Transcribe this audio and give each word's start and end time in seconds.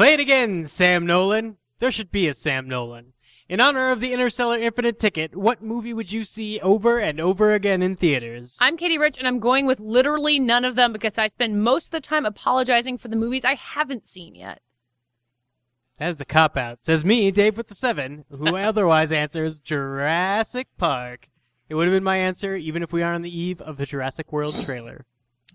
Play 0.00 0.14
it 0.14 0.20
again, 0.20 0.64
Sam 0.64 1.04
Nolan. 1.04 1.58
There 1.78 1.90
should 1.90 2.10
be 2.10 2.26
a 2.26 2.32
Sam 2.32 2.66
Nolan. 2.66 3.12
In 3.50 3.60
honor 3.60 3.90
of 3.90 4.00
the 4.00 4.14
Interstellar 4.14 4.56
Infinite 4.56 4.98
ticket, 4.98 5.36
what 5.36 5.60
movie 5.60 5.92
would 5.92 6.10
you 6.10 6.24
see 6.24 6.58
over 6.60 6.98
and 6.98 7.20
over 7.20 7.52
again 7.52 7.82
in 7.82 7.96
theaters? 7.96 8.58
I'm 8.62 8.78
Katie 8.78 8.96
Rich, 8.96 9.18
and 9.18 9.28
I'm 9.28 9.40
going 9.40 9.66
with 9.66 9.78
literally 9.78 10.38
none 10.38 10.64
of 10.64 10.74
them 10.74 10.94
because 10.94 11.18
I 11.18 11.26
spend 11.26 11.62
most 11.62 11.88
of 11.88 11.90
the 11.90 12.00
time 12.00 12.24
apologizing 12.24 12.96
for 12.96 13.08
the 13.08 13.14
movies 13.14 13.44
I 13.44 13.56
haven't 13.56 14.06
seen 14.06 14.34
yet. 14.34 14.62
That 15.98 16.08
is 16.08 16.22
a 16.22 16.24
cop 16.24 16.56
out. 16.56 16.80
Says 16.80 17.04
me, 17.04 17.30
Dave 17.30 17.58
with 17.58 17.68
the 17.68 17.74
seven, 17.74 18.24
who 18.30 18.56
otherwise 18.56 19.12
answers 19.12 19.60
Jurassic 19.60 20.68
Park. 20.78 21.28
It 21.68 21.74
would 21.74 21.86
have 21.86 21.94
been 21.94 22.02
my 22.02 22.16
answer 22.16 22.56
even 22.56 22.82
if 22.82 22.90
we 22.90 23.02
are 23.02 23.12
on 23.12 23.20
the 23.20 23.38
eve 23.38 23.60
of 23.60 23.76
the 23.76 23.84
Jurassic 23.84 24.32
World 24.32 24.64
trailer. 24.64 25.04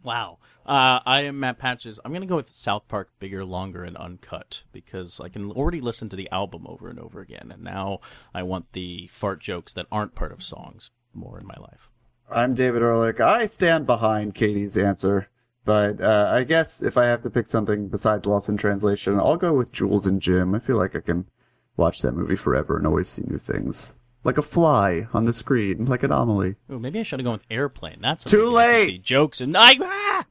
Wow. 0.06 0.38
Uh, 0.68 1.00
I 1.04 1.22
am 1.22 1.40
Matt 1.40 1.58
Patches. 1.58 2.00
I'm 2.06 2.12
going 2.12 2.22
to 2.22 2.28
go 2.28 2.36
with 2.36 2.54
South 2.54 2.88
Park 2.88 3.10
Bigger, 3.18 3.44
Longer, 3.44 3.84
and 3.84 3.98
Uncut 3.98 4.64
because 4.72 5.20
I 5.20 5.30
can 5.30 5.52
already 5.52 5.82
listen 5.82 6.10
to 6.10 6.16
the 6.16 6.30
album 6.32 6.66
over 6.68 6.90
and 6.90 7.00
over 7.00 7.22
again. 7.22 7.50
And 7.52 7.64
now 7.64 8.02
I 8.34 8.44
want 8.44 8.72
the 8.74 9.10
fart 9.12 9.42
jokes 9.42 9.74
that 9.74 9.88
aren't 9.92 10.14
part 10.14 10.32
of 10.32 10.44
songs 10.44 10.92
more 11.14 11.40
in 11.40 11.48
my 11.48 11.56
life. 11.60 11.90
I'm 12.30 12.54
David 12.54 12.84
Ehrlich. 12.84 13.20
I 13.20 13.48
stand 13.48 13.88
behind 13.88 14.36
Katie's 14.36 14.78
answer. 14.78 15.28
But 15.66 16.00
uh, 16.00 16.30
I 16.32 16.44
guess 16.44 16.84
if 16.84 16.98
I 16.98 17.06
have 17.06 17.24
to 17.24 17.32
pick 17.32 17.48
something 17.48 17.88
besides 17.88 18.28
Lost 18.28 18.48
in 18.48 18.58
Translation, 18.58 19.20
I'll 19.20 19.38
go 19.38 19.54
with 19.54 19.72
Jules 19.72 20.06
and 20.06 20.22
Jim. 20.22 20.54
I 20.54 20.60
feel 20.60 20.78
like 20.78 20.96
I 20.96 21.00
can 21.00 21.28
watch 21.78 22.04
that 22.04 22.14
movie 22.14 22.36
forever 22.36 22.78
and 22.78 22.86
always 22.86 23.08
see 23.08 23.24
new 23.26 23.40
things. 23.40 23.96
Like 24.26 24.40
a 24.40 24.42
fly 24.42 25.06
on 25.14 25.26
the 25.26 25.34
screen, 25.34 25.86
like 25.86 26.02
an 26.02 26.12
Amelie. 26.12 26.56
Ooh, 26.72 26.80
maybe 26.80 27.00
I 27.00 27.04
should 27.04 27.20
have 27.20 27.26
gone 27.26 27.34
with 27.34 27.46
Airplane. 27.52 28.00
That's 28.02 28.24
Too 28.24 28.46
movie 28.46 28.58
I 28.58 28.68
late. 28.68 28.86
see 28.88 28.98
jokes 28.98 29.40
and 29.40 29.56
I. 29.56 29.76
Ah! 29.80 30.26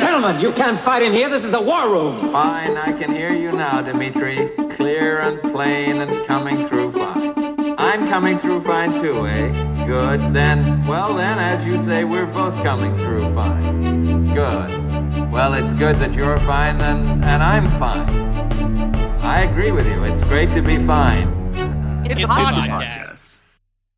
Gentlemen, 0.00 0.40
you 0.40 0.50
can't 0.52 0.78
fight 0.78 1.02
in 1.02 1.12
here. 1.12 1.28
This 1.28 1.44
is 1.44 1.50
the 1.50 1.60
war 1.60 1.90
room. 1.90 2.32
Fine, 2.32 2.78
I 2.78 2.92
can 2.92 3.14
hear 3.14 3.32
you 3.32 3.52
now, 3.52 3.82
Dimitri. 3.82 4.48
Clear 4.70 5.18
and 5.20 5.40
plain 5.52 5.98
and 6.00 6.26
coming 6.26 6.66
through 6.66 6.92
fine. 6.92 7.54
I'm 7.76 8.08
coming 8.08 8.38
through 8.38 8.62
fine 8.62 8.98
too, 8.98 9.26
eh? 9.26 9.86
Good. 9.86 10.32
Then, 10.32 10.86
well 10.86 11.12
then, 11.14 11.38
as 11.38 11.66
you 11.66 11.76
say, 11.76 12.04
we're 12.04 12.24
both 12.24 12.54
coming 12.62 12.96
through 12.96 13.32
fine. 13.34 14.32
Good. 14.32 15.30
Well, 15.30 15.52
it's 15.52 15.74
good 15.74 15.98
that 15.98 16.14
you're 16.14 16.38
fine 16.40 16.80
and, 16.80 17.22
and 17.22 17.42
I'm 17.42 17.70
fine. 17.78 18.08
I 19.20 19.42
agree 19.42 19.70
with 19.70 19.86
you. 19.86 20.02
It's 20.04 20.24
great 20.24 20.50
to 20.54 20.62
be 20.62 20.78
fine. 20.86 21.43
It's, 22.04 22.16
It's 22.16 22.24
a 22.24 22.26
a 22.26 22.30
podcast. 22.30 22.68
podcast. 22.68 23.40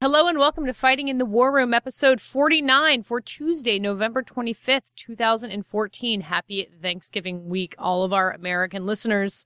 Hello 0.01 0.29
and 0.29 0.39
welcome 0.39 0.65
to 0.67 0.73
Fighting 0.73 1.09
in 1.09 1.19
the 1.19 1.25
War 1.25 1.51
Room, 1.51 1.75
episode 1.75 2.21
49 2.21 3.03
for 3.03 3.21
Tuesday, 3.21 3.81
November 3.81 4.23
25th, 4.23 4.93
2014. 4.95 6.21
Happy 6.21 6.69
Thanksgiving 6.81 7.49
week, 7.49 7.75
all 7.79 8.05
of 8.05 8.13
our 8.13 8.31
American 8.31 8.87
listeners. 8.87 9.45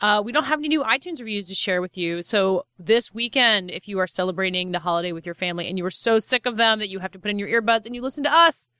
Uh, 0.00 0.22
we 0.24 0.32
don't 0.32 0.44
have 0.44 0.58
any 0.58 0.68
new 0.68 0.82
iTunes 0.82 1.18
reviews 1.18 1.48
to 1.48 1.54
share 1.54 1.82
with 1.82 1.98
you. 1.98 2.22
So 2.22 2.64
this 2.78 3.12
weekend, 3.12 3.70
if 3.70 3.86
you 3.86 3.98
are 3.98 4.06
celebrating 4.06 4.72
the 4.72 4.78
holiday 4.78 5.12
with 5.12 5.26
your 5.26 5.34
family 5.34 5.68
and 5.68 5.76
you 5.76 5.84
are 5.84 5.90
so 5.90 6.18
sick 6.18 6.46
of 6.46 6.56
them 6.56 6.78
that 6.78 6.88
you 6.88 7.00
have 7.00 7.12
to 7.12 7.18
put 7.18 7.30
in 7.30 7.38
your 7.38 7.48
earbuds 7.48 7.84
and 7.84 7.94
you 7.94 8.00
listen 8.00 8.24
to 8.24 8.32
us, 8.32 8.70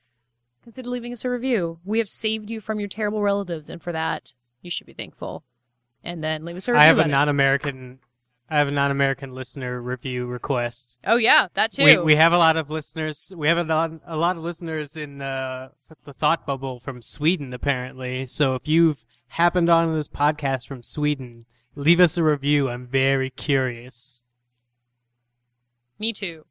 consider 0.62 0.88
leaving 0.88 1.12
us 1.12 1.26
a 1.26 1.30
review. 1.30 1.80
We 1.84 1.98
have 1.98 2.08
saved 2.08 2.48
you 2.48 2.60
from 2.60 2.80
your 2.80 2.88
terrible 2.88 3.20
relatives, 3.20 3.68
and 3.68 3.82
for 3.82 3.92
that, 3.92 4.32
you 4.62 4.70
should 4.70 4.86
be 4.86 4.94
thankful. 4.94 5.44
And 6.02 6.24
then 6.24 6.46
leave 6.46 6.56
us 6.56 6.66
a 6.68 6.72
review. 6.72 6.82
I 6.82 6.86
have 6.86 6.96
a 6.96 7.02
about 7.02 7.28
it. 7.28 7.98
non-American, 8.50 8.54
I 8.54 8.58
have 8.58 8.68
a 8.68 8.70
non-American 8.70 9.34
listener 9.34 9.80
review 9.80 10.27
request. 10.27 10.98
Oh 11.06 11.16
yeah, 11.16 11.48
that 11.54 11.72
too. 11.72 11.84
We 11.84 11.98
we 11.98 12.14
have 12.16 12.32
a 12.32 12.38
lot 12.38 12.56
of 12.56 12.70
listeners. 12.70 13.32
We 13.36 13.48
have 13.48 13.58
a 13.58 13.64
lot, 13.64 13.91
a 14.06 14.16
lot 14.16 14.36
of 14.36 14.42
listeners 14.42 14.96
in 14.96 15.20
uh, 15.22 15.68
the 16.04 16.12
thought 16.12 16.46
bubble 16.46 16.80
from 16.80 17.02
Sweden, 17.02 17.52
apparently. 17.52 18.26
So 18.26 18.54
if 18.54 18.66
you've 18.69 19.04
happened 19.28 19.69
on 19.69 19.94
this 19.94 20.08
podcast 20.08 20.66
from 20.66 20.82
Sweden, 20.82 21.44
leave 21.74 22.00
us 22.00 22.16
a 22.16 22.22
review. 22.22 22.69
I'm 22.70 22.86
very 22.86 23.30
curious. 23.30 24.24
Me 25.98 26.12
too. 26.12 26.44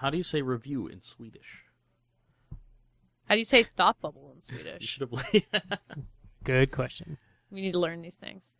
How 0.00 0.10
do 0.10 0.16
you 0.16 0.22
say 0.22 0.42
review 0.42 0.86
in 0.86 1.00
Swedish? 1.00 1.64
How 3.26 3.34
do 3.34 3.38
you 3.38 3.44
say 3.46 3.62
thought 3.62 4.00
bubble 4.02 4.28
in 4.30 4.36
You 4.36 4.40
Swedish? 4.42 4.84
should 4.86 5.08
have. 5.10 5.78
Good 6.44 6.70
question. 6.72 7.16
We 7.50 7.60
need 7.60 7.72
to 7.72 7.78
learn 7.78 8.02
these 8.02 8.16
things. 8.16 8.56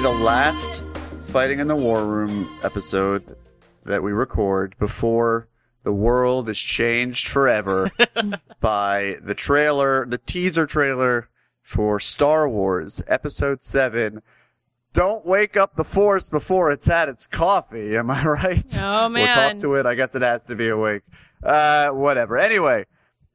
Be 0.00 0.04
the 0.04 0.24
last 0.24 0.82
Fighting 1.24 1.58
in 1.58 1.68
the 1.68 1.76
War 1.76 2.06
Room 2.06 2.48
episode 2.62 3.36
that 3.82 4.02
we 4.02 4.12
record 4.12 4.74
before 4.78 5.48
the 5.82 5.92
world 5.92 6.48
is 6.48 6.58
changed 6.58 7.28
forever 7.28 7.90
by 8.60 9.16
the 9.22 9.34
trailer, 9.34 10.06
the 10.06 10.16
teaser 10.16 10.64
trailer 10.64 11.28
for 11.62 12.00
Star 12.00 12.48
Wars 12.48 13.02
Episode 13.08 13.60
7. 13.60 14.22
Don't 14.94 15.26
wake 15.26 15.58
up 15.58 15.76
the 15.76 15.84
Force 15.84 16.30
before 16.30 16.70
it's 16.70 16.86
had 16.86 17.10
its 17.10 17.26
coffee. 17.26 17.94
Am 17.96 18.10
I 18.10 18.24
right? 18.24 18.64
Oh, 18.78 19.08
man. 19.08 19.24
We'll 19.24 19.34
talk 19.34 19.58
to 19.58 19.74
it. 19.74 19.84
I 19.84 19.96
guess 19.96 20.14
it 20.14 20.22
has 20.22 20.44
to 20.44 20.56
be 20.56 20.68
awake. 20.68 21.02
Uh, 21.42 21.90
whatever. 21.90 22.38
Anyway, 22.38 22.86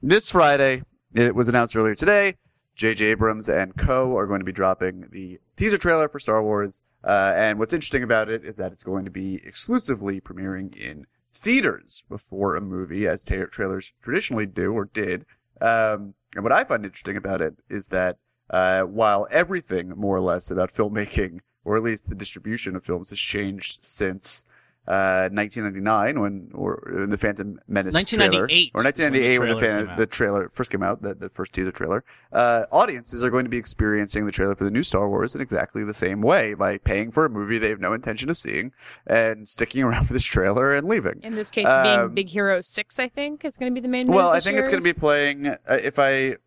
this 0.01 0.31
Friday, 0.31 0.81
it 1.13 1.35
was 1.35 1.47
announced 1.47 1.75
earlier 1.75 1.95
today, 1.95 2.37
J.J. 2.75 3.05
Abrams 3.05 3.49
and 3.49 3.75
co. 3.77 4.17
are 4.17 4.25
going 4.25 4.39
to 4.39 4.45
be 4.45 4.51
dropping 4.51 5.07
the 5.11 5.39
teaser 5.55 5.77
trailer 5.77 6.07
for 6.07 6.19
Star 6.19 6.43
Wars. 6.43 6.83
Uh, 7.03 7.33
and 7.35 7.59
what's 7.59 7.73
interesting 7.73 8.03
about 8.03 8.29
it 8.29 8.43
is 8.43 8.57
that 8.57 8.71
it's 8.71 8.83
going 8.83 9.05
to 9.05 9.11
be 9.11 9.35
exclusively 9.45 10.19
premiering 10.19 10.75
in 10.75 11.05
theaters 11.31 12.03
before 12.09 12.55
a 12.55 12.61
movie, 12.61 13.07
as 13.07 13.23
ta- 13.23 13.45
trailers 13.51 13.93
traditionally 14.01 14.45
do 14.45 14.73
or 14.73 14.85
did. 14.85 15.25
Um, 15.61 16.13
and 16.33 16.43
what 16.43 16.51
I 16.51 16.63
find 16.63 16.83
interesting 16.83 17.17
about 17.17 17.41
it 17.41 17.55
is 17.69 17.89
that 17.89 18.17
uh, 18.49 18.81
while 18.83 19.27
everything 19.31 19.89
more 19.89 20.15
or 20.15 20.21
less 20.21 20.51
about 20.51 20.69
filmmaking, 20.69 21.39
or 21.63 21.75
at 21.75 21.83
least 21.83 22.09
the 22.09 22.15
distribution 22.15 22.75
of 22.75 22.83
films, 22.83 23.09
has 23.09 23.19
changed 23.19 23.83
since 23.83 24.45
uh, 24.87 25.29
1999 25.31 26.19
when 26.21 26.49
or 26.53 27.01
in 27.03 27.09
the 27.09 27.17
Phantom 27.17 27.59
Menace 27.67 27.93
1998 27.93 28.71
trailer, 28.71 28.81
or 28.81 28.83
1998 28.83 29.39
when 29.39 29.47
the, 29.49 29.55
when 29.55 29.55
the 29.55 29.59
trailer 29.67 29.87
fan, 29.87 29.97
the 29.97 30.05
trailer 30.05 30.49
first 30.49 30.71
came 30.71 30.83
out, 30.83 31.01
the, 31.01 31.15
the 31.15 31.29
first 31.29 31.53
teaser 31.53 31.71
trailer. 31.71 32.03
Uh, 32.31 32.65
audiences 32.71 33.23
are 33.23 33.29
going 33.29 33.45
to 33.45 33.49
be 33.49 33.57
experiencing 33.57 34.25
the 34.25 34.31
trailer 34.31 34.55
for 34.55 34.63
the 34.63 34.71
new 34.71 34.83
Star 34.83 35.09
Wars 35.09 35.35
in 35.35 35.41
exactly 35.41 35.83
the 35.83 35.93
same 35.93 36.21
way 36.21 36.53
by 36.53 36.77
paying 36.77 37.11
for 37.11 37.25
a 37.25 37.29
movie 37.29 37.57
they 37.57 37.69
have 37.69 37.79
no 37.79 37.93
intention 37.93 38.29
of 38.29 38.37
seeing 38.37 38.71
and 39.07 39.47
sticking 39.47 39.83
around 39.85 40.05
for 40.05 40.13
this 40.13 40.23
trailer 40.23 40.73
and 40.73 40.87
leaving. 40.87 41.19
In 41.23 41.35
this 41.35 41.49
case, 41.49 41.67
Um, 41.67 41.83
being 41.83 42.15
Big 42.15 42.29
Hero 42.29 42.61
Six, 42.61 42.99
I 42.99 43.09
think 43.09 43.45
is 43.45 43.57
going 43.57 43.71
to 43.71 43.73
be 43.73 43.81
the 43.81 43.87
main. 43.87 44.07
Well, 44.07 44.29
I 44.29 44.39
think 44.39 44.57
it's 44.59 44.67
going 44.67 44.79
to 44.79 44.83
be 44.83 44.93
playing. 44.93 45.47
Uh, 45.47 45.57
if 45.69 45.99
I 45.99 46.37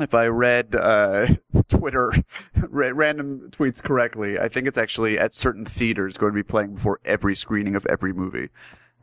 if 0.00 0.14
I 0.14 0.26
read 0.26 0.74
uh, 0.74 1.26
Twitter 1.68 2.12
ra- 2.68 2.92
random 2.94 3.50
tweets 3.50 3.82
correctly, 3.82 4.38
I 4.38 4.48
think 4.48 4.66
it's 4.66 4.78
actually 4.78 5.18
at 5.18 5.32
certain 5.32 5.64
theaters 5.64 6.16
going 6.16 6.32
to 6.32 6.36
be 6.36 6.42
playing 6.42 6.74
before 6.74 7.00
every 7.04 7.34
screening 7.34 7.74
of 7.74 7.86
every 7.86 8.12
movie. 8.12 8.48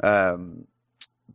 Um, 0.01 0.65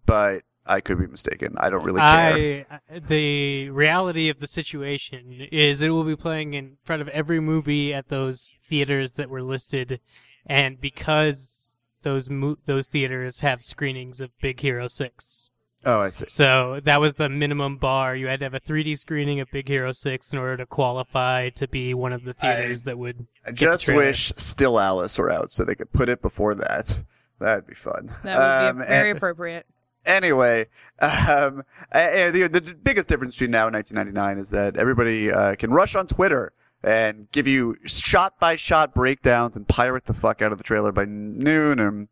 but 0.07 0.43
I 0.67 0.81
could 0.81 0.99
be 0.99 1.07
mistaken. 1.07 1.55
I 1.59 1.71
don't 1.71 1.85
really 1.85 2.01
care. 2.01 2.67
I 2.89 2.99
the 2.99 3.71
reality 3.71 4.29
of 4.29 4.39
the 4.39 4.47
situation 4.47 5.49
is 5.51 5.83
it 5.83 5.89
will 5.91 6.05
be 6.05 6.17
playing 6.17 6.55
in 6.55 6.77
front 6.85 7.03
of 7.03 7.09
every 7.09 7.41
movie 7.41 7.93
at 7.93 8.09
those 8.09 8.59
theaters 8.69 9.15
that 9.15 9.29
were 9.29 9.43
listed, 9.43 10.01
and 10.47 10.81
because 10.81 11.79
those 12.03 12.31
mo- 12.31 12.59
those 12.67 12.87
theaters 12.87 13.41
have 13.41 13.61
screenings 13.61 14.21
of 14.21 14.31
Big 14.41 14.61
Hero 14.61 14.87
Six, 14.87 15.51
oh, 15.85 16.01
I 16.01 16.09
see. 16.11 16.27
so 16.29 16.81
that 16.85 17.01
was 17.01 17.15
the 17.15 17.29
minimum 17.29 17.77
bar. 17.77 18.15
You 18.17 18.27
had 18.29 18.41
to 18.41 18.47
have 18.47 18.55
a 18.55 18.61
3D 18.61 18.99
screening 18.99 19.41
of 19.41 19.49
Big 19.51 19.69
Hero 19.69 19.93
Six 19.93 20.33
in 20.33 20.39
order 20.39 20.57
to 20.59 20.67
qualify 20.67 21.51
to 21.51 21.69
be 21.69 21.95
one 21.95 22.13
of 22.13 22.25
the 22.25 22.35
theaters 22.35 22.83
that 22.85 22.99
would. 22.99 23.27
I 23.47 23.51
the 23.51 23.53
just 23.57 23.85
trailer. 23.85 24.05
wish 24.07 24.33
Still 24.37 24.79
Alice 24.81 25.19
were 25.19 25.31
out 25.31 25.51
so 25.51 25.65
they 25.65 25.75
could 25.75 25.93
put 25.93 26.09
it 26.09 26.23
before 26.23 26.55
that. 26.57 27.03
That'd 27.39 27.67
be 27.67 27.75
fun. 27.75 28.09
that 28.25 28.37
would 28.37 28.71
Um, 28.71 28.79
be 28.79 28.87
very 28.87 29.11
and- 29.11 29.17
appropriate. 29.19 29.65
anyway, 30.07 30.67
um, 31.01 31.63
the, 31.93 32.49
the 32.53 32.77
biggest 32.83 33.09
difference 33.09 33.35
between 33.35 33.51
now 33.51 33.67
and 33.67 33.75
1999 33.75 34.39
is 34.39 34.51
that 34.51 34.77
everybody 34.77 35.31
uh, 35.33 35.55
can 35.57 35.73
rush 35.73 35.95
on 35.95 36.07
Twitter 36.07 36.53
and 36.85 37.31
give 37.31 37.47
you 37.47 37.77
shot 37.85 38.39
by 38.41 38.57
shot 38.57 38.93
breakdowns 38.95 39.57
and 39.57 39.69
pirate 39.69 40.05
the 40.07 40.15
fuck 40.15 40.43
out 40.43 40.51
of 40.51 40.59
the 40.59 40.65
trailer 40.65 40.91
by 40.91 41.05
noon. 41.05 41.79
And 41.79 42.09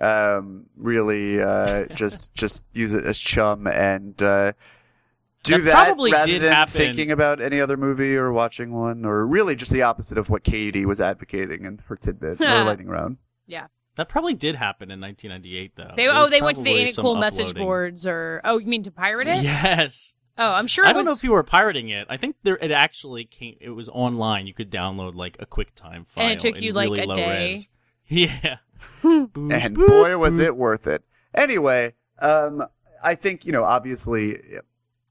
um, 0.00 0.66
really 0.76 1.40
uh, 1.40 1.86
just 1.94 2.34
just 2.34 2.64
use 2.72 2.94
it 2.94 3.04
as 3.04 3.18
chum 3.18 3.66
and 3.66 4.20
uh, 4.22 4.52
do 5.42 5.58
That 5.58 5.64
that, 5.64 5.86
probably 5.86 6.12
rather 6.12 6.26
did 6.26 6.42
than 6.42 6.52
happen. 6.52 6.72
thinking 6.72 7.10
about 7.10 7.40
any 7.40 7.60
other 7.60 7.76
movie 7.76 8.16
or 8.16 8.32
watching 8.32 8.72
one, 8.72 9.04
or 9.04 9.26
really 9.26 9.54
just 9.54 9.72
the 9.72 9.82
opposite 9.82 10.18
of 10.18 10.28
what 10.30 10.44
Katie 10.44 10.84
was 10.86 11.00
advocating 11.00 11.64
in 11.64 11.80
her 11.86 11.96
tidbit 11.96 12.40
or 12.40 12.64
lightning 12.64 12.88
round. 12.88 13.18
Yeah. 13.46 13.66
That 13.96 14.08
probably 14.08 14.34
did 14.34 14.54
happen 14.54 14.90
in 14.90 15.00
1998, 15.00 15.72
though. 15.76 15.92
They 15.96 16.08
oh 16.08 16.28
they 16.28 16.40
went 16.40 16.56
to 16.58 16.62
the 16.62 16.70
Ain't 16.70 16.90
It 16.90 16.94
some 16.94 17.02
Cool 17.04 17.16
message 17.16 17.54
boards 17.54 18.06
or 18.06 18.40
oh 18.44 18.58
you 18.58 18.66
mean 18.66 18.84
to 18.84 18.90
pirate 18.90 19.26
it? 19.26 19.42
Yes. 19.42 20.14
Oh, 20.38 20.52
I'm 20.52 20.68
sure. 20.68 20.86
I 20.86 20.90
it 20.90 20.92
don't 20.92 21.00
was, 21.00 21.06
know 21.06 21.12
if 21.12 21.22
you 21.24 21.32
were 21.32 21.42
pirating 21.42 21.90
it. 21.90 22.06
I 22.08 22.16
think 22.16 22.36
there 22.44 22.56
it 22.56 22.70
actually 22.70 23.24
came. 23.24 23.56
It 23.60 23.70
was 23.70 23.90
online. 23.90 24.46
You 24.46 24.54
could 24.54 24.70
download 24.70 25.14
like 25.14 25.36
a 25.38 25.44
QuickTime 25.44 26.06
file, 26.06 26.24
And 26.24 26.32
it 26.32 26.40
took 26.40 26.56
in 26.56 26.62
you, 26.62 26.72
like, 26.72 26.86
really 26.88 27.00
a 27.00 27.06
low 27.06 27.14
day? 27.14 27.50
res. 27.52 27.68
Yeah. 28.16 28.56
and 29.02 29.74
boy 29.74 30.18
was 30.18 30.40
it 30.40 30.56
worth 30.56 30.86
it. 30.86 31.04
Anyway, 31.32 31.94
um, 32.18 32.62
I 33.04 33.14
think 33.14 33.44
you 33.46 33.52
know, 33.52 33.64
obviously, 33.64 34.36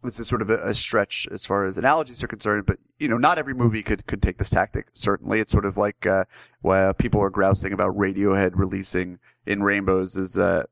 this 0.03 0.19
is 0.19 0.27
sort 0.27 0.41
of 0.41 0.49
a, 0.49 0.55
a 0.55 0.75
stretch 0.75 1.27
as 1.31 1.45
far 1.45 1.65
as 1.65 1.77
analogies 1.77 2.23
are 2.23 2.27
concerned, 2.27 2.65
but 2.65 2.77
you 2.99 3.07
know, 3.07 3.17
not 3.17 3.37
every 3.37 3.53
movie 3.53 3.83
could 3.83 4.05
could 4.05 4.21
take 4.21 4.37
this 4.37 4.49
tactic. 4.49 4.87
Certainly, 4.91 5.39
it's 5.39 5.51
sort 5.51 5.65
of 5.65 5.77
like 5.77 6.05
uh, 6.05 6.25
where 6.61 6.93
people 6.93 7.21
are 7.21 7.29
grousing 7.29 7.73
about 7.73 7.97
Radiohead 7.97 8.51
releasing 8.55 9.19
in 9.45 9.63
Rainbows 9.63 10.17
is 10.17 10.37
uh, 10.37 10.63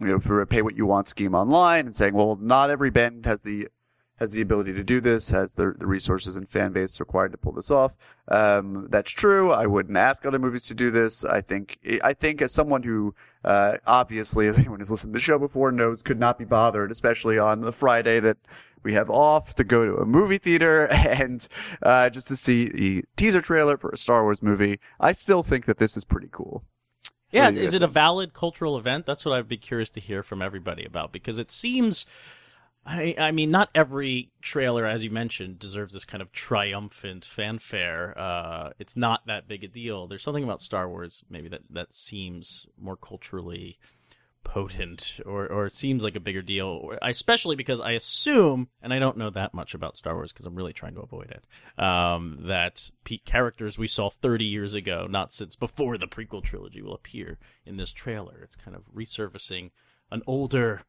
you 0.00 0.06
know, 0.06 0.18
for 0.18 0.40
a 0.40 0.46
pay 0.46 0.62
what 0.62 0.76
you 0.76 0.86
want 0.86 1.08
scheme 1.08 1.34
online, 1.34 1.86
and 1.86 1.96
saying, 1.96 2.14
well, 2.14 2.36
not 2.40 2.70
every 2.70 2.90
band 2.90 3.26
has 3.26 3.42
the 3.42 3.68
has 4.16 4.32
the 4.32 4.42
ability 4.42 4.72
to 4.74 4.84
do 4.84 5.00
this, 5.00 5.30
has 5.30 5.54
the, 5.54 5.74
the 5.78 5.86
resources 5.86 6.36
and 6.36 6.48
fan 6.48 6.72
base 6.72 7.00
required 7.00 7.32
to 7.32 7.38
pull 7.38 7.52
this 7.52 7.70
off. 7.70 7.96
Um, 8.28 8.86
that's 8.90 9.10
true. 9.10 9.52
I 9.52 9.66
wouldn't 9.66 9.96
ask 9.96 10.24
other 10.24 10.38
movies 10.38 10.66
to 10.66 10.74
do 10.74 10.90
this. 10.90 11.24
I 11.24 11.40
think, 11.40 11.78
I 12.04 12.12
think 12.12 12.40
as 12.42 12.52
someone 12.52 12.82
who, 12.82 13.14
uh, 13.44 13.78
obviously, 13.86 14.46
as 14.48 14.58
anyone 14.58 14.78
who's 14.78 14.90
listened 14.90 15.12
to 15.12 15.16
the 15.16 15.20
show 15.22 15.38
before 15.38 15.72
knows, 15.72 16.02
could 16.02 16.20
not 16.20 16.38
be 16.38 16.44
bothered, 16.44 16.90
especially 16.90 17.38
on 17.38 17.62
the 17.62 17.72
Friday 17.72 18.20
that 18.20 18.36
we 18.84 18.94
have 18.94 19.10
off 19.10 19.54
to 19.54 19.64
go 19.64 19.84
to 19.84 19.96
a 19.96 20.06
movie 20.06 20.38
theater 20.38 20.86
and, 20.92 21.48
uh, 21.82 22.10
just 22.10 22.28
to 22.28 22.36
see 22.36 22.68
the 22.68 23.04
teaser 23.16 23.40
trailer 23.40 23.76
for 23.76 23.90
a 23.90 23.96
Star 23.96 24.22
Wars 24.22 24.42
movie. 24.42 24.78
I 25.00 25.12
still 25.12 25.42
think 25.42 25.64
that 25.66 25.78
this 25.78 25.96
is 25.96 26.04
pretty 26.04 26.28
cool. 26.30 26.64
Yeah, 27.32 27.46
What 27.46 27.54
do 27.54 27.60
you 27.60 27.66
is 27.66 27.74
it 27.74 27.82
a 27.82 27.88
valid 27.88 28.34
cultural 28.34 28.76
event? 28.76 29.06
That's 29.06 29.24
what 29.24 29.36
I'd 29.36 29.48
be 29.48 29.56
curious 29.56 29.88
to 29.90 30.00
hear 30.00 30.22
from 30.22 30.42
everybody 30.42 30.84
about 30.84 31.12
because 31.12 31.38
it 31.38 31.50
seems. 31.50 32.04
I, 32.84 33.14
I 33.16 33.30
mean, 33.30 33.50
not 33.50 33.70
every 33.74 34.30
trailer, 34.40 34.86
as 34.86 35.04
you 35.04 35.10
mentioned, 35.10 35.58
deserves 35.58 35.92
this 35.92 36.04
kind 36.04 36.20
of 36.20 36.32
triumphant 36.32 37.24
fanfare. 37.24 38.18
Uh, 38.18 38.70
it's 38.78 38.96
not 38.96 39.26
that 39.26 39.46
big 39.46 39.62
a 39.62 39.68
deal. 39.68 40.08
There's 40.08 40.22
something 40.22 40.42
about 40.42 40.62
Star 40.62 40.88
Wars, 40.88 41.24
maybe 41.30 41.48
that, 41.48 41.60
that 41.70 41.94
seems 41.94 42.66
more 42.80 42.96
culturally 42.96 43.78
potent, 44.42 45.20
or, 45.24 45.46
or 45.46 45.70
seems 45.70 46.02
like 46.02 46.16
a 46.16 46.20
bigger 46.20 46.42
deal. 46.42 46.90
Especially 47.00 47.54
because 47.54 47.80
I 47.80 47.92
assume, 47.92 48.66
and 48.82 48.92
I 48.92 48.98
don't 48.98 49.16
know 49.16 49.30
that 49.30 49.54
much 49.54 49.74
about 49.74 49.96
Star 49.96 50.14
Wars 50.16 50.32
because 50.32 50.46
I'm 50.46 50.56
really 50.56 50.72
trying 50.72 50.94
to 50.94 51.02
avoid 51.02 51.30
it, 51.30 51.82
um, 51.82 52.38
that 52.48 52.90
characters 53.24 53.78
we 53.78 53.86
saw 53.86 54.10
30 54.10 54.44
years 54.44 54.74
ago, 54.74 55.06
not 55.08 55.32
since 55.32 55.54
before 55.54 55.98
the 55.98 56.08
prequel 56.08 56.42
trilogy, 56.42 56.82
will 56.82 56.94
appear 56.94 57.38
in 57.64 57.76
this 57.76 57.92
trailer. 57.92 58.40
It's 58.42 58.56
kind 58.56 58.76
of 58.76 58.82
resurfacing 58.92 59.70
an 60.10 60.22
older 60.26 60.82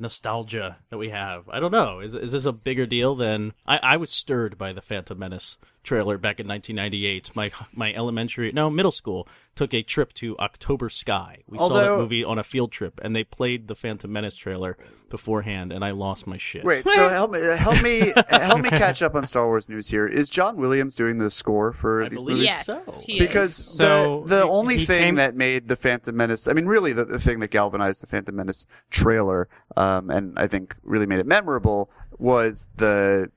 nostalgia 0.00 0.78
that 0.88 0.98
we 0.98 1.10
have. 1.10 1.48
I 1.48 1.60
don't 1.60 1.70
know. 1.72 2.00
Is 2.00 2.14
is 2.14 2.32
this 2.32 2.44
a 2.44 2.52
bigger 2.52 2.86
deal 2.86 3.14
than 3.14 3.52
I, 3.66 3.78
I 3.78 3.96
was 3.96 4.10
stirred 4.10 4.58
by 4.58 4.72
the 4.72 4.82
Phantom 4.82 5.18
Menace 5.18 5.58
trailer 5.90 6.16
back 6.18 6.38
in 6.38 6.46
1998. 6.46 7.34
My 7.34 7.50
my 7.74 7.92
elementary 7.92 8.52
no 8.52 8.70
middle 8.70 8.92
school 8.92 9.26
took 9.56 9.74
a 9.74 9.82
trip 9.82 10.12
to 10.14 10.38
October 10.38 10.88
Sky. 10.88 11.42
We 11.48 11.58
saw 11.58 11.68
that 11.70 11.88
movie 11.98 12.22
on 12.22 12.38
a 12.38 12.44
field 12.44 12.70
trip, 12.70 13.00
and 13.02 13.14
they 13.16 13.24
played 13.24 13.66
the 13.66 13.74
Phantom 13.74 14.10
Menace 14.10 14.36
trailer 14.36 14.78
beforehand, 15.10 15.72
and 15.72 15.84
I 15.84 15.90
lost 15.90 16.28
my 16.28 16.38
shit. 16.38 16.64
Wait, 16.64 16.88
so 16.88 17.08
help 17.08 17.32
me, 17.32 17.40
help 17.58 17.82
me, 17.82 18.12
help 18.30 18.60
me 18.60 18.70
catch 18.70 19.02
up 19.02 19.16
on 19.16 19.26
Star 19.26 19.46
Wars 19.48 19.68
news 19.68 19.88
here. 19.88 20.06
Is 20.06 20.30
John 20.30 20.56
Williams 20.56 20.94
doing 20.94 21.18
the 21.18 21.30
score 21.32 21.72
for 21.72 22.04
I 22.04 22.08
these 22.08 22.22
movies? 22.24 22.44
Yes, 22.44 22.66
so. 22.66 23.02
he 23.04 23.18
because 23.18 23.54
So, 23.56 24.20
the 24.20 24.36
the 24.36 24.42
he- 24.44 24.48
only 24.48 24.76
he 24.78 24.86
thing 24.86 25.02
came- 25.02 25.14
that 25.16 25.34
made 25.34 25.66
the 25.66 25.76
Phantom 25.76 26.16
Menace, 26.16 26.46
I 26.46 26.52
mean, 26.52 26.66
really 26.66 26.92
the, 26.92 27.04
the 27.04 27.18
thing 27.18 27.40
that 27.40 27.50
galvanized 27.50 28.00
the 28.04 28.06
Phantom 28.06 28.36
Menace 28.36 28.64
trailer, 28.90 29.48
um, 29.76 30.10
and 30.10 30.38
I 30.38 30.46
think 30.46 30.76
really 30.84 31.06
made 31.06 31.18
it 31.18 31.26
memorable 31.26 31.90
was 32.18 32.70
the 32.76 33.32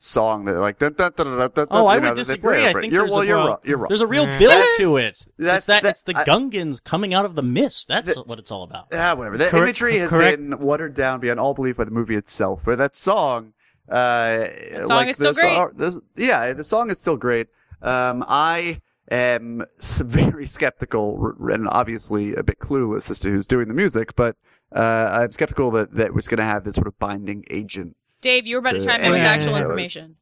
song 0.00 0.44
that 0.44 0.54
like 0.60 0.78
dun, 0.78 0.92
dun, 0.92 1.12
dun, 1.16 1.26
dun, 1.26 1.38
dun, 1.38 1.50
dun, 1.54 1.66
Oh, 1.70 1.82
you 1.82 1.88
I 1.88 1.98
know, 1.98 2.10
would 2.10 2.16
disagree. 2.16 2.64
I 2.66 2.72
think 2.72 2.92
you're, 2.92 3.02
there's 3.02 3.10
well, 3.12 3.20
a, 3.22 3.26
you're 3.26 3.36
well, 3.36 3.46
wrong. 3.48 3.58
You're 3.64 3.78
wrong. 3.78 3.88
There's 3.88 4.00
a 4.00 4.06
real 4.06 4.26
build 4.38 4.64
to 4.78 4.96
it. 4.98 5.22
that's- 5.38 5.56
it's 5.58 5.66
that, 5.66 5.82
that- 5.82 5.90
it's 5.90 6.02
the 6.02 6.16
I- 6.16 6.24
Gungans 6.24 6.82
coming 6.82 7.14
out 7.14 7.24
of 7.24 7.34
the 7.34 7.42
mist. 7.42 7.88
That's 7.88 8.14
The- 8.14 8.22
what 8.22 8.38
it's 8.38 8.50
all 8.50 8.62
about. 8.62 8.84
yeah 8.92 9.12
whatever. 9.14 9.36
The 9.36 9.46
Correct- 9.48 9.62
imagery 9.64 9.98
has 9.98 10.10
correct. 10.10 10.36
been 10.38 10.58
watered 10.58 10.94
down 10.94 11.20
beyond 11.20 11.40
all 11.40 11.52
belief 11.54 11.76
by 11.76 11.84
the 11.84 11.90
movie 11.90 12.14
itself. 12.16 12.62
But 12.64 12.78
that 12.78 12.94
song, 12.96 13.52
uh, 13.88 14.46
song 14.80 14.88
like 14.88 15.08
is 15.08 15.16
still 15.16 15.32
the 15.32 15.40
great. 15.40 15.56
song- 15.56 15.72
the- 15.76 16.02
yeah, 16.16 16.52
the 16.52 16.64
song 16.64 16.90
is 16.90 16.98
still 17.00 17.16
great. 17.16 17.48
Um, 17.82 18.24
I 18.28 18.80
am 19.10 19.64
very 20.04 20.46
skeptical 20.46 21.32
and 21.50 21.68
obviously 21.70 22.34
a 22.34 22.42
bit 22.42 22.58
clueless 22.60 23.10
as 23.10 23.18
to 23.20 23.30
who's 23.30 23.46
doing 23.46 23.68
the 23.68 23.74
music, 23.74 24.14
but 24.16 24.36
uh, 24.74 25.08
I'm 25.22 25.30
skeptical 25.30 25.70
that 25.72 25.94
that 25.94 26.12
was 26.12 26.28
going 26.28 26.38
to 26.38 26.44
have 26.44 26.64
this 26.64 26.74
sort 26.74 26.86
of 26.86 26.98
binding 26.98 27.44
agent. 27.50 27.96
Dave, 28.20 28.46
you 28.46 28.56
were 28.56 28.60
about 28.60 28.72
to 28.72 28.80
to 28.80 28.86
chime 28.86 29.00
in 29.02 29.12
with 29.12 29.20
actual 29.20 29.52
trailers. 29.52 29.62
information. 29.66 30.16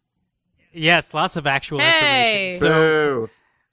Yes, 0.72 1.14
lots 1.14 1.37
of 1.37 1.46
actual 1.46 1.78
Hey! 1.78 2.48
information. 2.48 2.60
So 2.60 3.26
So 3.26 3.31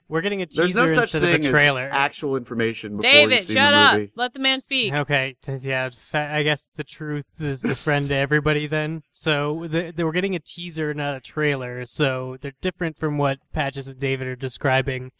we're 0.08 0.20
getting 0.22 0.42
a 0.42 0.46
teaser 0.46 0.62
there's 0.62 0.74
no 0.74 0.88
such 0.88 1.14
instead 1.14 1.22
thing 1.22 1.34
of 1.40 1.46
a 1.46 1.50
trailer. 1.50 1.80
as 1.86 1.92
actual 1.92 2.36
information 2.36 2.92
before 2.96 3.10
David, 3.10 3.36
you've 3.38 3.44
seen 3.46 3.56
shut 3.56 3.72
the 3.72 3.78
up. 3.78 3.94
movie. 3.94 4.12
Let 4.14 4.32
the 4.32 4.38
man 4.38 4.60
speak. 4.60 4.92
Okay, 4.94 5.36
t- 5.42 5.52
yeah. 5.62 5.90
Fa- 5.94 6.30
I 6.32 6.42
guess 6.42 6.70
the 6.74 6.84
truth 6.84 7.26
is 7.40 7.60
the 7.62 7.74
friend 7.74 8.06
to 8.08 8.16
everybody. 8.16 8.66
Then, 8.66 9.02
so 9.10 9.66
the, 9.66 9.92
the, 9.94 10.04
we're 10.06 10.12
getting 10.12 10.34
a 10.34 10.40
teaser, 10.40 10.94
not 10.94 11.16
a 11.16 11.20
trailer. 11.20 11.84
So 11.86 12.36
they're 12.40 12.52
different 12.62 12.98
from 12.98 13.18
what 13.18 13.38
Patches 13.52 13.88
and 13.88 13.98
David 13.98 14.26
are 14.26 14.36
describing. 14.36 15.10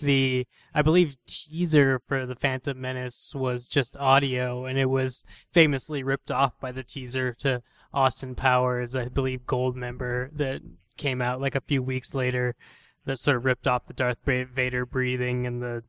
The 0.00 0.46
I 0.74 0.82
believe 0.82 1.16
teaser 1.26 1.98
for 1.98 2.24
the 2.26 2.34
Phantom 2.34 2.78
Menace 2.80 3.32
was 3.34 3.66
just 3.68 3.96
audio, 3.98 4.64
and 4.66 4.78
it 4.78 4.88
was 4.90 5.24
famously 5.52 6.02
ripped 6.02 6.30
off 6.30 6.58
by 6.58 6.72
the 6.72 6.82
teaser 6.82 7.34
to 7.40 7.62
Austin 7.94 8.34
Powers, 8.34 8.94
I 8.94 9.06
believe, 9.08 9.46
Goldmember 9.46 10.28
that 10.36 10.60
came 10.96 11.22
out 11.22 11.40
like 11.40 11.54
a 11.54 11.60
few 11.62 11.82
weeks 11.82 12.14
later. 12.14 12.54
That 13.06 13.18
sort 13.18 13.36
of 13.36 13.44
ripped 13.44 13.66
off 13.68 13.84
the 13.86 13.92
Darth 13.92 14.18
Vader 14.24 14.84
breathing 14.86 15.46
and 15.46 15.62
the 15.62 15.82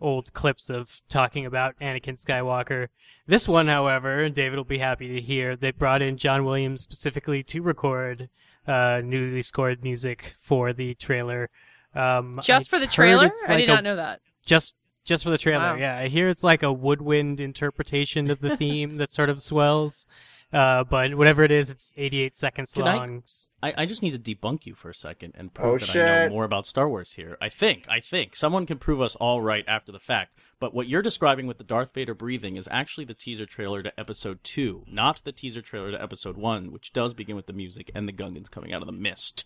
old 0.00 0.32
clips 0.34 0.68
of 0.68 1.00
talking 1.08 1.46
about 1.46 1.78
Anakin 1.80 2.22
Skywalker. 2.22 2.88
This 3.26 3.48
one, 3.48 3.68
however, 3.68 4.22
and 4.24 4.34
David 4.34 4.56
will 4.56 4.64
be 4.64 4.78
happy 4.78 5.08
to 5.08 5.20
hear, 5.20 5.56
they 5.56 5.70
brought 5.70 6.02
in 6.02 6.16
John 6.16 6.44
Williams 6.44 6.82
specifically 6.82 7.42
to 7.44 7.62
record 7.62 8.28
uh, 8.66 9.00
newly 9.04 9.42
scored 9.42 9.82
music 9.84 10.34
for 10.36 10.72
the 10.72 10.94
trailer. 10.96 11.48
Um, 11.94 12.40
Just 12.42 12.68
I 12.68 12.76
for 12.76 12.80
the 12.80 12.86
trailer? 12.88 13.26
it's 13.26 13.44
I 13.48 13.52
like 13.52 13.60
did 13.60 13.70
a- 13.70 13.74
not 13.74 13.84
know 13.84 13.96
that. 13.96 14.20
Just 14.44 14.76
just 15.04 15.22
for 15.22 15.30
the 15.30 15.38
trailer, 15.38 15.62
Wow. 15.74 15.76
yeah. 15.76 15.96
I 15.98 16.08
hear 16.08 16.26
it's 16.28 16.42
like 16.42 16.64
a 16.64 16.72
woodwind 16.72 17.38
interpretation 17.40 18.28
of 18.28 18.40
the 18.40 18.56
theme 18.58 18.96
that 18.96 19.12
sort 19.12 19.30
of 19.30 19.40
swells. 19.40 20.08
Uh, 20.52 20.84
but 20.84 21.14
whatever 21.16 21.42
it 21.42 21.50
is, 21.50 21.70
it's 21.70 21.92
88 21.96 22.36
seconds 22.36 22.72
Can 22.72 22.86
I- 22.86 22.96
long. 22.96 23.18
S- 23.24 23.48
I, 23.62 23.74
I 23.78 23.86
just 23.86 24.02
need 24.02 24.12
to 24.22 24.34
debunk 24.34 24.64
you 24.64 24.74
for 24.74 24.88
a 24.90 24.94
second 24.94 25.32
and 25.36 25.52
prove 25.52 25.66
Oh, 25.66 25.76
that 25.78 26.22
I 26.22 26.26
know 26.26 26.30
more 26.32 26.44
about 26.44 26.66
Star 26.66 26.88
Wars 26.88 27.12
here. 27.14 27.36
I 27.42 27.48
think, 27.48 27.86
I 27.88 28.00
think. 28.00 28.36
Someone 28.36 28.64
can 28.64 28.78
prove 28.78 29.00
us 29.00 29.16
all 29.16 29.40
right 29.42 29.64
after 29.66 29.90
the 29.92 29.98
fact. 29.98 30.38
But 30.58 30.72
what 30.72 30.88
you're 30.88 31.02
describing 31.02 31.46
with 31.46 31.58
the 31.58 31.64
Darth 31.64 31.92
Vader 31.92 32.14
breathing 32.14 32.56
is 32.56 32.66
actually 32.70 33.04
the 33.04 33.12
teaser 33.12 33.44
trailer 33.44 33.82
to 33.82 33.92
episode 34.00 34.42
2, 34.42 34.84
not 34.86 35.20
the 35.22 35.32
teaser 35.32 35.60
trailer 35.60 35.90
to 35.90 36.02
episode 36.02 36.38
1, 36.38 36.72
which 36.72 36.94
does 36.94 37.12
begin 37.12 37.36
with 37.36 37.44
the 37.46 37.52
music 37.52 37.90
and 37.94 38.08
the 38.08 38.12
Gungans 38.12 38.50
coming 38.50 38.72
out 38.72 38.80
of 38.80 38.86
the 38.86 38.92
mist. 38.92 39.44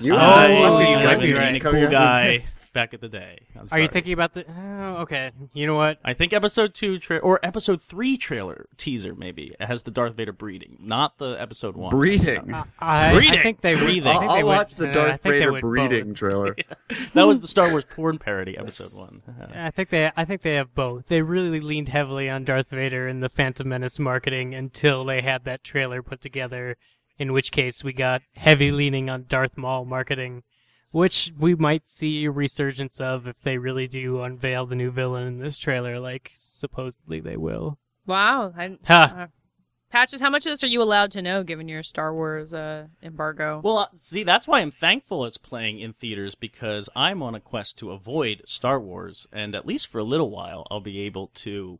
You 0.00 0.14
I, 0.14 0.52
Oh, 0.64 0.74
was 0.74 0.84
you 0.84 0.90
a 0.96 1.02
might 1.02 1.20
be 1.20 1.32
really 1.32 1.38
right. 1.44 1.60
cool 1.62 1.86
guy 1.88 2.40
back 2.74 2.92
at 2.92 3.00
the 3.00 3.08
day. 3.08 3.46
Are 3.72 3.78
you 3.80 3.88
thinking 3.88 4.12
about 4.12 4.34
the? 4.34 4.44
Oh, 4.50 4.96
okay. 5.02 5.30
You 5.54 5.66
know 5.66 5.76
what? 5.76 5.98
I 6.04 6.12
think 6.12 6.34
episode 6.34 6.74
two 6.74 6.98
tra- 6.98 7.18
or 7.18 7.40
episode 7.42 7.80
three 7.80 8.18
trailer 8.18 8.66
teaser 8.76 9.14
maybe 9.14 9.54
has 9.60 9.84
the 9.84 9.90
Darth 9.90 10.14
Vader 10.14 10.32
breathing, 10.32 10.76
not 10.80 11.16
the 11.16 11.36
episode 11.40 11.74
one. 11.74 11.88
Breathing. 11.90 12.52
I, 12.52 12.64
I 12.80 13.14
Breeding. 13.14 13.42
think 13.42 13.60
they 13.62 13.76
would. 13.76 13.84
Breathing. 13.84 14.08
I 14.08 14.12
I'll, 14.12 14.20
think 14.20 14.32
they 14.32 14.38
I'll 14.40 14.44
would- 14.46 14.52
watch 14.56 14.74
the 14.74 14.90
uh, 14.90 14.92
Darth 14.92 15.22
think 15.22 15.34
they 15.36 15.38
Vader 15.46 15.60
breathing 15.60 16.08
both. 16.08 16.16
trailer. 16.16 16.56
that 17.14 17.22
was 17.22 17.40
the 17.40 17.48
Star 17.48 17.70
Wars 17.70 17.84
porn 17.88 18.18
parody, 18.18 18.58
episode 18.58 18.92
one. 18.94 19.22
I 19.54 19.70
think 19.70 19.88
they. 19.88 20.10
I 20.16 20.24
think 20.26 20.33
they 20.42 20.54
have 20.54 20.74
both. 20.74 21.06
They 21.06 21.22
really 21.22 21.60
leaned 21.60 21.88
heavily 21.88 22.28
on 22.28 22.44
Darth 22.44 22.70
Vader 22.70 23.06
and 23.08 23.22
the 23.22 23.28
Phantom 23.28 23.68
Menace 23.68 23.98
marketing 23.98 24.54
until 24.54 25.04
they 25.04 25.20
had 25.20 25.44
that 25.44 25.64
trailer 25.64 26.02
put 26.02 26.20
together. 26.20 26.76
In 27.18 27.32
which 27.32 27.52
case, 27.52 27.84
we 27.84 27.92
got 27.92 28.22
heavy 28.34 28.70
leaning 28.70 29.08
on 29.08 29.26
Darth 29.28 29.56
Maul 29.56 29.84
marketing, 29.84 30.42
which 30.90 31.32
we 31.38 31.54
might 31.54 31.86
see 31.86 32.24
a 32.24 32.30
resurgence 32.30 33.00
of 33.00 33.26
if 33.26 33.40
they 33.40 33.58
really 33.58 33.86
do 33.86 34.22
unveil 34.22 34.66
the 34.66 34.74
new 34.74 34.90
villain 34.90 35.26
in 35.26 35.38
this 35.38 35.58
trailer, 35.58 36.00
like 36.00 36.32
supposedly 36.34 37.20
they 37.20 37.36
will. 37.36 37.78
Wow. 38.06 38.52
I, 38.56 38.76
Ha! 38.84 39.14
Uh, 39.16 39.26
Patches, 39.94 40.20
how 40.20 40.28
much 40.28 40.44
of 40.44 40.50
this 40.50 40.64
are 40.64 40.66
you 40.66 40.82
allowed 40.82 41.12
to 41.12 41.22
know 41.22 41.44
given 41.44 41.68
your 41.68 41.84
Star 41.84 42.12
Wars 42.12 42.52
uh, 42.52 42.88
embargo? 43.00 43.60
Well, 43.62 43.78
uh, 43.78 43.86
see, 43.94 44.24
that's 44.24 44.48
why 44.48 44.58
I'm 44.58 44.72
thankful 44.72 45.24
it's 45.24 45.36
playing 45.36 45.78
in 45.78 45.92
theaters 45.92 46.34
because 46.34 46.88
I'm 46.96 47.22
on 47.22 47.36
a 47.36 47.40
quest 47.40 47.78
to 47.78 47.92
avoid 47.92 48.42
Star 48.44 48.80
Wars, 48.80 49.28
and 49.32 49.54
at 49.54 49.66
least 49.66 49.86
for 49.86 50.00
a 50.00 50.02
little 50.04 50.30
while, 50.30 50.66
I'll 50.68 50.80
be 50.80 51.02
able 51.02 51.28
to 51.34 51.78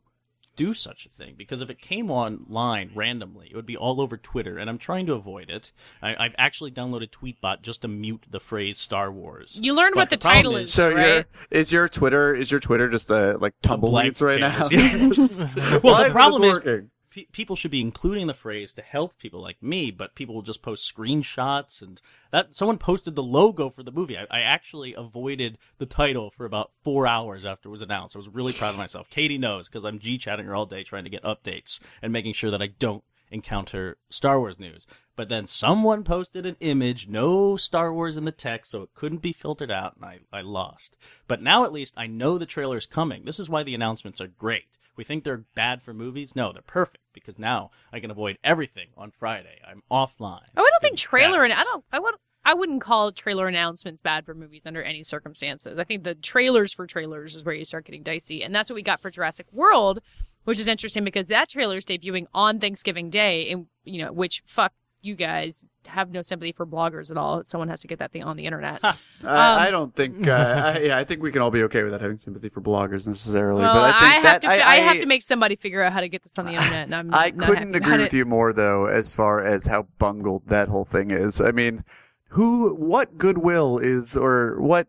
do 0.55 0.73
such 0.73 1.05
a 1.05 1.09
thing 1.09 1.33
because 1.37 1.61
if 1.61 1.69
it 1.69 1.81
came 1.81 2.09
online 2.09 2.89
randomly, 2.95 3.49
it 3.51 3.55
would 3.57 3.65
be 3.65 3.75
all 3.75 3.99
over 3.99 4.15
Twitter, 4.15 4.57
and 4.57 4.69
I'm 4.69 4.77
trying 4.77 5.07
to 5.07 5.13
avoid 5.15 5.49
it. 5.49 5.73
I, 6.01 6.15
I've 6.15 6.35
actually 6.37 6.71
downloaded 6.71 7.09
Tweetbot 7.09 7.63
just 7.63 7.81
to 7.81 7.89
mute 7.89 8.23
the 8.29 8.39
phrase 8.39 8.77
Star 8.77 9.11
Wars. 9.11 9.59
You 9.61 9.73
learned 9.73 9.95
But 9.95 9.99
what 10.03 10.09
the, 10.11 10.17
problem 10.19 10.37
title 10.37 10.55
is- 10.55 10.67
is, 10.69 10.73
So 10.73 10.93
right? 10.93 11.05
your 11.05 11.25
is 11.51 11.73
your 11.73 11.89
Twitter 11.89 12.33
is 12.33 12.49
your 12.49 12.61
Twitter 12.61 12.87
just 12.89 13.09
a, 13.09 13.37
like 13.39 13.55
A 13.67 13.77
blank 13.77 14.15
tumbleweeds 14.15 14.21
right 14.21 14.39
now? 14.39 14.69
canvas. 14.69 15.17
well, 15.83 16.05
the 16.05 16.09
problem 16.11 16.43
this 16.43 16.51
is 16.51 16.63
working? 16.63 16.91
Pe- 17.15 17.25
people 17.31 17.55
should 17.55 17.71
be 17.71 17.81
including 17.81 18.27
the 18.27 18.33
phrase 18.33 18.73
to 18.73 18.81
help 18.81 19.17
people 19.17 19.41
like 19.41 19.61
me, 19.63 19.89
but 19.89 20.15
people 20.15 20.35
will 20.35 20.41
just 20.41 20.61
post 20.61 20.91
screenshots 20.93 21.81
and 21.81 22.01
that 22.31 22.53
someone 22.53 22.77
posted 22.77 23.15
the 23.15 23.23
logo 23.23 23.69
for 23.69 23.83
the 23.83 23.91
movie. 23.91 24.17
I, 24.17 24.25
I 24.29 24.41
actually 24.41 24.93
avoided 24.93 25.57
the 25.77 25.85
title 25.85 26.29
for 26.29 26.45
about 26.45 26.71
four 26.83 27.07
hours 27.07 27.45
after 27.45 27.69
it 27.69 27.71
was 27.71 27.81
announced. 27.81 28.15
I 28.15 28.19
was 28.19 28.27
really 28.27 28.53
proud 28.53 28.71
of 28.71 28.77
myself. 28.77 29.09
Katie 29.09 29.37
knows 29.37 29.67
because 29.67 29.85
I'm 29.85 29.99
G 29.99 30.17
chatting 30.17 30.45
her 30.45 30.55
all 30.55 30.65
day 30.65 30.83
trying 30.83 31.05
to 31.05 31.09
get 31.09 31.23
updates 31.23 31.79
and 32.01 32.11
making 32.11 32.33
sure 32.33 32.51
that 32.51 32.61
I 32.61 32.67
don't 32.67 33.03
encounter 33.35 33.97
Star 34.09 34.39
Wars 34.39 34.59
news. 34.59 34.87
But 35.15 35.29
then 35.29 35.45
someone 35.45 36.03
posted 36.03 36.45
an 36.45 36.57
image, 36.59 37.07
no 37.07 37.55
Star 37.55 37.93
Wars 37.93 38.17
in 38.17 38.25
the 38.25 38.31
text, 38.31 38.71
so 38.71 38.81
it 38.81 38.93
couldn't 38.95 39.21
be 39.21 39.31
filtered 39.31 39.71
out, 39.71 39.95
and 39.95 40.03
I, 40.03 40.19
I 40.33 40.41
lost. 40.41 40.97
But 41.27 41.41
now 41.41 41.63
at 41.63 41.71
least 41.71 41.93
I 41.95 42.07
know 42.07 42.37
the 42.37 42.45
trailer's 42.45 42.85
coming. 42.85 43.23
This 43.23 43.39
is 43.39 43.49
why 43.49 43.63
the 43.63 43.75
announcements 43.75 44.19
are 44.19 44.27
great. 44.27 44.77
We 44.97 45.03
think 45.03 45.23
they're 45.23 45.45
bad 45.55 45.81
for 45.81 45.93
movies? 45.93 46.35
No, 46.35 46.51
they're 46.51 46.61
perfect 46.61 47.03
because 47.13 47.37
now 47.37 47.71
I 47.91 47.99
can 47.99 48.11
avoid 48.11 48.37
everything 48.43 48.87
on 48.97 49.11
Friday. 49.11 49.59
I'm 49.67 49.83
offline. 49.91 50.47
Oh, 50.55 50.63
I 50.63 50.69
don't 50.69 50.81
think 50.81 50.97
trailer 50.97 51.43
and 51.43 51.53
I 51.53 51.63
don't 51.63 51.83
I 51.91 51.99
would 51.99 52.15
I 52.45 52.53
wouldn't 52.53 52.81
call 52.81 53.11
trailer 53.11 53.47
announcements 53.47 54.01
bad 54.01 54.25
for 54.25 54.35
movies 54.35 54.65
under 54.65 54.83
any 54.83 55.03
circumstances. 55.03 55.79
I 55.79 55.83
think 55.83 56.03
the 56.03 56.15
trailers 56.15 56.71
for 56.71 56.85
trailers 56.85 57.35
is 57.35 57.43
where 57.43 57.55
you 57.55 57.65
start 57.65 57.85
getting 57.85 58.03
dicey, 58.03 58.43
and 58.43 58.53
that's 58.53 58.69
what 58.69 58.75
we 58.75 58.83
got 58.83 59.01
for 59.01 59.09
Jurassic 59.09 59.47
World, 59.51 59.99
which 60.45 60.59
is 60.59 60.67
interesting 60.67 61.03
because 61.03 61.27
that 61.27 61.49
trailer 61.49 61.77
is 61.77 61.85
debuting 61.85 62.25
on 62.33 62.59
Thanksgiving 62.59 63.09
Day, 63.09 63.51
and 63.51 63.67
you 63.83 64.03
know, 64.03 64.11
which 64.11 64.41
fuck 64.45 64.71
you 65.01 65.15
guys 65.15 65.63
have 65.87 66.09
no 66.09 66.23
sympathy 66.23 66.51
for 66.51 66.65
bloggers 66.65 67.11
at 67.11 67.17
all. 67.17 67.43
Someone 67.43 67.67
has 67.69 67.79
to 67.81 67.87
get 67.87 67.99
that 67.99 68.11
thing 68.11 68.23
on 68.23 68.37
the 68.37 68.45
internet. 68.45 68.79
I, 68.83 68.89
Um, 68.89 69.59
I 69.59 69.69
don't 69.69 69.95
think. 69.95 70.27
Uh, 70.27 70.31
I, 70.75 70.79
yeah, 70.79 70.97
I 70.97 71.03
think 71.03 71.21
we 71.21 71.31
can 71.31 71.41
all 71.41 71.51
be 71.51 71.63
okay 71.63 71.83
without 71.83 72.01
having 72.01 72.17
sympathy 72.17 72.49
for 72.49 72.61
bloggers 72.61 73.07
necessarily. 73.07 73.61
well, 73.61 73.73
but 73.75 73.83
I, 73.83 73.91
think 73.91 74.03
I 74.03 74.13
have 74.13 74.23
that, 74.23 74.41
to 74.41 74.47
I, 74.47 74.75
have 74.77 74.99
to 74.99 75.05
make 75.05 75.21
somebody 75.21 75.55
figure 75.55 75.81
out 75.81 75.93
how 75.93 76.01
to 76.01 76.09
get 76.09 76.23
this 76.23 76.37
on 76.39 76.45
the 76.45 76.53
internet, 76.53 76.85
and 76.85 76.95
I'm 76.95 77.13
I 77.13 77.31
not 77.31 77.47
couldn't 77.47 77.73
happy 77.73 77.77
agree 77.77 77.93
about 77.93 77.99
with 78.01 78.13
it. 78.13 78.17
you 78.17 78.25
more 78.25 78.53
though, 78.53 78.85
as 78.87 79.15
far 79.15 79.43
as 79.43 79.67
how 79.67 79.87
bungled 79.99 80.47
that 80.47 80.67
whole 80.67 80.85
thing 80.85 81.11
is. 81.11 81.39
I 81.39 81.51
mean, 81.51 81.83
who, 82.29 82.75
what 82.75 83.17
goodwill 83.17 83.77
is, 83.77 84.17
or 84.17 84.59
what 84.59 84.87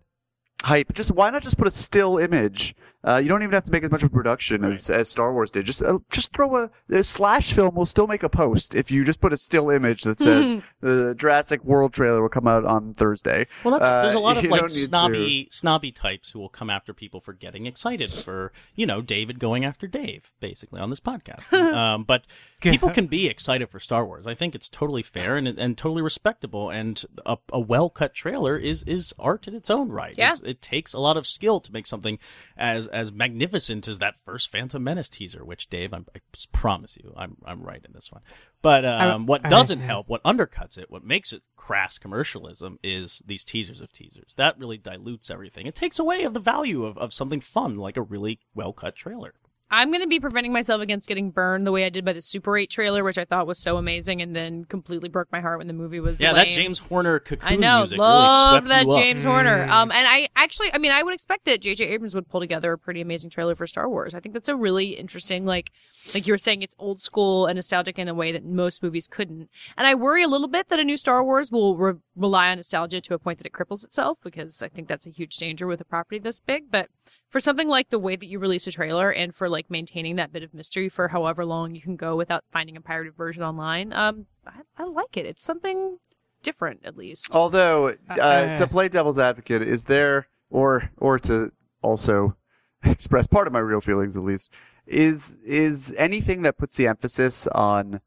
hype? 0.62 0.92
Just 0.94 1.12
why 1.12 1.30
not 1.30 1.42
just 1.42 1.58
put 1.58 1.66
a 1.66 1.70
still 1.70 2.18
image? 2.18 2.74
Uh, 3.04 3.18
you 3.18 3.28
don't 3.28 3.42
even 3.42 3.52
have 3.52 3.64
to 3.64 3.70
make 3.70 3.84
as 3.84 3.90
much 3.90 4.02
of 4.02 4.10
a 4.10 4.12
production 4.12 4.64
as, 4.64 4.90
as 4.90 5.08
Star 5.08 5.32
Wars 5.32 5.50
did. 5.50 5.64
Just 5.66 5.82
uh, 5.82 5.98
just 6.10 6.32
throw 6.34 6.56
a, 6.56 6.70
a 6.90 7.04
slash 7.04 7.52
film 7.52 7.74
will 7.74 7.86
still 7.86 8.06
make 8.06 8.22
a 8.22 8.28
post 8.28 8.74
if 8.74 8.90
you 8.90 9.04
just 9.04 9.20
put 9.20 9.32
a 9.32 9.36
still 9.36 9.70
image 9.70 10.02
that 10.02 10.20
says 10.20 10.60
the 10.80 11.14
Jurassic 11.16 11.62
World 11.64 11.92
trailer 11.92 12.20
will 12.20 12.28
come 12.28 12.46
out 12.48 12.64
on 12.64 12.94
Thursday. 12.94 13.46
Well, 13.64 13.78
that's, 13.78 13.92
Uh, 13.92 14.02
there's 14.02 14.14
a 14.14 14.18
lot 14.18 14.36
of 14.36 14.44
like 14.50 14.60
don't 14.60 14.68
to- 14.68 14.74
snobby, 14.74 15.48
snobby 15.52 15.92
types 15.92 16.30
who 16.30 16.40
will 16.40 16.48
come 16.48 16.68
after 16.70 16.92
people 16.92 17.20
for 17.20 17.32
getting 17.32 17.66
excited 17.66 18.12
for, 18.12 18.52
you 18.74 18.86
know, 18.86 19.00
David 19.02 19.38
going 19.38 19.64
after 19.64 19.86
Dave, 19.86 20.32
basically 20.40 20.80
on 20.80 20.90
this 20.90 21.00
podcast. 21.00 21.52
um, 21.74 22.04
but 22.04 22.26
people 22.60 22.90
can 22.90 23.06
be 23.06 23.28
excited 23.28 23.70
for 23.70 23.78
Star 23.78 24.04
Wars. 24.04 24.26
I 24.26 24.34
think 24.34 24.54
it's 24.54 24.68
totally 24.68 25.02
fair 25.02 25.36
and 25.36 25.46
and 25.46 25.78
totally 25.78 26.02
respectable. 26.02 26.70
And 26.70 27.02
a, 27.24 27.36
a 27.52 27.60
well 27.60 27.88
cut 27.90 28.14
trailer 28.14 28.56
is 28.56 28.82
is 28.82 29.14
art 29.18 29.46
in 29.46 29.54
its 29.54 29.70
own 29.70 29.90
right. 29.90 30.14
Yeah. 30.16 30.30
It's, 30.30 30.40
it 30.40 30.62
takes 30.62 30.92
a 30.92 30.98
lot 30.98 31.16
of 31.16 31.26
skill 31.26 31.60
to 31.60 31.72
make 31.72 31.86
something 31.86 32.18
as 32.56 32.85
as 32.86 33.12
magnificent 33.12 33.88
as 33.88 33.98
that 33.98 34.18
first 34.24 34.50
Phantom 34.50 34.82
Menace 34.82 35.08
teaser. 35.08 35.44
Which 35.44 35.68
Dave, 35.68 35.92
I'm, 35.92 36.06
I 36.14 36.20
promise 36.52 36.96
you, 36.96 37.12
I'm 37.16 37.36
I'm 37.44 37.62
right 37.62 37.82
in 37.84 37.92
this 37.92 38.10
one. 38.10 38.22
But 38.62 38.84
um, 38.84 39.26
what 39.26 39.44
I- 39.44 39.48
doesn't 39.48 39.80
help, 39.80 40.08
what 40.08 40.22
undercuts 40.24 40.78
it, 40.78 40.90
what 40.90 41.04
makes 41.04 41.32
it 41.32 41.42
crass 41.56 41.98
commercialism 41.98 42.78
is 42.82 43.22
these 43.26 43.44
teasers 43.44 43.80
of 43.80 43.92
teasers. 43.92 44.34
That 44.36 44.58
really 44.58 44.78
dilutes 44.78 45.30
everything. 45.30 45.66
It 45.66 45.74
takes 45.74 45.98
away 45.98 46.24
of 46.24 46.34
the 46.34 46.40
value 46.40 46.84
of, 46.84 46.96
of 46.98 47.12
something 47.12 47.40
fun 47.40 47.76
like 47.76 47.96
a 47.96 48.02
really 48.02 48.40
well 48.54 48.72
cut 48.72 48.96
trailer. 48.96 49.34
I'm 49.70 49.88
going 49.90 50.00
to 50.02 50.06
be 50.06 50.20
preventing 50.20 50.52
myself 50.52 50.80
against 50.80 51.08
getting 51.08 51.30
burned 51.32 51.66
the 51.66 51.72
way 51.72 51.84
I 51.84 51.88
did 51.88 52.04
by 52.04 52.12
the 52.12 52.22
Super 52.22 52.56
8 52.56 52.70
trailer, 52.70 53.02
which 53.02 53.18
I 53.18 53.24
thought 53.24 53.46
was 53.48 53.58
so 53.58 53.76
amazing, 53.78 54.22
and 54.22 54.34
then 54.34 54.64
completely 54.64 55.08
broke 55.08 55.30
my 55.32 55.40
heart 55.40 55.58
when 55.58 55.66
the 55.66 55.72
movie 55.72 55.98
was 55.98 56.20
Yeah, 56.20 56.32
lame. 56.32 56.46
that 56.46 56.52
James 56.54 56.78
Horner 56.78 57.18
cocoon 57.18 57.48
I 57.52 57.56
know, 57.56 57.78
music 57.78 57.98
love 57.98 58.62
really 58.64 58.68
swept 58.68 58.68
that 58.68 58.86
you 58.86 58.92
up. 58.92 58.98
James 58.98 59.24
Horner. 59.24 59.66
Mm. 59.66 59.70
Um, 59.70 59.90
and 59.92 60.06
I 60.06 60.28
actually, 60.36 60.72
I 60.72 60.78
mean, 60.78 60.92
I 60.92 61.02
would 61.02 61.14
expect 61.14 61.46
that 61.46 61.60
J.J. 61.62 61.84
Abrams 61.86 62.14
would 62.14 62.28
pull 62.28 62.40
together 62.40 62.72
a 62.72 62.78
pretty 62.78 63.00
amazing 63.00 63.30
trailer 63.30 63.56
for 63.56 63.66
Star 63.66 63.88
Wars. 63.88 64.14
I 64.14 64.20
think 64.20 64.34
that's 64.34 64.48
a 64.48 64.54
really 64.56 64.90
interesting, 64.90 65.44
like, 65.44 65.72
like 66.14 66.26
you 66.28 66.32
were 66.32 66.38
saying, 66.38 66.62
it's 66.62 66.76
old 66.78 67.00
school 67.00 67.46
and 67.46 67.56
nostalgic 67.56 67.98
in 67.98 68.06
a 68.06 68.14
way 68.14 68.30
that 68.30 68.44
most 68.44 68.82
movies 68.84 69.08
couldn't. 69.10 69.48
And 69.76 69.86
I 69.86 69.96
worry 69.96 70.22
a 70.22 70.28
little 70.28 70.48
bit 70.48 70.68
that 70.68 70.78
a 70.78 70.84
new 70.84 70.96
Star 70.96 71.24
Wars 71.24 71.50
will 71.50 71.76
re- 71.76 71.94
rely 72.14 72.50
on 72.50 72.58
nostalgia 72.58 73.00
to 73.00 73.14
a 73.14 73.18
point 73.18 73.38
that 73.38 73.46
it 73.46 73.52
cripples 73.52 73.84
itself, 73.84 74.18
because 74.22 74.62
I 74.62 74.68
think 74.68 74.86
that's 74.86 75.06
a 75.06 75.10
huge 75.10 75.36
danger 75.38 75.66
with 75.66 75.80
a 75.80 75.84
property 75.84 76.20
this 76.20 76.40
big. 76.40 76.70
But 76.70 76.88
for 77.36 77.40
something 77.40 77.68
like 77.68 77.90
the 77.90 77.98
way 77.98 78.16
that 78.16 78.24
you 78.24 78.38
release 78.38 78.66
a 78.66 78.72
trailer 78.72 79.10
and 79.10 79.34
for 79.34 79.46
like 79.46 79.70
maintaining 79.70 80.16
that 80.16 80.32
bit 80.32 80.42
of 80.42 80.54
mystery 80.54 80.88
for 80.88 81.06
however 81.08 81.44
long 81.44 81.74
you 81.74 81.82
can 81.82 81.94
go 81.94 82.16
without 82.16 82.42
finding 82.50 82.78
a 82.78 82.80
pirated 82.80 83.14
version 83.14 83.42
online, 83.42 83.92
um, 83.92 84.24
I, 84.46 84.60
I 84.78 84.84
like 84.84 85.18
it. 85.18 85.26
It's 85.26 85.44
something 85.44 85.98
different, 86.42 86.80
at 86.82 86.96
least. 86.96 87.28
Although, 87.32 87.88
uh, 87.88 88.14
Uh, 88.18 88.56
to 88.56 88.66
play 88.66 88.88
devil's 88.88 89.18
advocate, 89.18 89.60
is 89.60 89.84
there, 89.84 90.28
or 90.48 90.90
or 90.96 91.18
to 91.18 91.50
also 91.82 92.34
express 92.84 93.26
part 93.26 93.46
of 93.46 93.52
my 93.52 93.58
real 93.58 93.82
feelings 93.82 94.16
at 94.16 94.22
least, 94.22 94.50
is 94.86 95.44
is 95.46 95.94
anything 95.98 96.40
that 96.40 96.56
puts 96.56 96.78
the 96.78 96.86
emphasis 96.86 97.46
on 97.48 98.00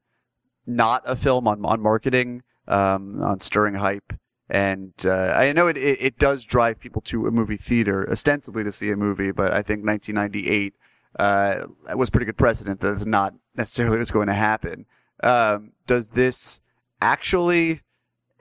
not 0.65 1.03
a 1.05 1.15
film 1.15 1.47
on 1.47 1.63
on 1.63 1.79
marketing, 1.81 2.41
um, 2.67 3.21
on 3.21 3.39
stirring 3.41 3.75
hype, 3.75 4.11
and 4.49 4.93
uh, 5.05 5.33
I 5.35 5.53
know 5.53 5.67
it, 5.67 5.77
it 5.77 6.01
it 6.01 6.17
does 6.17 6.43
drive 6.43 6.79
people 6.79 7.01
to 7.03 7.27
a 7.27 7.31
movie 7.31 7.57
theater 7.57 8.09
ostensibly 8.09 8.63
to 8.63 8.71
see 8.71 8.89
a 8.89 8.95
movie, 8.95 9.31
but 9.31 9.51
I 9.51 9.61
think 9.61 9.85
1998 9.85 10.73
uh, 11.19 11.65
was 11.95 12.09
pretty 12.09 12.25
good 12.25 12.37
precedent 12.37 12.79
that 12.81 12.93
it's 12.93 13.05
not 13.05 13.33
necessarily 13.55 13.97
what's 13.97 14.11
going 14.11 14.27
to 14.27 14.33
happen. 14.33 14.85
Um, 15.23 15.73
does 15.85 16.11
this 16.11 16.61
actually 17.01 17.81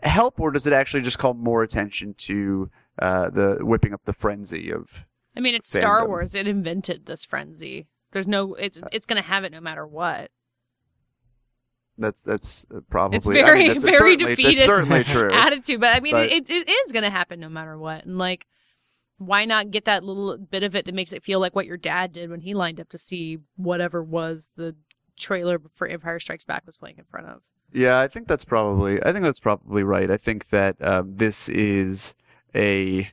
help, 0.02 0.40
or 0.40 0.50
does 0.50 0.66
it 0.66 0.72
actually 0.72 1.02
just 1.02 1.18
call 1.18 1.34
more 1.34 1.62
attention 1.62 2.14
to 2.14 2.70
uh, 2.98 3.30
the 3.30 3.58
whipping 3.60 3.92
up 3.92 4.02
the 4.04 4.12
frenzy 4.12 4.70
of? 4.70 5.04
I 5.36 5.40
mean, 5.40 5.54
it's 5.54 5.68
Star. 5.68 6.06
Wars. 6.06 6.34
It 6.34 6.48
invented 6.48 7.06
this 7.06 7.24
frenzy. 7.24 7.86
There's 8.12 8.26
no. 8.26 8.54
It's 8.54 8.82
it's 8.92 9.06
gonna 9.06 9.22
have 9.22 9.44
it 9.44 9.52
no 9.52 9.60
matter 9.60 9.86
what. 9.86 10.30
That's 11.98 12.22
that's 12.22 12.66
uh, 12.74 12.80
probably 12.88 13.18
It's 13.18 13.26
I 13.26 13.32
very 13.32 13.58
mean, 13.58 13.68
that's 13.68 13.82
very 13.98 14.16
certainly, 14.16 14.36
defeatist 14.36 14.66
certainly 14.66 15.04
true. 15.04 15.30
attitude, 15.32 15.80
but 15.80 15.94
I 15.94 16.00
mean, 16.00 16.12
But- 16.14 16.30
it, 16.30 16.48
it 16.48 16.68
is 16.68 16.92
gonna 16.92 17.10
happen 17.10 17.40
no 17.40 17.48
matter 17.48 17.76
what. 17.76 18.04
And 18.06 18.16
like, 18.18 18.46
why 19.18 19.44
not 19.44 19.70
get 19.70 19.84
that 19.86 20.04
little 20.04 20.38
bit 20.38 20.62
of 20.62 20.76
it 20.76 20.86
that 20.86 20.94
makes 20.94 21.12
it 21.12 21.24
feel 21.24 21.40
like 21.40 21.54
what 21.56 21.66
your 21.66 21.76
dad 21.76 22.12
did 22.12 22.30
when 22.30 22.40
he 22.40 22.54
lined 22.54 22.80
up 22.80 22.88
to 22.90 22.98
see 22.98 23.38
whatever 23.56 24.02
was 24.02 24.50
the 24.56 24.76
trailer 25.16 25.60
for 25.74 25.88
Empire 25.88 26.20
Strikes 26.20 26.44
Back 26.44 26.64
was 26.64 26.76
playing 26.76 26.98
in 26.98 27.04
front 27.04 27.26
of. 27.26 27.40
Yeah, 27.72 27.98
I 28.00 28.08
think 28.08 28.28
that's 28.28 28.44
probably. 28.44 29.02
I 29.02 29.12
think 29.12 29.24
that's 29.24 29.40
probably 29.40 29.82
right. 29.82 30.10
I 30.10 30.16
think 30.16 30.48
that 30.48 30.80
um, 30.80 31.16
this 31.16 31.48
is 31.48 32.14
a. 32.54 33.10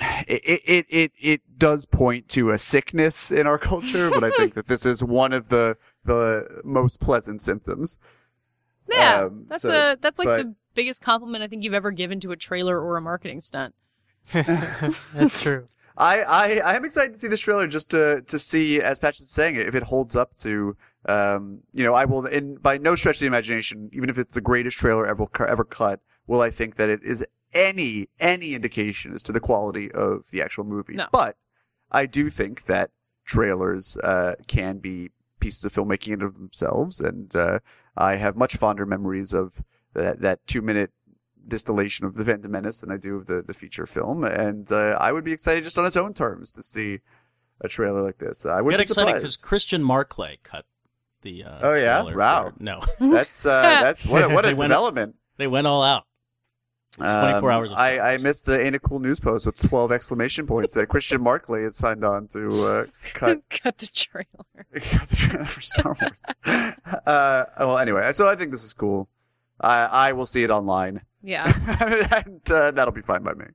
It, 0.00 0.60
it 0.66 0.86
it 0.88 1.12
it 1.18 1.58
does 1.58 1.84
point 1.86 2.28
to 2.30 2.50
a 2.50 2.58
sickness 2.58 3.32
in 3.32 3.46
our 3.46 3.58
culture, 3.58 4.10
but 4.10 4.22
I 4.22 4.30
think 4.30 4.54
that 4.56 4.66
this 4.66 4.86
is 4.86 5.02
one 5.02 5.32
of 5.32 5.48
the 5.48 5.76
the 6.04 6.60
most 6.64 7.00
pleasant 7.00 7.40
symptoms. 7.42 7.98
Yeah, 8.88 9.24
Um, 9.24 9.46
that's 9.48 9.62
so- 9.62 9.72
a 9.92 9.96
that's 10.00 10.18
like 10.18 10.26
but- 10.26 10.42
the 10.44 10.54
biggest 10.74 11.02
compliment 11.02 11.42
I 11.42 11.48
think 11.48 11.64
you've 11.64 11.74
ever 11.74 11.90
given 11.90 12.20
to 12.20 12.30
a 12.32 12.36
trailer 12.36 12.80
or 12.80 12.96
a 12.96 13.00
marketing 13.00 13.40
stunt. 13.40 13.74
That's 14.32 15.40
true. 15.42 15.66
I, 15.96 16.22
I 16.22 16.60
I 16.64 16.76
am 16.76 16.84
excited 16.84 17.14
to 17.14 17.18
see 17.18 17.26
this 17.26 17.40
trailer 17.40 17.66
just 17.66 17.90
to 17.90 18.22
to 18.22 18.38
see, 18.38 18.80
as 18.80 19.00
Patch 19.00 19.18
is 19.18 19.30
saying, 19.30 19.56
if 19.56 19.74
it 19.74 19.82
holds 19.82 20.14
up 20.14 20.32
to, 20.36 20.76
um, 21.06 21.60
you 21.72 21.82
know, 21.82 21.94
I 21.94 22.04
will, 22.04 22.24
in 22.26 22.54
by 22.56 22.78
no 22.78 22.94
stretch 22.94 23.16
of 23.16 23.20
the 23.20 23.26
imagination, 23.26 23.90
even 23.92 24.08
if 24.08 24.16
it's 24.16 24.34
the 24.34 24.40
greatest 24.40 24.78
trailer 24.78 25.06
ever 25.08 25.26
ever 25.44 25.64
cut, 25.64 25.98
will 26.28 26.40
I 26.40 26.50
think 26.50 26.76
that 26.76 26.88
it 26.88 27.00
is 27.02 27.26
any 27.52 28.08
any 28.20 28.54
indication 28.54 29.12
as 29.14 29.22
to 29.24 29.32
the 29.32 29.40
quality 29.40 29.90
of 29.92 30.30
the 30.30 30.42
actual 30.42 30.64
movie. 30.64 30.94
No. 30.94 31.06
But 31.12 31.36
I 31.90 32.06
do 32.06 32.30
think 32.30 32.64
that 32.66 32.90
trailers 33.24 33.98
uh, 34.02 34.34
can 34.46 34.78
be 34.78 35.10
pieces 35.40 35.64
of 35.64 35.72
filmmaking 35.72 36.14
in 36.14 36.22
of 36.22 36.34
themselves, 36.34 37.00
and 37.00 37.34
uh, 37.36 37.60
I 37.96 38.16
have 38.16 38.36
much 38.36 38.56
fonder 38.56 38.84
memories 38.86 39.32
of 39.32 39.62
that 39.94 40.20
that 40.20 40.46
two 40.46 40.62
minute 40.62 40.90
distillation 41.46 42.04
of 42.04 42.14
the 42.14 42.24
Phantom 42.24 42.50
Menace 42.50 42.80
than 42.82 42.90
I 42.92 42.96
do 42.98 43.16
of 43.16 43.26
the, 43.26 43.42
the 43.42 43.54
feature 43.54 43.86
film, 43.86 44.24
and 44.24 44.70
uh, 44.70 44.96
I 45.00 45.12
would 45.12 45.24
be 45.24 45.32
excited 45.32 45.64
just 45.64 45.78
on 45.78 45.86
its 45.86 45.96
own 45.96 46.12
terms 46.12 46.52
to 46.52 46.62
see 46.62 46.98
a 47.60 47.68
trailer 47.68 48.02
like 48.02 48.18
this. 48.18 48.44
I 48.44 48.60
wouldn't 48.60 48.80
be 48.80 48.82
excited 48.82 49.14
because. 49.14 49.36
Christian 49.36 49.82
Marclay 49.82 50.38
cut 50.42 50.64
the. 51.22 51.44
Uh, 51.44 51.58
Oh, 51.62 51.74
yeah? 51.74 52.02
Wow. 52.02 52.50
for- 52.50 52.62
no, 52.62 52.80
That's 53.00 53.46
uh, 53.46 53.62
that's 53.80 54.04
what 54.04 54.24
a, 54.24 54.28
what 54.28 54.44
a 54.44 54.48
They 54.48 54.54
went- 54.54 54.68
development. 54.68 55.16
they 55.38 55.46
went 55.46 55.66
all 55.66 55.82
out. 55.82 56.04
It's 56.90 57.10
24 57.10 57.36
Um, 57.38 57.44
hours. 57.56 57.70
Of 57.70 57.76
I, 57.78 58.14
I 58.14 58.18
missed 58.18 58.46
the 58.46 58.60
Ain't 58.60 58.74
It 58.74 58.82
Cool 58.82 58.98
news 58.98 59.20
post 59.20 59.46
with 59.46 59.60
12 59.68 59.92
exclamation 59.92 60.46
points 60.46 60.74
that 60.74 60.88
Christian 60.88 61.20
Marclay 61.22 61.62
has 61.62 61.76
signed 61.76 62.04
on 62.04 62.26
to 62.28 62.48
uh, 62.48 62.84
cut 63.14 63.38
Cut 63.50 63.78
the 63.78 63.86
trailer. 63.86 64.26
cut 64.72 65.08
the 65.08 65.16
trailer 65.16 65.44
for 65.44 65.60
Star 65.60 65.96
Wars. 66.00 66.24
uh, 67.06 67.44
well, 67.58 67.78
anyway, 67.78 68.12
so 68.12 68.28
I 68.28 68.34
think 68.34 68.50
this 68.50 68.64
is 68.64 68.72
cool. 68.74 69.08
I, 69.60 69.84
I 69.84 70.12
will 70.12 70.26
see 70.26 70.42
it 70.42 70.50
online. 70.50 71.02
Yeah. 71.22 71.52
and 72.24 72.40
uh, 72.50 72.70
that'll 72.70 72.92
be 72.94 73.02
fine 73.02 73.22
by 73.22 73.34
me. 73.34 73.46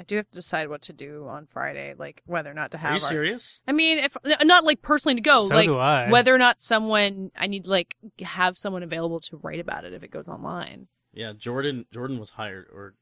I 0.00 0.02
do 0.02 0.16
have 0.16 0.30
to 0.30 0.34
decide 0.34 0.70
what 0.70 0.80
to 0.82 0.94
do 0.94 1.26
on 1.28 1.46
Friday, 1.46 1.94
like 1.98 2.22
whether 2.24 2.50
or 2.50 2.54
not 2.54 2.70
to 2.70 2.78
have. 2.78 2.92
Are 2.92 2.94
you 2.96 3.02
our- 3.02 3.08
serious? 3.08 3.60
I 3.68 3.72
mean, 3.72 3.98
if 3.98 4.16
not 4.42 4.64
like 4.64 4.80
personally 4.80 5.16
to 5.16 5.20
go, 5.20 5.44
so 5.44 5.54
like 5.54 5.68
do 5.68 5.76
I. 5.76 6.08
whether 6.08 6.34
or 6.34 6.38
not 6.38 6.58
someone 6.58 7.30
I 7.36 7.46
need 7.48 7.64
to 7.64 7.70
like 7.70 7.96
have 8.22 8.56
someone 8.56 8.82
available 8.82 9.20
to 9.20 9.36
write 9.36 9.60
about 9.60 9.84
it 9.84 9.92
if 9.92 10.02
it 10.02 10.10
goes 10.10 10.26
online. 10.26 10.86
Yeah, 11.12 11.34
Jordan. 11.36 11.84
Jordan 11.92 12.18
was 12.18 12.30
hired 12.30 12.68
or 12.72 12.94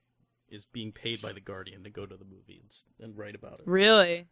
is 0.49 0.65
being 0.65 0.91
paid 0.91 1.23
by 1.23 1.31
the 1.33 1.41
Guardian 1.41 1.85
to 1.85 1.91
go 1.91 2.05
to 2.05 2.17
the 2.17 2.25
movie 2.25 2.63
and, 2.63 3.05
and 3.05 3.17
write 3.17 3.37
about 3.37 3.61
it. 3.61 3.67
Really? 3.67 4.27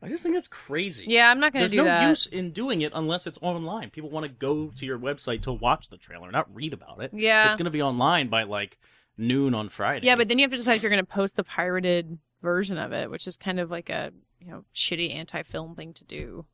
I 0.00 0.08
just 0.08 0.22
think 0.22 0.36
that's 0.36 0.46
crazy. 0.48 1.06
Yeah, 1.08 1.32
I'm 1.32 1.40
not 1.40 1.52
gonna 1.52 1.68
do 1.68 1.78
no 1.78 1.84
that. 1.84 2.00
There's 2.00 2.06
no 2.06 2.10
use 2.10 2.26
in 2.44 2.52
doing 2.52 2.82
it 2.82 2.92
unless 2.94 3.26
it's 3.26 3.38
online. 3.42 3.90
People 3.90 4.10
want 4.10 4.24
to 4.26 4.30
go 4.30 4.68
to 4.68 4.86
your 4.86 5.00
website 5.00 5.42
to 5.42 5.52
watch 5.52 5.88
the 5.88 5.96
trailer, 5.96 6.30
not 6.30 6.54
read 6.54 6.72
about 6.74 7.02
it. 7.02 7.10
Yeah. 7.12 7.48
It's 7.48 7.56
going 7.56 7.64
to 7.64 7.70
be 7.72 7.82
online 7.82 8.28
by 8.28 8.44
like 8.44 8.78
noon 9.16 9.54
on 9.54 9.68
Friday. 9.68 10.06
Yeah, 10.06 10.16
but 10.16 10.28
then 10.28 10.38
you 10.38 10.44
have 10.44 10.50
to 10.50 10.56
decide 10.56 10.76
if 10.76 10.82
you're 10.82 10.90
going 10.90 11.04
to 11.04 11.10
post 11.10 11.36
the 11.36 11.44
pirated 11.44 12.18
version 12.42 12.78
of 12.78 12.92
it, 12.92 13.10
which 13.10 13.26
is 13.26 13.36
kind 13.36 13.60
of 13.60 13.70
like 13.70 13.88
a 13.90 14.12
you 14.40 14.50
know 14.50 14.64
shitty 14.74 15.14
anti-film 15.14 15.74
thing 15.74 15.92
to 15.94 16.04
do. 16.04 16.46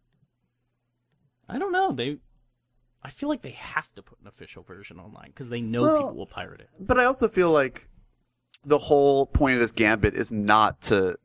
I 1.49 1.59
don't 1.59 1.73
know. 1.73 1.93
They, 1.93 2.19
I 3.03 3.11
feel 3.11 3.29
like 3.29 3.43
they 3.43 3.53
have 3.53 3.93
to 3.95 4.03
put 4.03 4.21
an 4.21 4.27
official 4.27 4.63
version 4.63 4.99
online 4.99 5.29
because 5.29 5.49
they 5.49 5.61
know 5.63 5.83
Well, 5.83 5.99
people 5.99 6.17
will 6.17 6.27
pirate 6.27 6.61
it. 6.61 6.71
But 6.79 6.99
I 6.99 7.05
also 7.05 7.27
feel 7.27 7.51
like 7.51 7.89
the 8.65 8.79
whole 8.79 9.27
point 9.27 9.55
of 9.55 9.61
this 9.61 9.73
gambit 9.73 10.15
is 10.15 10.33
not 10.33 10.83
to. 10.83 11.17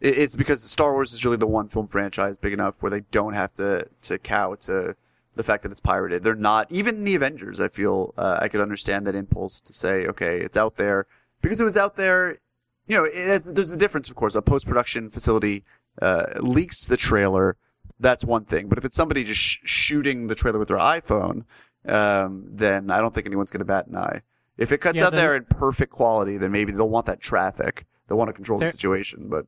It's 0.00 0.34
because 0.34 0.62
Star 0.62 0.92
Wars 0.92 1.12
is 1.12 1.24
really 1.24 1.36
the 1.36 1.46
one 1.46 1.68
film 1.68 1.86
franchise 1.86 2.36
big 2.36 2.52
enough 2.52 2.82
where 2.82 2.90
they 2.90 3.02
don't 3.12 3.34
have 3.34 3.52
to 3.54 3.86
to 4.02 4.18
cow 4.18 4.54
to 4.56 4.96
the 5.34 5.42
fact 5.42 5.62
that 5.62 5.70
it's 5.72 5.80
pirated. 5.80 6.22
They're 6.22 6.34
not 6.34 6.70
even 6.70 7.04
the 7.04 7.14
Avengers. 7.14 7.60
I 7.60 7.68
feel 7.68 8.12
uh, 8.16 8.38
I 8.40 8.48
could 8.48 8.60
understand 8.60 9.06
that 9.06 9.14
impulse 9.14 9.60
to 9.62 9.72
say, 9.72 10.06
okay, 10.06 10.38
it's 10.40 10.56
out 10.56 10.76
there 10.76 11.06
because 11.40 11.60
it 11.60 11.64
was 11.64 11.76
out 11.76 11.96
there. 11.96 12.38
You 12.86 12.96
know, 12.98 13.08
it's, 13.10 13.50
there's 13.52 13.72
a 13.72 13.78
difference, 13.78 14.10
of 14.10 14.16
course. 14.16 14.34
A 14.34 14.42
post 14.42 14.66
production 14.66 15.08
facility 15.08 15.64
uh, 16.00 16.26
leaks 16.40 16.86
the 16.86 16.96
trailer. 16.96 17.56
That's 17.98 18.24
one 18.24 18.44
thing. 18.44 18.68
But 18.68 18.78
if 18.78 18.84
it's 18.84 18.96
somebody 18.96 19.24
just 19.24 19.40
sh- 19.40 19.58
shooting 19.64 20.26
the 20.26 20.34
trailer 20.34 20.58
with 20.58 20.68
their 20.68 20.78
iPhone, 20.78 21.44
um, 21.86 22.44
then 22.48 22.90
I 22.90 22.98
don't 22.98 23.14
think 23.14 23.26
anyone's 23.26 23.50
going 23.50 23.60
to 23.60 23.64
bat 23.64 23.86
an 23.86 23.96
eye. 23.96 24.22
If 24.58 24.72
it 24.72 24.78
cuts 24.78 24.98
Yeah, 24.98 25.06
out 25.06 25.12
there 25.12 25.34
in 25.34 25.44
perfect 25.44 25.92
quality, 25.92 26.36
then 26.36 26.52
maybe 26.52 26.72
they'll 26.72 26.88
want 26.88 27.06
that 27.06 27.20
traffic. 27.20 27.86
They'll 28.06 28.18
want 28.18 28.28
to 28.28 28.34
control 28.34 28.58
the 28.58 28.70
situation. 28.70 29.28
But 29.28 29.46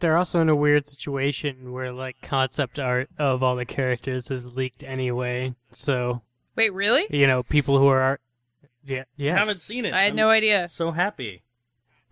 They're 0.00 0.16
also 0.16 0.40
in 0.40 0.48
a 0.48 0.56
weird 0.56 0.86
situation 0.86 1.72
where 1.72 1.92
like 1.92 2.20
concept 2.20 2.78
art 2.78 3.08
of 3.18 3.42
all 3.42 3.56
the 3.56 3.64
characters 3.64 4.30
is 4.30 4.54
leaked 4.54 4.82
anyway. 4.82 5.54
So 5.70 6.22
Wait, 6.56 6.72
really? 6.72 7.06
you 7.10 7.26
know, 7.26 7.42
people 7.42 7.78
who 7.78 7.88
are 7.88 8.20
yeah, 8.84 9.04
yes. 9.16 9.38
haven't 9.38 9.54
seen 9.54 9.84
it. 9.84 9.94
I 9.94 10.02
had 10.02 10.10
I'm 10.10 10.16
no 10.16 10.30
idea. 10.30 10.68
So 10.68 10.90
happy. 10.90 11.42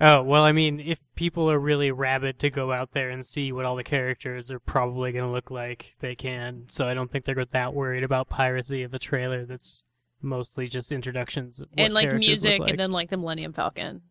Oh 0.00 0.22
well, 0.22 0.42
I 0.42 0.52
mean, 0.52 0.80
if 0.80 1.00
people 1.14 1.50
are 1.50 1.58
really 1.58 1.92
rabid 1.92 2.38
to 2.40 2.50
go 2.50 2.72
out 2.72 2.92
there 2.92 3.10
and 3.10 3.24
see 3.24 3.52
what 3.52 3.64
all 3.64 3.76
the 3.76 3.84
characters 3.84 4.50
are 4.50 4.58
probably 4.58 5.12
going 5.12 5.24
to 5.24 5.30
look 5.30 5.50
like, 5.50 5.92
they 6.00 6.14
can. 6.14 6.64
So 6.68 6.88
I 6.88 6.94
don't 6.94 7.10
think 7.10 7.24
they're 7.24 7.44
that 7.44 7.74
worried 7.74 8.02
about 8.02 8.28
piracy 8.28 8.82
of 8.82 8.94
a 8.94 8.98
trailer 8.98 9.44
that's 9.44 9.84
mostly 10.20 10.68
just 10.68 10.92
introductions 10.92 11.60
of 11.60 11.68
what 11.70 11.84
and 11.84 11.94
like 11.94 12.12
music, 12.14 12.52
look 12.52 12.60
like. 12.60 12.70
and 12.70 12.80
then 12.80 12.92
like 12.92 13.10
the 13.10 13.16
Millennium 13.16 13.52
Falcon. 13.52 14.02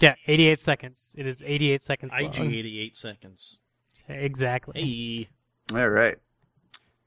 Yeah, 0.00 0.14
88 0.26 0.58
seconds. 0.58 1.14
It 1.18 1.26
is 1.26 1.42
88 1.44 1.82
seconds 1.82 2.12
IG 2.16 2.38
long. 2.38 2.52
88 2.52 2.96
seconds. 2.96 3.58
Exactly. 4.08 5.28
Hey. 5.72 5.76
all 5.78 5.88
right, 5.88 6.16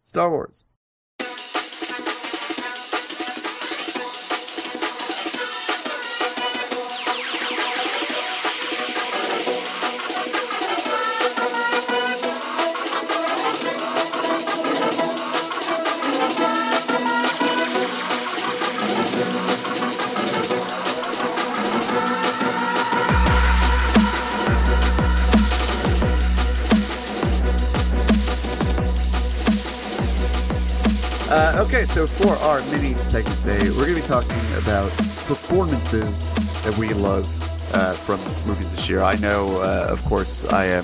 Star 0.03 0.29
Wars. 0.29 0.65
Uh, 31.31 31.63
okay, 31.67 31.85
so 31.85 32.07
for 32.07 32.31
our 32.47 32.59
mini 32.71 32.93
segment 33.03 33.37
today, 33.39 33.59
we're 33.77 33.85
going 33.85 33.95
to 33.95 34.01
be 34.01 34.07
talking 34.07 34.31
about 34.57 34.89
performances 35.27 36.33
that 36.63 36.75
we 36.79 36.91
love 36.93 37.25
uh, 37.75 37.93
from 37.93 38.17
movies 38.49 38.71
this 38.75 38.89
year. 38.89 39.01
I 39.03 39.13
know, 39.17 39.45
uh, 39.61 39.87
of 39.91 40.03
course, 40.05 40.43
I 40.51 40.65
am 40.65 40.83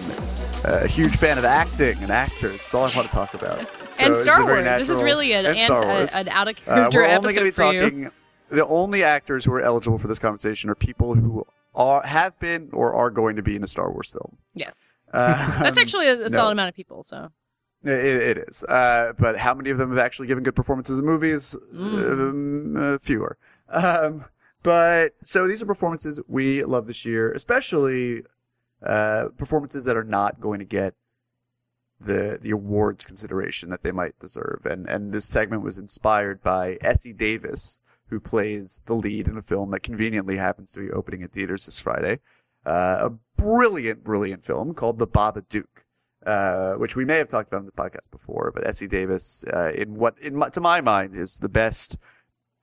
uh, 0.66 0.82
a 0.84 0.88
huge 0.88 1.16
fan 1.18 1.40
of 1.40 1.46
acting 1.46 1.98
and 2.04 2.12
actors. 2.12 2.52
That's 2.62 2.74
all 2.76 2.84
I 2.84 2.96
want 2.96 3.10
to 3.10 3.16
talk 3.16 3.34
about. 3.34 3.68
So 3.96 4.06
and 4.06 4.16
Star 4.18 4.44
Wars. 4.46 4.64
This 4.78 4.90
is 4.92 5.02
really 5.02 5.32
an, 5.34 5.48
and 5.48 5.58
ant- 5.58 5.66
Star 5.66 5.84
a- 5.84 5.88
Wars. 5.88 6.14
an 6.14 6.28
out 6.30 6.48
of 6.48 6.56
Uh, 6.68 6.90
character 6.92 7.00
we're 7.00 7.06
only 7.08 7.16
episode 7.16 7.34
going 7.34 7.36
to 7.36 7.44
be 7.44 7.52
for 7.52 7.74
you. 7.74 7.82
talking. 7.82 8.12
The 8.50 8.68
only 8.68 9.04
actors 9.04 9.46
who 9.46 9.54
are 9.54 9.62
eligible 9.62 9.98
for 9.98 10.08
this 10.08 10.20
conversation 10.20 10.70
are 10.70 10.76
people 10.76 11.16
who 11.16 11.44
are 11.74 12.04
have 12.06 12.38
been 12.40 12.70
or 12.72 12.94
are 12.94 13.10
going 13.10 13.36
to 13.38 13.42
be 13.42 13.56
in 13.56 13.64
a 13.64 13.68
Star 13.68 13.92
Wars 13.92 14.12
film. 14.12 14.38
Yes, 14.54 14.88
Uh, 15.12 15.60
that's 15.60 15.80
actually 15.80 16.08
a, 16.08 16.26
a 16.26 16.30
solid 16.30 16.50
no. 16.50 16.52
amount 16.52 16.70
of 16.70 16.76
people. 16.76 17.04
So 17.04 17.32
It, 17.86 18.38
it 18.38 18.38
is. 18.50 18.64
Uh, 18.64 19.14
but 19.18 19.38
how 19.38 19.54
many 19.54 19.70
of 19.70 19.78
them 19.78 19.90
have 19.90 20.00
actually 20.00 20.28
given 20.28 20.44
good 20.44 20.56
performances 20.56 21.00
in 21.00 21.06
movies? 21.06 21.56
Um, 21.74 22.76
uh, 22.76 22.98
fewer. 22.98 23.38
Um, 23.70 24.26
but 24.64 25.14
so 25.20 25.48
these 25.48 25.62
are 25.62 25.68
performances 25.68 26.20
we 26.28 26.64
love 26.64 26.88
this 26.88 27.06
year, 27.06 27.32
especially 27.32 28.24
uh, 28.82 29.28
performances 29.38 29.86
that 29.86 29.96
are 29.96 30.04
not 30.04 30.40
going 30.40 30.60
to 30.60 30.66
get 30.66 30.96
the 32.00 32.38
the 32.42 32.52
awards 32.52 33.06
consideration 33.06 33.70
that 33.70 33.84
they 33.84 33.92
might 33.92 34.18
deserve. 34.20 34.66
And 34.66 34.88
and 34.90 35.14
this 35.14 35.28
segment 35.28 35.62
was 35.62 35.78
inspired 35.78 36.42
by 36.42 36.80
Essie 36.82 37.14
Davis, 37.14 37.82
who 38.08 38.20
plays 38.20 38.82
the 38.86 38.96
lead 38.96 39.28
in 39.28 39.38
a 39.38 39.42
film 39.44 39.70
that 39.72 39.82
conveniently 39.82 40.38
happens 40.38 40.72
to 40.72 40.80
be 40.80 40.92
opening 40.92 41.22
at 41.22 41.32
theaters 41.32 41.68
this 41.68 41.80
Friday. 41.80 42.20
Uh, 42.66 43.10
a 43.12 43.42
brilliant, 43.42 44.04
brilliant 44.04 44.44
film 44.44 44.74
called 44.74 44.98
The 44.98 45.08
Babadook 45.08 45.85
uh, 46.26 46.74
which 46.74 46.96
we 46.96 47.06
may 47.06 47.18
have 47.18 47.28
talked 47.28 47.48
about 47.48 47.60
in 47.60 47.66
the 47.66 47.72
podcast 47.72 48.10
before, 48.12 48.52
but 48.54 48.68
Essie 48.68 48.88
Davis, 48.88 49.44
uh, 49.54 49.72
in 49.76 49.96
what, 49.96 50.20
in 50.20 50.36
my, 50.36 50.50
to 50.50 50.62
my 50.62 50.82
mind, 50.82 51.16
is 51.16 51.40
the 51.40 51.50
best, 51.50 51.98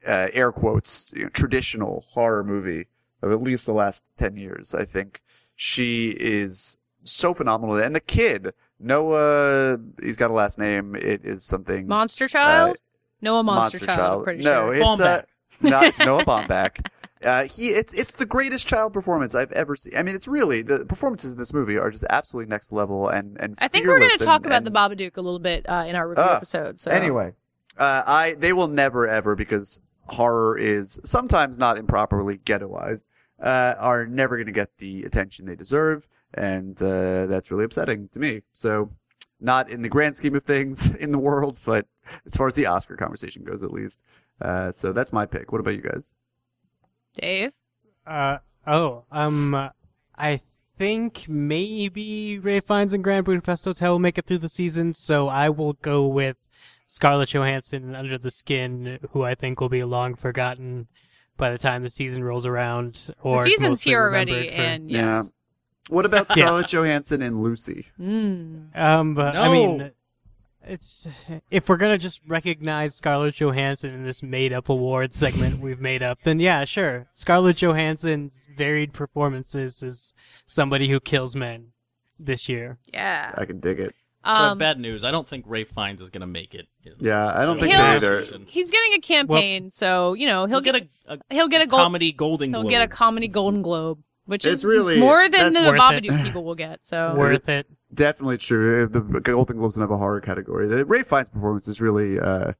uh, 0.06 0.28
air 0.32 0.52
quotes, 0.52 1.12
you 1.16 1.24
know, 1.24 1.28
traditional 1.28 2.04
horror 2.12 2.42
movie 2.42 2.86
of 3.22 3.30
at 3.30 3.40
least 3.40 3.66
the 3.66 3.72
last 3.72 4.10
10 4.16 4.36
years. 4.36 4.74
I 4.74 4.84
think 4.84 5.22
she 5.54 6.10
is 6.18 6.78
so 7.04 7.34
phenomenal. 7.34 7.76
And 7.76 7.94
the 7.94 8.00
kid, 8.00 8.52
Noah, 8.78 9.78
he's 10.02 10.16
got 10.16 10.30
a 10.30 10.34
last 10.34 10.58
name. 10.58 10.94
It 10.96 11.24
is 11.24 11.44
something. 11.44 11.86
Monster 11.86 12.28
Child, 12.28 12.70
uh, 12.70 12.80
Noah 13.20 13.42
Monster, 13.44 13.78
Child. 13.78 14.18
I'm 14.18 14.24
pretty 14.24 14.42
no, 14.42 14.66
sure. 14.66 14.74
it's, 14.74 15.00
uh, 15.00 15.22
Baumbach. 15.22 15.70
no, 15.70 15.80
it's 15.82 15.98
Noah 16.00 16.24
Baumbach. 16.26 16.86
Uh, 17.24 17.44
he, 17.44 17.68
it's, 17.68 17.92
it's 17.94 18.14
the 18.14 18.26
greatest 18.26 18.66
child 18.66 18.92
performance 18.92 19.34
I've 19.34 19.52
ever 19.52 19.76
seen. 19.76 19.94
I 19.96 20.02
mean, 20.02 20.14
it's 20.14 20.26
really, 20.28 20.62
the 20.62 20.84
performances 20.84 21.32
in 21.32 21.38
this 21.38 21.52
movie 21.52 21.78
are 21.78 21.90
just 21.90 22.04
absolutely 22.10 22.50
next 22.50 22.72
level 22.72 23.08
and, 23.08 23.36
and 23.40 23.54
I 23.60 23.68
think 23.68 23.86
we're 23.86 23.98
going 23.98 24.10
to 24.10 24.24
talk 24.24 24.38
and- 24.42 24.46
about 24.46 24.56
and- 24.58 24.66
the 24.66 24.70
Babadook 25.10 25.16
a 25.16 25.20
little 25.20 25.38
bit 25.38 25.68
uh, 25.68 25.84
in 25.86 25.94
our 25.96 26.08
review 26.08 26.24
Ah, 26.26 26.36
episode. 26.36 26.80
So 26.80 26.90
Anyway, 26.90 27.32
uh, 27.78 28.02
I 28.06 28.34
they 28.38 28.52
will 28.52 28.68
never 28.68 29.06
ever 29.08 29.34
because 29.36 29.80
horror 30.06 30.58
is 30.58 31.00
sometimes 31.04 31.58
not 31.58 31.78
improperly 31.78 32.38
ghettoized. 32.38 33.08
Uh, 33.40 33.74
are 33.78 34.06
never 34.06 34.36
going 34.36 34.46
to 34.46 34.52
get 34.52 34.76
the 34.78 35.02
attention 35.02 35.46
they 35.46 35.56
deserve, 35.56 36.06
and 36.34 36.80
uh, 36.80 37.26
that's 37.26 37.50
really 37.50 37.64
upsetting 37.64 38.08
to 38.12 38.20
me. 38.20 38.42
So, 38.52 38.92
not 39.40 39.68
in 39.68 39.82
the 39.82 39.88
grand 39.88 40.14
scheme 40.14 40.36
of 40.36 40.44
things 40.44 40.88
in 41.04 41.10
the 41.10 41.18
world, 41.18 41.58
but 41.64 41.86
as 42.24 42.36
far 42.36 42.46
as 42.46 42.54
the 42.54 42.66
Oscar 42.66 42.96
conversation 42.96 43.42
goes, 43.42 43.64
at 43.64 43.72
least. 43.72 44.04
Uh, 44.40 44.70
so 44.70 44.92
that's 44.92 45.12
my 45.12 45.26
pick. 45.26 45.50
What 45.50 45.60
about 45.60 45.74
you 45.74 45.80
guys? 45.80 46.14
Dave, 47.14 47.52
Uh 48.06 48.38
oh, 48.66 49.04
um, 49.10 49.70
I 50.16 50.40
think 50.78 51.26
maybe 51.28 52.38
Ralph 52.38 52.64
Fiennes 52.64 52.94
and 52.94 53.04
Grand 53.04 53.24
Budapest 53.24 53.64
Hotel 53.64 53.92
will 53.92 53.98
make 53.98 54.18
it 54.18 54.26
through 54.26 54.38
the 54.38 54.48
season, 54.48 54.94
so 54.94 55.28
I 55.28 55.48
will 55.50 55.74
go 55.74 56.06
with 56.06 56.36
Scarlett 56.86 57.30
Johansson 57.30 57.84
and 57.84 57.96
Under 57.96 58.18
the 58.18 58.30
Skin, 58.30 58.98
who 59.10 59.22
I 59.22 59.34
think 59.34 59.60
will 59.60 59.68
be 59.68 59.84
long 59.84 60.14
forgotten 60.14 60.88
by 61.36 61.50
the 61.50 61.58
time 61.58 61.82
the 61.82 61.90
season 61.90 62.24
rolls 62.24 62.46
around. 62.46 63.14
Or 63.22 63.38
the 63.38 63.50
season's 63.50 63.82
here 63.82 64.02
already, 64.02 64.48
for- 64.48 64.54
and 64.60 64.90
Yeah. 64.90 65.22
What 65.88 66.04
about 66.06 66.28
Yes. 66.28 66.38
Scarlett 66.38 66.68
Johansson 66.68 67.22
and 67.22 67.42
Lucy? 67.42 67.86
mm. 68.00 68.76
um, 68.78 69.14
but 69.14 69.36
I 69.36 69.48
mean, 69.50 69.90
It's 70.66 71.06
if 71.50 71.68
we're 71.68 71.76
gonna 71.76 71.98
just 71.98 72.20
recognize 72.26 72.94
Scarlett 72.94 73.34
Johansson 73.40 73.92
in 73.92 74.04
this 74.04 74.22
made-up 74.22 74.68
award 74.68 75.12
segment 75.14 75.58
we've 75.60 75.80
made 75.80 76.02
up, 76.02 76.22
then 76.22 76.38
yeah, 76.40 76.64
sure. 76.64 77.08
Scarlett 77.14 77.56
Johansson's 77.56 78.46
varied 78.56 78.92
performances 78.92 79.82
as 79.82 80.14
somebody 80.46 80.88
who 80.88 81.00
kills 81.00 81.34
men 81.34 81.68
this 82.18 82.48
year. 82.48 82.78
Yeah. 82.92 83.34
I 83.36 83.44
can 83.44 83.58
dig 83.60 83.80
it. 83.80 83.94
So 84.24 84.30
Um, 84.40 84.58
bad 84.58 84.78
news. 84.78 85.02
I 85.04 85.10
don't 85.10 85.26
think 85.26 85.44
Ralph 85.48 85.66
Fiennes 85.68 86.00
is 86.00 86.08
going 86.08 86.20
to 86.20 86.28
make 86.28 86.54
it. 86.54 86.68
in- 86.84 86.92
Yeah, 87.00 87.32
I 87.34 87.44
don't 87.44 87.58
think 87.58 87.74
so 87.74 87.82
either. 87.84 88.22
He's 88.46 88.70
getting 88.70 88.92
a 88.94 89.00
campaign, 89.00 89.68
so 89.72 90.12
you 90.14 90.26
know 90.26 90.46
he'll, 90.46 90.62
He'll 90.62 90.72
get 90.72 90.76
a, 90.76 90.88
a 91.14 91.18
he'll 91.34 91.48
get 91.48 91.60
a 91.62 91.66
gold 91.66 91.82
comedy 91.82 92.12
Golden 92.12 92.50
he'll 92.50 92.60
Globe. 92.62 92.70
get 92.70 92.82
a 92.82 92.86
comedy 92.86 93.26
Golden 93.26 93.62
Globe, 93.62 93.98
which 94.32 94.44
It's 94.44 94.62
is 94.62 94.64
really- 94.64 94.98
more 94.98 95.28
than 95.28 95.52
the 95.52 95.60
that's 95.60 95.78
worth 95.78 95.92
it. 95.92 96.04
Babadook 96.04 96.24
people 96.24 96.42
will 96.44 96.56
get. 96.56 96.84
So 96.84 97.14
Worth 97.16 97.48
it. 97.48 97.66
Definitely 97.94 98.38
true. 98.38 98.88
The 98.88 99.00
Golden 99.20 99.58
Globes 99.58 99.76
don't 99.76 99.82
have 99.82 99.90
a 99.92 99.98
horror 99.98 100.20
category. 100.20 100.66
The 100.66 100.84
Ralph 100.84 101.06
Fiennes 101.06 101.28
performance 101.28 101.68
is 101.68 101.80
really, 101.80 102.18
uh, 102.18 102.52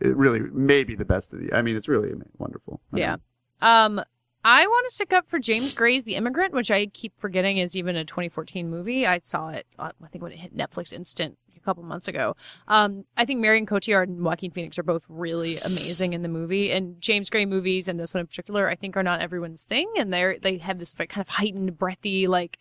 it 0.00 0.16
really 0.16 0.40
maybe 0.40 0.94
the 0.96 1.04
best 1.04 1.32
of 1.32 1.40
the. 1.40 1.54
I 1.54 1.62
mean, 1.62 1.76
it's 1.76 1.88
really 1.88 2.12
wonderful. 2.38 2.80
I 2.92 2.98
Yeah. 2.98 3.10
mean, 3.12 3.18
Um, 3.62 4.04
I 4.44 4.66
want 4.66 4.86
to 4.88 4.94
stick 4.94 5.12
up 5.12 5.28
for 5.28 5.38
James 5.38 5.72
Gray's 5.74 6.04
The 6.04 6.14
Immigrant, 6.16 6.54
which 6.54 6.70
I 6.70 6.86
keep 6.86 7.12
forgetting 7.18 7.58
is 7.58 7.76
even 7.76 7.94
a 7.94 8.04
2014 8.04 8.68
movie. 8.70 9.06
I 9.06 9.18
saw 9.20 9.50
it, 9.50 9.66
I 9.78 9.90
think 10.10 10.22
when 10.22 10.32
it 10.32 10.38
hit 10.38 10.56
Netflix 10.56 10.92
Instant 10.92 11.36
a 11.60 11.64
couple 11.64 11.82
months 11.82 12.08
ago. 12.08 12.36
Um, 12.68 13.04
I 13.16 13.24
think 13.24 13.40
Marion 13.40 13.66
Cotillard 13.66 14.08
and 14.08 14.22
Joaquin 14.24 14.50
Phoenix 14.50 14.78
are 14.78 14.82
both 14.82 15.02
really 15.08 15.56
amazing 15.58 16.12
in 16.12 16.22
the 16.22 16.28
movie, 16.28 16.70
and 16.72 17.00
James 17.00 17.30
Gray 17.30 17.46
movies 17.46 17.88
and 17.88 17.98
this 17.98 18.14
one 18.14 18.22
in 18.22 18.26
particular, 18.26 18.68
I 18.68 18.76
think, 18.76 18.96
are 18.96 19.02
not 19.02 19.20
everyone's 19.20 19.64
thing, 19.64 19.90
and 19.96 20.12
they're 20.12 20.38
they 20.38 20.58
have 20.58 20.78
this 20.78 20.92
kind 20.92 21.20
of 21.20 21.28
heightened, 21.28 21.78
breathy, 21.78 22.26
like 22.26 22.58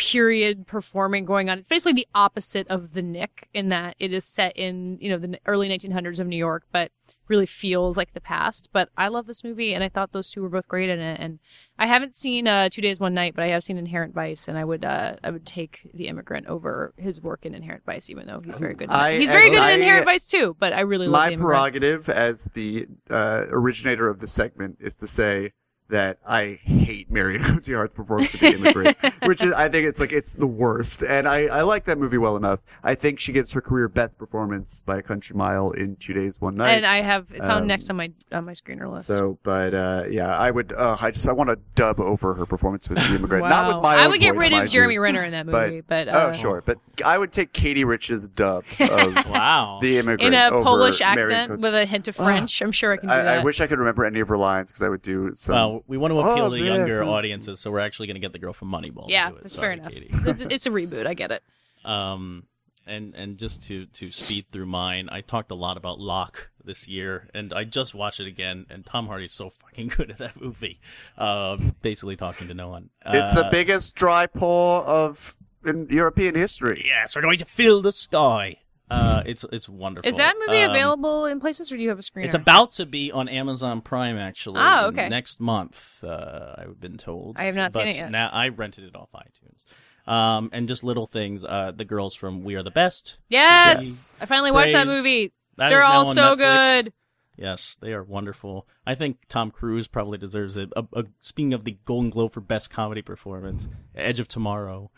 period 0.00 0.66
performing 0.66 1.26
going 1.26 1.50
on. 1.50 1.58
It's 1.58 1.68
basically 1.68 1.92
the 1.92 2.08
opposite 2.14 2.66
of 2.68 2.94
The 2.94 3.02
Knick 3.02 3.48
in 3.52 3.68
that 3.68 3.96
it 3.98 4.14
is 4.14 4.24
set 4.24 4.56
in 4.56 4.96
you 4.98 5.10
know 5.10 5.18
the 5.18 5.38
early 5.46 5.68
1900s 5.68 6.18
of 6.18 6.26
New 6.26 6.38
York, 6.38 6.64
but 6.72 6.90
really 7.28 7.44
feels 7.46 7.96
like 7.98 8.12
the 8.14 8.20
past. 8.20 8.70
But 8.72 8.88
I 8.96 9.06
love 9.08 9.26
this 9.26 9.44
movie, 9.44 9.72
and 9.74 9.84
I 9.84 9.88
thought 9.88 10.10
those 10.12 10.30
two 10.30 10.42
were 10.42 10.48
both 10.48 10.66
great 10.66 10.88
in 10.90 10.98
it. 10.98 11.20
And 11.20 11.38
I 11.78 11.86
haven't 11.86 12.14
seen 12.14 12.48
uh, 12.48 12.70
Two 12.70 12.80
Days 12.80 12.98
One 12.98 13.14
Night, 13.14 13.34
but 13.36 13.44
I 13.44 13.48
have 13.48 13.62
seen 13.62 13.76
Inherent 13.76 14.14
Vice, 14.14 14.48
and 14.48 14.58
I 14.58 14.64
would 14.64 14.84
uh, 14.86 15.16
I 15.22 15.30
would 15.30 15.44
take 15.46 15.80
The 15.92 16.08
Immigrant 16.08 16.46
over 16.46 16.94
his 16.96 17.20
work 17.20 17.44
in 17.44 17.54
Inherent 17.54 17.84
Vice, 17.84 18.08
even 18.08 18.26
though 18.26 18.40
he's 18.42 18.54
very 18.54 18.74
good. 18.74 18.84
in 18.88 18.90
I- 18.90 19.18
he's 19.18 19.28
very 19.28 19.50
good 19.50 19.58
I- 19.60 19.72
in 19.72 19.80
Inherent 19.82 20.06
Vice 20.06 20.26
too, 20.26 20.56
but 20.58 20.72
I 20.72 20.80
really 20.80 21.08
love 21.08 21.30
My 21.30 21.36
prerogative 21.36 22.08
as 22.08 22.46
the 22.54 22.86
uh, 23.10 23.44
originator 23.50 24.08
of 24.08 24.18
the 24.20 24.26
segment 24.26 24.78
is 24.80 24.96
to 24.96 25.06
say 25.06 25.52
that 25.90 26.18
I 26.26 26.58
hate 26.62 27.10
Marion 27.10 27.42
Cotillard's 27.42 27.94
performance 27.94 28.34
of 28.34 28.40
The 28.40 28.54
Immigrant, 28.54 28.96
which 29.24 29.42
is 29.42 29.52
I 29.52 29.68
think 29.68 29.86
it's 29.86 30.00
like 30.00 30.12
it's 30.12 30.34
the 30.34 30.46
worst, 30.46 31.02
and 31.02 31.28
I 31.28 31.46
I 31.46 31.62
like 31.62 31.84
that 31.84 31.98
movie 31.98 32.18
well 32.18 32.36
enough. 32.36 32.62
I 32.82 32.94
think 32.94 33.20
she 33.20 33.32
gives 33.32 33.52
her 33.52 33.60
career 33.60 33.88
best 33.88 34.18
performance 34.18 34.82
by 34.82 34.98
a 34.98 35.02
country 35.02 35.36
mile 35.36 35.70
in 35.72 35.96
Two 35.96 36.12
Days 36.14 36.40
One 36.40 36.54
Night. 36.54 36.70
and 36.72 36.86
I 36.86 37.02
have 37.02 37.30
it's 37.32 37.44
on 37.44 37.62
Um, 37.62 37.66
next 37.66 37.90
on 37.90 37.96
my 37.96 38.10
on 38.32 38.44
my 38.46 38.52
screener 38.52 38.90
list. 38.92 39.06
So, 39.06 39.38
but 39.42 39.74
uh, 39.74 40.04
yeah, 40.08 40.36
I 40.36 40.50
would. 40.50 40.72
Uh, 40.72 40.96
I 41.00 41.10
just 41.10 41.28
I 41.28 41.32
want 41.32 41.50
to 41.50 41.58
dub 41.74 42.00
over 42.00 42.34
her 42.34 42.46
performance 42.46 42.88
with 42.88 42.98
the 42.98 43.14
immigrant. 43.16 43.48
Not 43.48 43.66
with 43.74 43.82
my 43.82 43.96
I 43.96 44.06
would 44.06 44.20
get 44.20 44.34
voice, 44.34 44.48
rid 44.50 44.52
of 44.52 44.68
Jeremy 44.70 44.94
you. 44.94 45.00
Renner 45.02 45.24
in 45.24 45.32
that 45.32 45.46
movie, 45.46 45.80
but, 45.82 46.08
uh, 46.08 46.28
oh, 46.28 46.32
sure, 46.32 46.62
but 46.64 46.78
I 47.04 47.18
would 47.18 47.32
take 47.32 47.52
Katie 47.52 47.84
Rich's 47.84 48.28
dub 48.28 48.64
of 48.80 49.30
Wow. 49.30 49.78
the 49.82 49.98
immigrant 49.98 50.34
in 50.34 50.34
a 50.34 50.48
over 50.54 50.62
Polish 50.64 51.00
Marion 51.00 51.18
accent 51.18 51.50
Cot- 51.50 51.60
with 51.60 51.74
a 51.74 51.86
hint 51.86 52.08
of 52.08 52.18
Ah, 52.20 52.24
French. 52.24 52.60
I'm 52.62 52.72
sure 52.72 52.92
I 52.92 52.96
can 52.96 53.08
do 53.08 53.12
I, 53.14 53.22
that. 53.22 53.40
I 53.40 53.44
wish 53.44 53.60
I 53.60 53.66
could 53.66 53.78
remember 53.78 54.04
any 54.04 54.20
of 54.20 54.28
her 54.28 54.36
lines 54.38 54.70
because 54.70 54.82
I 54.82 54.88
would 54.88 55.02
do 55.02 55.30
some. 55.34 55.54
well, 55.54 55.79
we 55.86 55.96
want 55.98 56.12
to 56.12 56.18
appeal 56.18 56.44
Oh, 56.46 56.50
to 56.50 56.56
yeah, 56.58 56.74
younger 56.76 57.02
audiences, 57.04 57.60
so 57.60 57.70
we're 57.70 57.80
actually 57.80 58.06
going 58.08 58.14
to 58.16 58.20
get 58.20 58.32
the 58.32 58.38
girl 58.38 58.52
from 58.52 58.70
Moneyball. 58.70 59.06
to 59.06 59.12
yeah, 59.12 59.30
do 59.30 59.36
it. 59.36 59.42
that's 59.42 59.54
Sorry, 59.54 59.66
fair 59.66 59.72
enough. 59.72 59.92
Katie. 59.92 60.10
It- 60.42 60.52
it's 60.52 60.66
a 60.66 60.70
reboot. 60.70 61.06
I 61.06 61.14
get 61.14 61.30
it. 61.30 61.42
Um, 61.84 62.44
and 62.86 63.14
and 63.14 63.38
just 63.38 63.62
to 63.68 63.86
to 63.86 64.08
speed 64.08 64.44
through 64.52 64.66
mine, 64.66 65.08
I 65.10 65.22
talked 65.22 65.50
a 65.50 65.54
lot 65.54 65.76
about 65.78 65.98
Locke 65.98 66.50
this 66.62 66.86
year, 66.88 67.28
and 67.32 67.52
I 67.54 67.64
just 67.64 67.94
watched 67.94 68.20
it 68.20 68.26
again, 68.26 68.66
and 68.68 68.84
Tom 68.84 69.06
Hardy's 69.06 69.32
so 69.32 69.48
fucking 69.50 69.88
good 69.96 70.10
at 70.10 70.18
that 70.18 70.38
movie. 70.40 70.78
Uh, 71.16 71.56
basically 71.80 72.16
talking 72.16 72.48
to 72.48 72.54
no 72.54 72.68
one. 72.68 72.90
it's 73.06 73.32
the 73.32 73.46
Uh, 73.46 73.50
biggest 73.50 73.94
dry 73.94 74.26
paw 74.26 74.84
of 74.84 75.38
in 75.64 75.86
European 75.90 76.34
history. 76.34 76.84
Yes, 76.86 77.16
we're 77.16 77.22
going 77.22 77.38
to 77.38 77.44
fill 77.46 77.80
the 77.80 77.92
sky. 77.92 78.58
Uh, 78.90 79.22
it's 79.24 79.44
it's 79.52 79.68
wonderful. 79.68 80.08
Is 80.08 80.16
that 80.16 80.34
movie 80.44 80.62
Um, 80.62 80.70
available 80.70 81.26
in 81.26 81.40
places, 81.40 81.70
or 81.70 81.76
do 81.76 81.82
you 81.82 81.90
have 81.90 81.98
a 81.98 82.02
screen? 82.02 82.26
It's 82.26 82.34
about 82.34 82.72
to 82.72 82.86
be 82.86 83.12
on 83.12 83.28
Amazon 83.28 83.80
Prime 83.82 84.18
actually. 84.18 84.60
Oh, 84.60 84.86
okay. 84.88 85.08
Next 85.08 85.40
month, 85.40 86.02
uh, 86.02 86.54
I've 86.58 86.80
been 86.80 86.98
told. 86.98 87.38
I 87.38 87.44
have 87.44 87.54
not 87.56 87.72
but 87.72 87.80
seen 87.80 87.88
it 87.88 87.96
yet. 87.96 88.10
Now 88.10 88.30
I 88.32 88.48
rented 88.48 88.84
it 88.84 88.96
off 88.96 89.08
iTunes. 89.14 89.64
Um, 90.10 90.50
and 90.52 90.66
just 90.66 90.82
little 90.82 91.06
things. 91.06 91.44
Uh, 91.44 91.72
the 91.74 91.84
girls 91.84 92.14
from 92.16 92.42
We 92.42 92.56
Are 92.56 92.62
the 92.64 92.70
Best. 92.72 93.18
Yes. 93.28 94.20
I 94.22 94.26
finally 94.26 94.50
watched 94.50 94.72
that 94.72 94.86
movie. 94.88 95.32
That 95.56 95.68
They're 95.68 95.84
all 95.84 96.06
so 96.06 96.34
Netflix. 96.34 96.82
good. 96.82 96.92
Yes, 97.36 97.76
they 97.80 97.92
are 97.92 98.02
wonderful. 98.02 98.66
I 98.86 98.94
think 98.96 99.18
Tom 99.28 99.50
Cruise 99.50 99.86
probably 99.86 100.18
deserves 100.18 100.56
it. 100.56 100.70
A, 100.76 100.84
a, 100.92 101.04
speaking 101.20 101.54
of 101.54 101.64
the 101.64 101.78
Golden 101.84 102.10
Globe 102.10 102.32
for 102.32 102.40
Best 102.40 102.70
Comedy 102.70 103.02
Performance, 103.02 103.68
Edge 103.94 104.20
of 104.20 104.28
Tomorrow. 104.28 104.90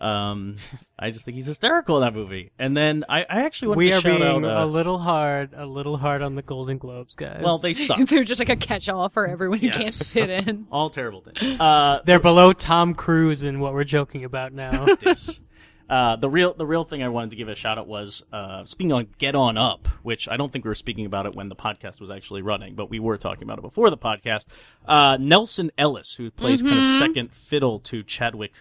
Um, 0.00 0.56
I 0.98 1.10
just 1.10 1.24
think 1.24 1.34
he's 1.36 1.46
hysterical 1.46 1.96
in 1.96 2.02
that 2.02 2.14
movie. 2.14 2.52
And 2.58 2.76
then 2.76 3.04
I, 3.08 3.20
I 3.22 3.42
actually 3.42 3.68
want 3.68 3.78
We 3.78 3.90
to 3.90 3.96
are 3.96 4.00
shout 4.00 4.20
being 4.20 4.44
out. 4.44 4.44
Uh, 4.44 4.64
a 4.64 4.66
little 4.66 4.98
hard, 4.98 5.50
a 5.54 5.66
little 5.66 5.96
hard 5.96 6.22
on 6.22 6.34
the 6.36 6.42
Golden 6.42 6.78
Globes, 6.78 7.14
guys. 7.14 7.42
well, 7.42 7.58
they 7.58 7.74
suck. 7.74 7.98
They're 8.08 8.24
just 8.24 8.40
like 8.40 8.48
a 8.48 8.56
catch-all 8.56 9.08
for 9.10 9.26
everyone 9.26 9.58
who 9.58 9.70
can't 9.70 9.92
fit 9.92 10.30
in. 10.48 10.66
All 10.72 10.90
terrible 10.90 11.20
things. 11.22 11.60
Uh, 11.60 12.00
They're 12.04 12.18
below 12.20 12.52
Tom 12.52 12.94
Cruise 12.94 13.42
in 13.42 13.60
what 13.60 13.74
we're 13.74 13.84
joking 13.84 14.24
about 14.24 14.52
now. 14.52 14.86
this. 15.00 15.40
Uh, 15.88 16.14
the 16.14 16.30
real 16.30 16.54
the 16.54 16.64
real 16.64 16.84
thing 16.84 17.02
I 17.02 17.08
wanted 17.08 17.30
to 17.30 17.36
give 17.36 17.48
a 17.48 17.56
shout 17.56 17.76
out 17.76 17.88
was 17.88 18.22
uh, 18.32 18.64
speaking 18.64 18.92
on 18.92 19.08
Get 19.18 19.34
On 19.34 19.58
Up, 19.58 19.88
which 20.04 20.28
I 20.28 20.36
don't 20.36 20.52
think 20.52 20.64
we 20.64 20.68
were 20.68 20.76
speaking 20.76 21.04
about 21.04 21.26
it 21.26 21.34
when 21.34 21.48
the 21.48 21.56
podcast 21.56 21.98
was 22.00 22.12
actually 22.12 22.42
running, 22.42 22.76
but 22.76 22.88
we 22.90 23.00
were 23.00 23.18
talking 23.18 23.42
about 23.42 23.58
it 23.58 23.62
before 23.62 23.90
the 23.90 23.98
podcast. 23.98 24.46
Uh, 24.86 25.16
Nelsan 25.16 25.70
Ellis, 25.76 26.14
who 26.14 26.30
plays 26.30 26.62
kind 26.62 26.78
of 26.78 26.84
Mm-hmm. 26.84 26.98
second 26.98 27.34
fiddle 27.34 27.80
to 27.80 28.04
Chadwick 28.04 28.52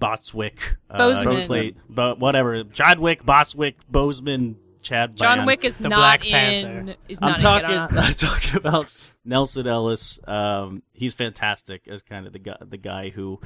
Boswick, 0.00 0.76
uh, 0.90 0.98
Boseman. 0.98 1.40
he 1.40 1.46
played, 1.46 1.76
but 1.88 2.18
whatever, 2.18 2.64
Chadwick 2.64 3.24
Boswick 3.24 3.74
Boseman. 3.90 4.56
Chad 4.80 5.16
John 5.16 5.40
Byan. 5.40 5.46
Wick 5.46 5.64
is 5.64 5.78
The 5.78 5.88
not 5.88 5.96
Black 5.96 6.24
in. 6.24 6.32
Panther. 6.32 6.94
Is 7.08 7.18
I'm 7.20 7.32
not 7.32 7.40
talking. 7.40 7.64
in 7.70 7.72
Get 7.72 7.78
On 7.78 7.98
Up. 7.98 8.04
I'm 8.04 8.14
talking 8.14 8.56
about 8.56 9.12
Nelsan 9.26 9.66
Ellis. 9.66 10.20
Um, 10.26 10.82
he's 10.92 11.14
fantastic 11.14 11.88
as 11.88 12.02
kind 12.02 12.26
of 12.28 12.32
the 12.32 12.38
guy, 12.38 12.56
the 12.60 12.76
guy 12.76 13.08
who 13.10 13.40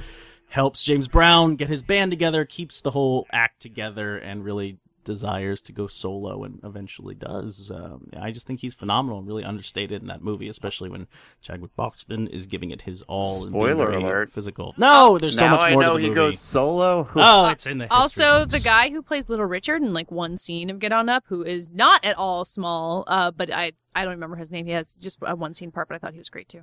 helps 0.47 0.83
James 0.83 1.07
Brown 1.07 1.55
get 1.55 1.69
his 1.69 1.81
band 1.81 2.11
together, 2.11 2.45
keeps 2.45 2.81
the 2.81 2.91
whole 2.91 3.25
act 3.31 3.59
together, 3.61 4.15
and 4.17 4.45
really 4.45 4.77
desires 5.03 5.61
to 5.63 5.71
go 5.71 5.87
solo, 5.87 6.43
and 6.43 6.59
eventually 6.63 7.15
does. 7.15 7.71
Um, 7.71 8.09
I 8.19 8.31
just 8.31 8.47
think 8.47 8.59
he's 8.61 8.73
phenomenal 8.73 9.19
and 9.19 9.27
really 9.27 9.43
understated 9.43 10.01
in 10.01 10.07
that 10.07 10.21
movie, 10.21 10.47
especially 10.49 10.89
when 10.89 11.07
Chadwick 11.41 11.71
Boseman 11.77 12.29
is 12.29 12.47
giving 12.47 12.71
it 12.71 12.83
his 12.83 13.01
all. 13.07 13.43
and 13.43 13.51
being 13.53 13.63
Spoiler 13.65 13.91
very 13.91 14.01
alert. 14.01 14.29
Physical. 14.29 14.73
No, 14.77 15.17
there's 15.17 15.37
so 15.37 15.49
much 15.49 15.59
I 15.59 15.71
more 15.73 15.81
know 15.81 15.93
to 15.93 15.97
the 15.97 16.01
he 16.03 16.07
movie. 16.09 16.15
goes 16.15 16.39
solo. 16.39 17.07
Oh, 17.15 17.47
it's 17.49 17.65
in 17.65 17.77
the 17.79 17.85
history 17.85 17.97
Also, 17.97 18.45
the 18.45 18.59
guy 18.59 18.89
who 18.89 19.01
plays 19.01 19.29
Little 19.29 19.45
Richard 19.45 19.81
in 19.81 19.93
like 19.93 20.11
one 20.11 20.37
scene 20.37 20.69
of 20.69 20.79
Get 20.79 20.91
On 20.91 21.09
Up, 21.09 21.23
who 21.27 21.43
is 21.43 21.71
not 21.71 22.03
at 22.05 22.17
all 22.17 22.45
small, 22.45 23.03
uh, 23.07 23.31
but 23.31 23.51
I 23.51 23.73
I 23.95 24.03
don't 24.03 24.11
remember 24.13 24.35
his 24.37 24.51
name. 24.51 24.65
He 24.65 24.71
has 24.71 24.95
just 24.95 25.19
a 25.21 25.35
one 25.35 25.53
scene 25.53 25.71
part, 25.71 25.87
but 25.87 25.95
I 25.95 25.97
thought 25.99 26.13
he 26.13 26.17
was 26.19 26.29
great 26.29 26.49
too. 26.49 26.61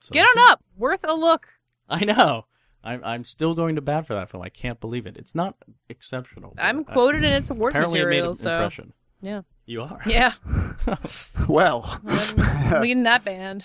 So 0.00 0.12
Get 0.12 0.24
On. 0.36 0.50
Up, 0.50 0.62
worth 0.76 1.00
a 1.04 1.14
look. 1.14 1.46
I 1.88 2.04
know. 2.04 2.46
I'm 2.84 3.02
I'm 3.04 3.24
still 3.24 3.54
going 3.54 3.76
to 3.76 3.80
bat 3.80 4.06
for 4.06 4.14
that 4.14 4.30
film. 4.30 4.42
I 4.42 4.48
can't 4.48 4.80
believe 4.80 5.06
it. 5.06 5.16
It's 5.16 5.34
not 5.34 5.56
exceptional. 5.88 6.54
I'm 6.58 6.80
I- 6.88 6.92
quoted 6.92 7.22
in 7.24 7.32
its 7.32 7.50
awards 7.50 7.76
apparently 7.76 8.00
it 8.00 8.02
made 8.04 8.08
material, 8.08 8.28
an 8.30 8.34
so 8.34 8.52
impression. 8.54 8.92
yeah, 9.20 9.42
You 9.66 9.82
are. 9.82 10.00
yeah, 10.06 10.32
well, 11.48 12.00
I'm 12.06 12.82
leading 12.82 13.04
that 13.04 13.24
band. 13.24 13.64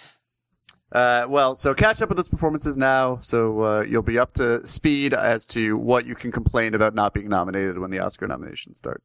uh, 0.91 1.25
well, 1.27 1.55
so 1.55 1.73
catch 1.73 2.01
up 2.01 2.09
with 2.09 2.17
those 2.17 2.27
performances 2.29 2.77
now, 2.77 3.17
so 3.21 3.61
uh, 3.61 3.81
you'll 3.81 4.03
be 4.03 4.19
up 4.19 4.33
to 4.33 4.65
speed 4.67 5.13
as 5.13 5.45
to 5.47 5.77
what 5.77 6.05
you 6.05 6.13
can 6.15 6.31
complain 6.31 6.75
about 6.75 6.93
not 6.93 7.13
being 7.13 7.27
nominated 7.27 7.79
when 7.79 7.89
the 7.91 7.99
Oscar 7.99 8.27
nominations 8.27 8.77
start. 8.77 9.01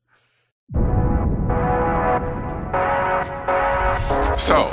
So, 4.39 4.65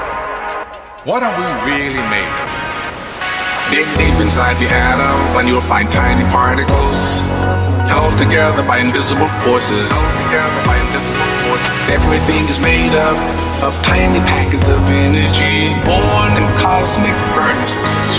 what 1.06 1.22
are 1.24 1.36
we 1.38 1.72
really 1.72 2.02
made 2.10 2.28
of? 2.28 2.69
Dig 3.72 3.86
deep 3.98 4.18
inside 4.20 4.58
the 4.58 4.66
atom 4.66 5.38
and 5.38 5.48
you'll 5.48 5.62
find 5.62 5.90
tiny 5.92 6.24
particles 6.32 7.22
held 7.90 8.18
together 8.18 8.64
by 8.64 8.80
invisible 8.80 9.28
forces. 9.46 9.90
Everything 11.90 12.48
is 12.50 12.60
made 12.60 12.94
up 12.98 13.18
of 13.64 13.74
tiny 13.84 14.20
packets 14.20 14.70
of 14.70 14.80
energy 14.90 15.74
born 15.86 16.32
in 16.38 16.46
cosmic 16.58 17.14
furnaces. 17.34 18.18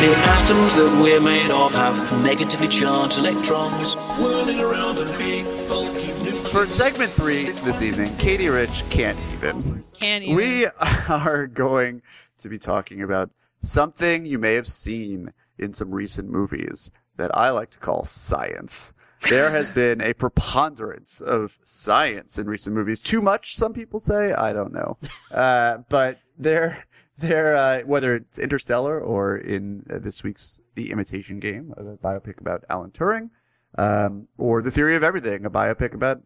The 0.00 0.12
atoms 0.16 0.74
that 0.74 1.00
we're 1.00 1.20
made 1.20 1.50
of 1.50 1.72
have 1.74 1.96
negatively 2.22 2.68
charged 2.68 3.18
electrons 3.18 3.94
whirling 4.18 4.60
around 4.60 4.98
a 4.98 5.04
big 5.16 5.44
bulky 5.68 6.08
nucleus. 6.22 6.50
For 6.50 6.66
segment 6.66 7.12
three 7.12 7.50
this 7.64 7.82
evening, 7.82 8.14
Katie 8.16 8.48
Rich 8.48 8.82
can't 8.90 9.18
even. 9.32 9.84
Can't 10.00 10.24
even. 10.24 10.36
We 10.36 10.66
are 11.08 11.46
going 11.46 12.02
to 12.38 12.48
be 12.48 12.58
talking 12.58 13.02
about 13.02 13.30
something 13.62 14.26
you 14.26 14.38
may 14.38 14.54
have 14.54 14.66
seen 14.66 15.32
in 15.58 15.72
some 15.72 15.90
recent 15.90 16.28
movies 16.28 16.90
that 17.16 17.36
I 17.36 17.50
like 17.50 17.70
to 17.70 17.78
call 17.78 18.04
science. 18.04 18.94
there 19.28 19.50
has 19.50 19.70
been 19.82 20.00
a 20.02 20.12
preponderance 20.12 21.20
of 21.20 21.58
science 21.62 22.38
in 22.38 22.46
recent 22.46 22.74
movies. 22.74 23.00
Too 23.00 23.22
much, 23.22 23.56
some 23.56 23.72
people 23.72 24.00
say. 24.00 24.32
I 24.32 24.52
don't 24.52 24.72
know. 24.72 24.98
Uh, 25.30 25.78
but 25.88 26.18
there, 26.36 26.84
there, 27.18 27.56
uh, 27.56 27.80
whether 27.82 28.16
it's 28.16 28.38
Interstellar 28.38 29.00
or 29.00 29.36
in 29.36 29.86
uh, 29.88 29.98
this 29.98 30.22
week's 30.22 30.60
The 30.74 30.90
Imitation 30.90 31.38
Game, 31.38 31.72
a 31.76 31.82
biopic 31.82 32.40
about 32.40 32.64
Alan 32.68 32.90
Turing, 32.90 33.30
um, 33.78 34.28
or 34.38 34.60
The 34.60 34.70
Theory 34.70 34.96
of 34.96 35.04
Everything, 35.04 35.44
a 35.44 35.50
biopic 35.50 35.94
about 35.94 36.22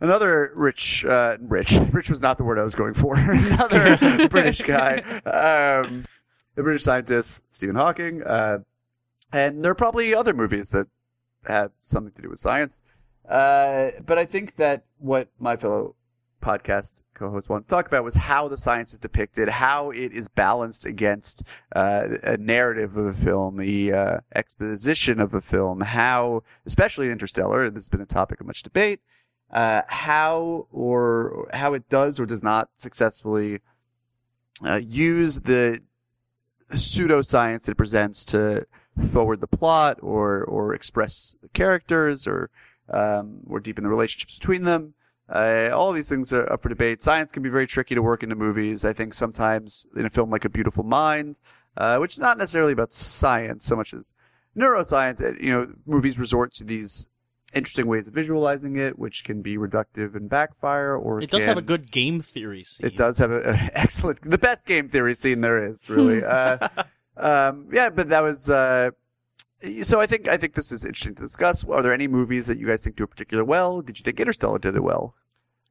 another 0.00 0.52
rich, 0.54 1.04
uh, 1.04 1.36
rich, 1.40 1.72
rich 1.92 2.08
was 2.08 2.22
not 2.22 2.38
the 2.38 2.44
word 2.44 2.58
I 2.58 2.64
was 2.64 2.74
going 2.74 2.94
for. 2.94 3.16
another 3.18 4.28
British 4.28 4.62
guy, 4.62 5.00
um, 5.24 6.04
the 6.54 6.62
British 6.62 6.82
scientist 6.82 7.44
Stephen 7.48 7.76
Hawking. 7.76 8.22
Uh, 8.22 8.58
and 9.32 9.64
there 9.64 9.72
are 9.72 9.76
probably 9.76 10.14
other 10.14 10.34
movies 10.34 10.70
that 10.70 10.88
have 11.46 11.72
something 11.82 12.12
to 12.12 12.22
do 12.22 12.28
with 12.28 12.38
science. 12.38 12.82
Uh, 13.28 13.90
but 14.04 14.18
I 14.18 14.24
think 14.24 14.56
that 14.56 14.84
what 14.98 15.28
my 15.38 15.56
fellow 15.56 15.94
podcast 16.40 17.02
co-host 17.14 17.48
wanted 17.48 17.68
to 17.68 17.74
talk 17.74 17.86
about 17.86 18.02
was 18.02 18.14
how 18.14 18.48
the 18.48 18.56
science 18.56 18.92
is 18.92 19.00
depicted, 19.00 19.48
how 19.48 19.90
it 19.90 20.12
is 20.12 20.26
balanced 20.28 20.86
against 20.86 21.42
uh, 21.76 22.08
a 22.22 22.36
narrative 22.38 22.96
of 22.96 23.06
a 23.06 23.12
film, 23.12 23.58
the 23.58 23.92
uh, 23.92 24.20
exposition 24.34 25.20
of 25.20 25.34
a 25.34 25.40
film, 25.40 25.82
how, 25.82 26.42
especially 26.66 27.10
Interstellar, 27.10 27.68
this 27.70 27.84
has 27.84 27.88
been 27.88 28.00
a 28.00 28.06
topic 28.06 28.40
of 28.40 28.46
much 28.46 28.62
debate, 28.62 29.00
uh, 29.52 29.82
how 29.88 30.66
or 30.72 31.48
how 31.52 31.74
it 31.74 31.88
does 31.88 32.18
or 32.18 32.26
does 32.26 32.42
not 32.42 32.70
successfully 32.72 33.60
uh, 34.64 34.76
use 34.76 35.40
the 35.40 35.80
pseudoscience 36.72 37.64
that 37.64 37.72
it 37.72 37.76
presents 37.76 38.24
to 38.26 38.66
forward 39.12 39.40
the 39.40 39.46
plot 39.46 39.98
or 40.02 40.44
or 40.44 40.74
express 40.74 41.36
the 41.42 41.48
characters 41.48 42.26
or 42.26 42.50
um, 42.88 43.40
or 43.46 43.60
deepen 43.60 43.84
the 43.84 43.90
relationships 43.90 44.38
between 44.38 44.64
them. 44.64 44.94
Uh, 45.28 45.70
all 45.72 45.92
these 45.92 46.08
things 46.08 46.32
are 46.32 46.52
up 46.52 46.60
for 46.60 46.68
debate. 46.68 47.00
Science 47.00 47.30
can 47.30 47.42
be 47.42 47.48
very 47.48 47.66
tricky 47.66 47.94
to 47.94 48.02
work 48.02 48.24
into 48.24 48.34
movies. 48.34 48.84
I 48.84 48.92
think 48.92 49.14
sometimes 49.14 49.86
in 49.96 50.04
a 50.04 50.10
film 50.10 50.28
like 50.28 50.44
A 50.44 50.48
Beautiful 50.48 50.82
Mind, 50.82 51.40
uh, 51.76 51.98
which 51.98 52.14
is 52.14 52.18
not 52.18 52.36
necessarily 52.36 52.72
about 52.72 52.92
science 52.92 53.64
so 53.64 53.76
much 53.76 53.94
as 53.94 54.12
neuroscience, 54.56 55.40
you 55.40 55.52
know, 55.52 55.72
movies 55.86 56.18
resort 56.18 56.52
to 56.54 56.64
these 56.64 57.08
interesting 57.54 57.86
ways 57.86 58.06
of 58.08 58.14
visualizing 58.14 58.76
it, 58.76 58.98
which 58.98 59.24
can 59.24 59.42
be 59.42 59.56
reductive 59.56 60.14
and 60.14 60.28
backfire, 60.28 60.96
or 60.96 61.22
It 61.22 61.30
does 61.30 61.44
have 61.44 61.58
a 61.58 61.62
good 61.62 61.90
game 61.90 62.20
theory 62.22 62.64
scene. 62.64 62.86
it 62.86 62.96
does 62.96 63.18
have 63.18 63.30
an 63.30 63.42
excellent, 63.74 64.22
the 64.22 64.38
best 64.38 64.66
game 64.66 64.88
theory 64.88 65.14
scene 65.14 65.40
there 65.40 65.58
is, 65.64 65.88
really. 65.90 66.22
uh, 66.36 66.68
um, 67.16 67.68
yeah, 67.72 67.90
but 67.90 68.08
that 68.08 68.22
was. 68.22 68.48
Uh, 68.48 68.90
so 69.82 70.00
I 70.00 70.06
think 70.06 70.26
I 70.26 70.36
think 70.38 70.54
this 70.54 70.72
is 70.72 70.84
interesting 70.84 71.14
to 71.16 71.22
discuss. 71.22 71.64
Are 71.64 71.82
there 71.82 71.92
any 71.92 72.08
movies 72.08 72.46
that 72.46 72.58
you 72.58 72.66
guys 72.66 72.82
think 72.82 72.96
do 72.96 73.04
it 73.04 73.10
particularly 73.10 73.46
well? 73.48 73.82
Did 73.82 73.98
you 73.98 74.02
think 74.02 74.18
Interstellar 74.18 74.58
did 74.58 74.74
it 74.74 74.82
well? 74.82 75.14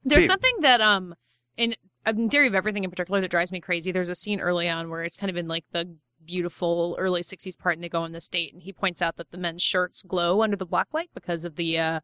There's 0.04 0.26
Team. 0.26 0.28
something 0.28 0.56
that 0.62 0.80
um 0.80 1.16
in 1.58 1.76
in 2.06 2.30
theory 2.30 2.48
of 2.48 2.56
everything 2.56 2.84
in 2.84 2.90
particular 2.92 3.20
that 3.22 3.32
drives 3.32 3.52
me 3.52 3.60
crazy. 3.60 3.92
There's 3.92 4.10
a 4.10 4.16
scene 4.16 4.40
early 4.40 4.70
on 4.70 4.90
where 4.90 5.04
it's 5.04 5.16
kind 5.16 5.30
of 5.32 5.38
in 5.38 5.48
like 5.48 5.66
the 5.72 5.96
beautiful 6.30 6.96
early 7.00 7.22
60s 7.22 7.58
part 7.58 7.76
and 7.76 7.84
they 7.84 7.90
go 7.90 8.04
on 8.04 8.12
the 8.12 8.22
state 8.22 8.54
and 8.54 8.62
he 8.62 8.72
points 8.72 9.02
out 9.02 9.18
that 9.18 9.32
the 9.32 9.38
men's 9.38 9.64
shirts 9.64 10.04
glow 10.04 10.44
under 10.44 10.56
the 10.56 10.66
black 10.66 10.88
light 10.94 11.10
because 11.16 11.44
of 11.44 11.56
the 11.56 11.80
uh 11.80 12.00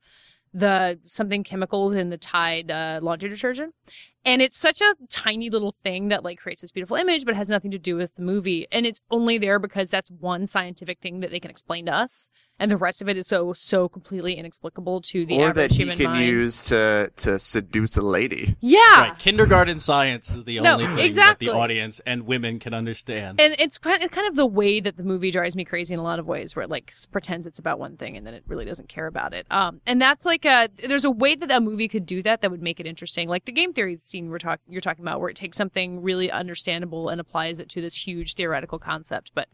the 0.55 0.97
something 1.03 1.43
chemicals 1.43 1.93
in 1.93 2.09
the 2.09 2.17
Tide 2.17 2.71
uh, 2.71 3.01
laundry 3.03 3.27
detergent. 3.27 3.75
And 4.23 4.41
it's 4.41 4.57
such 4.57 4.79
a 4.79 4.95
tiny 5.09 5.49
little 5.49 5.75
thing 5.83 6.07
that 6.07 6.23
like 6.23 6.39
creates 6.39 6.61
this 6.61 6.71
beautiful 6.71 6.95
image, 6.95 7.25
but 7.25 7.35
has 7.35 7.49
nothing 7.49 7.71
to 7.71 7.77
do 7.77 7.97
with 7.97 8.15
the 8.15 8.23
movie. 8.23 8.65
And 8.71 8.85
it's 8.85 9.01
only 9.11 9.37
there 9.37 9.59
because 9.59 9.89
that's 9.89 10.09
one 10.09 10.47
scientific 10.47 10.99
thing 11.01 11.19
that 11.19 11.29
they 11.29 11.41
can 11.41 11.51
explain 11.51 11.87
to 11.87 11.93
us, 11.93 12.29
and 12.59 12.71
the 12.71 12.77
rest 12.77 13.01
of 13.01 13.09
it 13.09 13.17
is 13.17 13.27
so 13.27 13.53
so 13.53 13.89
completely 13.89 14.35
inexplicable 14.35 15.01
to 15.01 15.25
the 15.25 15.37
or 15.37 15.49
average 15.49 15.55
that 15.55 15.71
he 15.71 15.77
human 15.83 15.97
can 15.97 16.05
mind. 16.11 16.25
use 16.27 16.63
to 16.65 17.11
to 17.17 17.37
seduce 17.39 17.97
a 17.97 18.01
lady? 18.01 18.55
yeah, 18.61 19.01
Right, 19.01 19.17
kindergarten 19.19 19.79
science 19.79 20.33
is 20.33 20.43
the 20.45 20.59
No, 20.59 20.73
only 20.73 20.85
thing 20.87 21.05
exactly. 21.05 21.47
that 21.47 21.53
the 21.53 21.57
audience 21.57 21.99
and 22.05 22.23
women 22.25 22.59
can 22.59 22.73
understand. 22.73 23.39
and 23.41 23.55
it's 23.59 23.77
kind 23.77 24.01
it's 24.01 24.13
kind 24.13 24.27
of 24.27 24.35
the 24.35 24.45
way 24.45 24.79
that 24.79 24.97
the 24.97 25.03
movie 25.03 25.31
drives 25.31 25.55
me 25.55 25.65
crazy 25.65 25.93
in 25.93 25.99
a 25.99 26.03
lot 26.03 26.19
of 26.19 26.27
ways 26.27 26.55
where 26.55 26.63
it 26.63 26.69
like 26.69 26.93
pretends 27.11 27.45
it's 27.47 27.59
about 27.59 27.79
one 27.79 27.97
thing 27.97 28.15
and 28.17 28.25
then 28.25 28.33
it 28.33 28.43
really 28.47 28.65
doesn't 28.65 28.87
care 28.89 29.07
about 29.07 29.33
it 29.33 29.45
um 29.51 29.81
and 29.85 30.01
that's 30.01 30.25
like 30.25 30.45
a 30.45 30.69
there's 30.87 31.05
a 31.05 31.11
way 31.11 31.35
that 31.35 31.51
a 31.51 31.59
movie 31.59 31.87
could 31.87 32.05
do 32.05 32.23
that 32.23 32.41
that 32.41 32.51
would 32.51 32.61
make 32.61 32.79
it 32.79 32.85
interesting 32.85 33.27
like 33.27 33.45
the 33.45 33.51
game 33.51 33.73
theory 33.73 33.97
scene 34.01 34.29
we're 34.29 34.37
talking 34.39 34.63
you're 34.69 34.81
talking 34.81 35.03
about 35.03 35.19
where 35.19 35.29
it 35.29 35.35
takes 35.35 35.57
something 35.57 36.01
really 36.01 36.31
understandable 36.31 37.09
and 37.09 37.19
applies 37.19 37.59
it 37.59 37.69
to 37.69 37.81
this 37.81 37.95
huge 37.95 38.33
theoretical 38.35 38.79
concept 38.79 39.31
but 39.35 39.47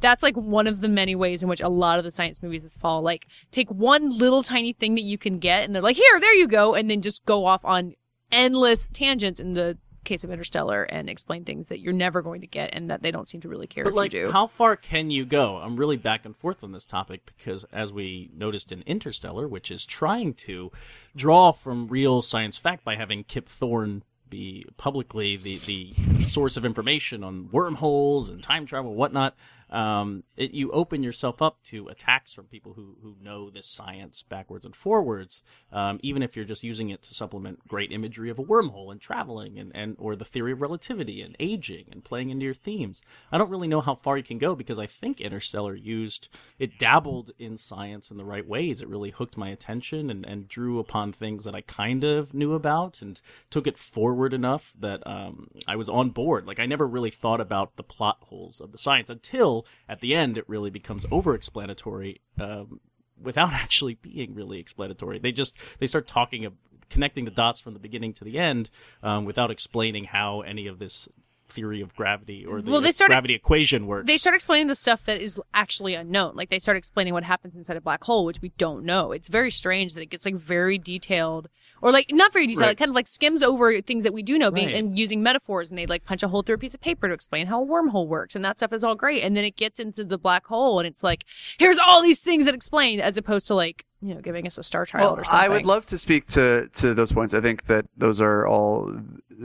that's 0.00 0.22
like 0.22 0.36
one 0.36 0.66
of 0.66 0.80
the 0.80 0.88
many 0.88 1.14
ways 1.14 1.42
in 1.42 1.48
which 1.48 1.60
a 1.60 1.68
lot 1.68 1.98
of 1.98 2.04
the 2.04 2.10
science 2.10 2.42
movies 2.42 2.62
this 2.62 2.76
fall 2.76 3.02
like 3.02 3.26
take 3.50 3.70
one 3.70 4.16
little 4.16 4.42
tiny 4.42 4.72
thing 4.72 4.94
that 4.94 5.02
you 5.02 5.18
can 5.18 5.38
get 5.38 5.64
and 5.64 5.74
they're 5.74 5.82
like 5.82 5.96
here 5.96 6.20
there 6.20 6.34
you 6.34 6.48
go 6.48 6.74
and 6.74 6.90
then 6.90 7.00
just 7.02 7.24
go 7.24 7.46
off 7.46 7.64
on 7.64 7.94
endless 8.30 8.88
tangents 8.88 9.40
in 9.40 9.54
the 9.54 9.76
case 10.04 10.24
of 10.24 10.30
Interstellar 10.30 10.84
and 10.84 11.10
explain 11.10 11.44
things 11.44 11.68
that 11.68 11.80
you're 11.80 11.92
never 11.92 12.22
going 12.22 12.40
to 12.40 12.46
get 12.46 12.70
and 12.72 12.90
that 12.90 13.02
they 13.02 13.10
don't 13.10 13.28
seem 13.28 13.42
to 13.42 13.48
really 13.48 13.66
care 13.66 13.84
But 13.84 13.90
if 13.90 13.96
like, 13.96 14.12
you 14.12 14.26
do. 14.26 14.32
how 14.32 14.46
far 14.46 14.74
can 14.74 15.10
you 15.10 15.24
go? 15.26 15.56
I'm 15.56 15.76
really 15.76 15.98
back 15.98 16.24
and 16.24 16.34
forth 16.34 16.64
on 16.64 16.72
this 16.72 16.86
topic 16.86 17.26
because, 17.26 17.64
as 17.72 17.92
we 17.92 18.30
noticed 18.34 18.72
in 18.72 18.82
Interstellar, 18.82 19.46
which 19.46 19.70
is 19.70 19.84
trying 19.84 20.32
to 20.34 20.72
draw 21.14 21.52
from 21.52 21.88
real 21.88 22.22
science 22.22 22.56
fact 22.56 22.84
by 22.84 22.96
having 22.96 23.22
Kip 23.22 23.48
Thorne 23.48 24.02
be 24.30 24.66
publicly 24.76 25.36
the 25.36 25.58
the 25.58 25.92
source 26.20 26.56
of 26.56 26.64
information 26.64 27.24
on 27.24 27.48
wormholes 27.50 28.28
and 28.28 28.42
time 28.42 28.66
travel, 28.66 28.90
and 28.90 28.98
whatnot. 28.98 29.34
Um, 29.70 30.24
it, 30.36 30.52
you 30.52 30.70
open 30.70 31.02
yourself 31.02 31.42
up 31.42 31.62
to 31.64 31.88
attacks 31.88 32.32
from 32.32 32.46
people 32.46 32.72
who, 32.74 32.96
who 33.02 33.16
know 33.22 33.50
this 33.50 33.66
science 33.66 34.22
backwards 34.22 34.64
and 34.64 34.74
forwards, 34.74 35.42
um, 35.72 36.00
even 36.02 36.22
if 36.22 36.36
you're 36.36 36.44
just 36.44 36.64
using 36.64 36.90
it 36.90 37.02
to 37.02 37.14
supplement 37.14 37.66
great 37.68 37.92
imagery 37.92 38.30
of 38.30 38.38
a 38.38 38.44
wormhole 38.44 38.90
and 38.90 39.00
traveling 39.00 39.58
and, 39.58 39.72
and 39.74 39.96
or 39.98 40.16
the 40.16 40.24
theory 40.24 40.52
of 40.52 40.62
relativity 40.62 41.22
and 41.22 41.36
aging 41.38 41.86
and 41.92 42.04
playing 42.04 42.30
into 42.30 42.44
your 42.44 42.54
themes. 42.54 43.02
I 43.30 43.38
don't 43.38 43.50
really 43.50 43.68
know 43.68 43.80
how 43.80 43.94
far 43.94 44.16
you 44.16 44.22
can 44.22 44.38
go 44.38 44.54
because 44.54 44.78
I 44.78 44.86
think 44.86 45.20
Interstellar 45.20 45.74
used 45.74 46.28
it 46.58 46.78
dabbled 46.78 47.32
in 47.38 47.56
science 47.56 48.10
in 48.10 48.16
the 48.16 48.24
right 48.24 48.46
ways. 48.46 48.80
It 48.80 48.88
really 48.88 49.10
hooked 49.10 49.36
my 49.36 49.48
attention 49.48 50.10
and, 50.10 50.24
and 50.24 50.48
drew 50.48 50.78
upon 50.78 51.12
things 51.12 51.44
that 51.44 51.54
I 51.54 51.60
kind 51.62 52.04
of 52.04 52.32
knew 52.32 52.54
about 52.54 53.02
and 53.02 53.20
took 53.50 53.66
it 53.66 53.78
forward 53.78 54.32
enough 54.32 54.72
that 54.80 55.06
um, 55.06 55.48
I 55.66 55.76
was 55.76 55.88
on 55.88 56.10
board. 56.10 56.46
Like 56.46 56.60
I 56.60 56.66
never 56.66 56.86
really 56.86 57.10
thought 57.10 57.40
about 57.40 57.76
the 57.76 57.82
plot 57.82 58.18
holes 58.20 58.60
of 58.60 58.72
the 58.72 58.78
science 58.78 59.10
until 59.10 59.57
at 59.88 60.00
the 60.00 60.14
end 60.14 60.36
it 60.38 60.44
really 60.48 60.70
becomes 60.70 61.04
over-explanatory. 61.10 62.20
Um, 62.40 62.80
without 63.20 63.52
actually 63.52 63.94
being 63.94 64.34
really 64.34 64.58
explanatory. 64.60 65.18
They 65.18 65.32
just 65.32 65.56
they 65.80 65.86
start 65.86 66.06
talking 66.06 66.44
of 66.44 66.52
connecting 66.90 67.24
the 67.24 67.30
dots 67.30 67.60
from 67.60 67.74
the 67.74 67.80
beginning 67.80 68.12
to 68.14 68.24
the 68.24 68.38
end 68.38 68.70
um, 69.02 69.24
without 69.24 69.50
explaining 69.50 70.04
how 70.04 70.40
any 70.42 70.66
of 70.68 70.78
this 70.78 71.08
theory 71.48 71.80
of 71.80 71.94
gravity 71.96 72.44
or 72.46 72.60
the 72.62 72.70
Well, 72.70 72.80
they 72.80 72.92
started- 72.92 73.12
gravity 73.14 73.34
equation 73.34 73.86
works. 73.86 74.06
they 74.06 74.18
start 74.18 74.36
explaining 74.36 74.66
the 74.68 74.74
stuff 74.74 75.04
that 75.06 75.20
is 75.20 75.40
actually 75.54 75.94
unknown. 75.94 76.36
Like 76.36 76.50
they 76.50 76.58
start 76.58 76.76
explaining 76.76 77.12
what 77.14 77.24
happens 77.24 77.56
inside 77.56 77.76
a 77.76 77.80
black 77.80 78.04
hole, 78.04 78.24
which 78.24 78.40
we 78.40 78.50
don't 78.58 78.84
know. 78.84 79.12
It's 79.12 79.28
very 79.28 79.50
strange 79.50 79.94
that 79.94 80.00
it 80.02 80.10
gets 80.10 80.24
like 80.26 80.36
very 80.36 80.78
detailed, 80.78 81.48
or 81.82 81.92
like 81.92 82.06
not 82.10 82.32
very 82.32 82.46
detailed. 82.46 82.66
Right. 82.66 82.72
It 82.72 82.78
kind 82.78 82.88
of 82.90 82.94
like 82.94 83.06
skims 83.06 83.42
over 83.42 83.80
things 83.82 84.02
that 84.02 84.12
we 84.12 84.22
do 84.22 84.38
know, 84.38 84.50
being 84.50 84.66
Right. 84.68 84.76
and 84.76 84.98
using 84.98 85.22
metaphors, 85.22 85.70
and 85.70 85.78
they 85.78 85.86
like 85.86 86.04
punch 86.04 86.22
a 86.22 86.28
hole 86.28 86.42
through 86.42 86.56
a 86.56 86.58
piece 86.58 86.74
of 86.74 86.80
paper 86.80 87.08
to 87.08 87.14
explain 87.14 87.46
how 87.46 87.62
a 87.62 87.66
wormhole 87.66 88.06
works, 88.08 88.34
and 88.34 88.44
that 88.44 88.56
stuff 88.56 88.72
is 88.72 88.82
all 88.84 88.94
great. 88.94 89.22
And 89.22 89.36
then 89.36 89.44
it 89.44 89.56
gets 89.56 89.78
into 89.78 90.04
the 90.04 90.18
black 90.18 90.46
hole, 90.46 90.78
and 90.80 90.86
it's 90.86 91.02
like 91.02 91.24
here's 91.58 91.78
all 91.78 92.02
these 92.02 92.20
things 92.20 92.44
that 92.44 92.54
explain, 92.54 93.00
as 93.00 93.16
opposed 93.16 93.46
to 93.48 93.54
like 93.54 93.84
you 94.00 94.14
know 94.14 94.20
giving 94.20 94.46
us 94.46 94.58
a 94.58 94.62
star 94.62 94.86
child 94.86 95.02
Well, 95.04 95.20
or 95.20 95.24
something. 95.24 95.44
I 95.44 95.48
would 95.48 95.66
love 95.66 95.86
to 95.86 95.98
speak 95.98 96.26
to 96.28 96.68
to 96.74 96.94
those 96.94 97.12
points. 97.12 97.34
I 97.34 97.40
think 97.40 97.64
that 97.66 97.86
those 97.96 98.20
are 98.20 98.46
all 98.46 98.90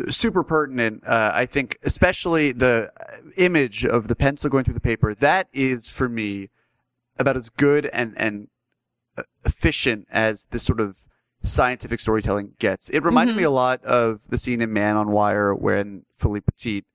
super 0.10 0.44
pertinent. 0.44 1.04
Uh, 1.06 1.32
I 1.34 1.46
think 1.46 1.78
especially 1.84 2.52
the 2.52 2.92
image 3.38 3.86
of 3.86 4.08
the 4.08 4.16
pencil 4.16 4.50
going 4.50 4.64
through 4.64 4.74
the 4.74 4.80
paper. 4.80 5.14
That 5.14 5.48
is 5.54 5.90
for 5.90 6.10
me 6.10 6.50
about 7.20 7.36
as 7.36 7.50
good 7.50 7.86
and 7.94 8.14
and 8.18 8.48
uh, 9.18 9.24
efficient 9.46 10.08
as 10.12 10.46
this 10.52 10.64
sort 10.64 10.80
of 10.80 10.98
scientific 11.44 12.00
storytelling 12.00 12.54
gets. 12.60 12.90
It 12.90 13.04
reminded 13.04 13.34
Mhm. 13.34 13.40
me 13.40 13.44
a 13.44 13.52
lot 13.52 13.84
of 13.84 14.28
the 14.30 14.38
scene 14.38 14.62
in 14.62 14.72
Man 14.74 14.96
on 14.96 15.12
Wire 15.12 15.54
when 15.54 16.06
Philippe 16.12 16.46
Petit 16.46 16.86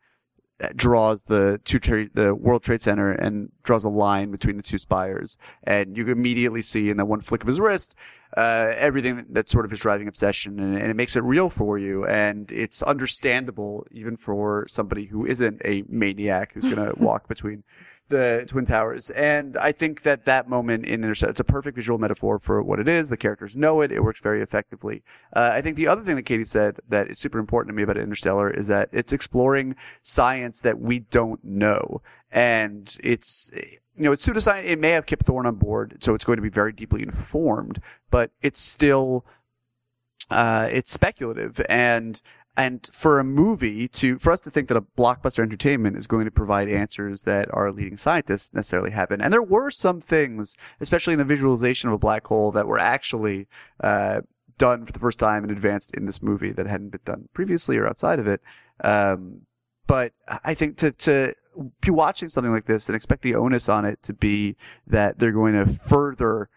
uh, 0.61 0.69
draws 0.75 1.25
the 1.25 1.61
two 1.65 1.79
tra- 1.79 2.09
the 2.15 2.35
World 2.35 2.65
Trade 2.65 2.81
Center 2.81 3.13
and 3.13 3.53
draws 3.63 3.85
a 3.85 3.89
line 3.89 4.33
between 4.33 4.57
the 4.57 4.63
two 4.63 4.77
spires, 4.79 5.39
and 5.63 5.97
you 5.97 6.09
immediately 6.09 6.63
see 6.63 6.91
in 6.91 6.97
that 6.97 7.05
one 7.05 7.21
flick 7.21 7.43
of 7.43 7.47
his 7.47 7.61
wrist 7.61 7.95
uh, 8.37 8.73
everything 8.77 9.17
that- 9.17 9.35
that's 9.35 9.53
sort 9.53 9.65
of 9.65 9.71
his 9.71 9.81
driving 9.81 10.09
obsession, 10.09 10.59
and, 10.61 10.77
and 10.77 10.91
it 10.91 10.95
makes 10.95 11.17
it 11.17 11.23
real 11.23 11.49
for 11.51 11.79
you, 11.79 12.05
and 12.07 12.53
it's 12.53 12.83
understandable 12.83 13.87
even 13.91 14.17
for 14.17 14.67
somebody 14.69 15.07
who 15.07 15.25
isn't 15.27 15.61
a 15.65 15.83
maniac 15.89 16.53
who's 16.53 16.65
going 16.73 16.77
to 16.95 16.95
walk 17.03 17.29
between 17.29 17.65
the 18.09 18.45
Twin 18.49 18.65
Towers. 18.65 19.11
And 19.11 19.57
I 19.59 19.71
think 19.73 20.03
that 20.03 20.25
that 20.25 20.49
moment 20.49 20.87
in 20.87 21.03
Interstellar, 21.03 21.31
it's 21.31 21.41
a 21.41 21.45
perfect 21.45 21.77
visual 21.77 21.99
metaphor 21.99 22.39
for 22.39 22.63
what 22.63 22.81
it 22.81 22.89
is. 22.89 23.11
The 23.11 23.17
characters 23.19 23.55
know 23.57 23.83
it. 23.83 23.93
It 23.93 24.03
works 24.03 24.23
very 24.23 24.43
effectively. 24.43 25.03
Uh, 25.35 25.51
I 25.53 25.61
think 25.61 25.77
the 25.77 25.89
other 25.89 26.01
thing 26.03 26.17
that 26.17 26.23
Katie 26.23 26.45
said 26.45 26.79
that 26.89 27.09
is 27.09 27.19
super 27.19 27.39
important 27.39 27.71
to 27.73 27.77
me 27.77 27.83
about 27.83 27.99
Interstellar 27.99 28.51
is 28.51 28.67
that 28.69 28.89
it's 28.93 29.13
exploring 29.13 29.77
science 30.03 30.63
that 30.63 30.81
we 30.81 31.01
don't 31.01 31.43
know. 31.45 32.01
And 32.33 32.97
it's, 33.03 33.53
you 33.99 34.05
know, 34.05 34.13
it's 34.13 34.27
pseudoscience. 34.27 34.65
It 34.65 34.79
may 34.79 34.91
have 34.91 35.07
Kip 35.07 35.21
Thorne 35.21 35.47
on 35.47 35.57
board, 35.57 35.97
so 36.01 36.15
it's 36.15 36.25
going 36.25 36.39
to 36.39 36.43
be 36.43 36.49
very 36.49 36.73
deeply 36.73 37.03
informed, 37.03 37.81
but 38.11 38.31
it's 38.41 38.61
still, 38.61 39.27
uh, 40.31 40.69
it's 40.71 40.91
speculative 40.91 41.61
and. 41.69 42.23
And 42.61 42.89
for 42.93 43.21
a 43.21 43.25
movie 43.25 43.87
to, 43.87 44.19
for 44.19 44.33
us 44.33 44.41
to 44.41 44.51
think 44.51 44.67
that 44.67 44.77
a 44.77 44.81
blockbuster 44.83 45.45
entertainment 45.45 45.97
is 45.97 46.09
going 46.09 46.25
to 46.25 46.33
provide 46.33 46.69
answers 46.69 47.23
that 47.23 47.49
our 47.55 47.71
leading 47.71 47.97
scientists 47.97 48.53
necessarily 48.53 48.91
haven't. 48.91 49.21
And 49.21 49.33
there 49.33 49.45
were 49.45 49.71
some 49.71 50.01
things, 50.01 50.57
especially 50.81 51.13
in 51.13 51.21
the 51.21 51.25
visualization 51.25 51.89
of 51.89 51.95
a 51.95 51.99
black 51.99 52.27
hole 52.27 52.51
that 52.51 52.67
were 52.67 52.81
actually, 52.81 53.47
uh, 53.79 54.23
done 54.57 54.85
for 54.85 54.91
the 54.91 54.99
first 54.99 55.21
time 55.21 55.45
and 55.45 55.53
advanced 55.53 55.97
in 55.97 56.07
this 56.07 56.21
movie 56.21 56.51
that 56.51 56.67
hadn't 56.67 56.89
been 56.89 57.01
done 57.05 57.29
previously 57.33 57.77
or 57.77 57.87
outside 57.87 58.19
of 58.19 58.27
it. 58.27 58.41
Um, 58.83 59.43
but 59.89 60.13
I 60.45 60.55
think 60.55 60.77
to, 60.79 60.93
to 60.93 61.35
be 61.81 61.91
watching 61.91 62.29
something 62.29 62.53
like 62.53 62.67
this 62.67 62.89
and 62.89 62.95
expect 62.95 63.23
the 63.23 63.35
onus 63.35 63.69
on 63.69 63.85
it 63.85 64.01
to 64.03 64.13
be 64.13 64.55
that 64.87 65.19
they're 65.19 65.33
going 65.33 65.55
to 65.55 65.67
further 65.67 66.49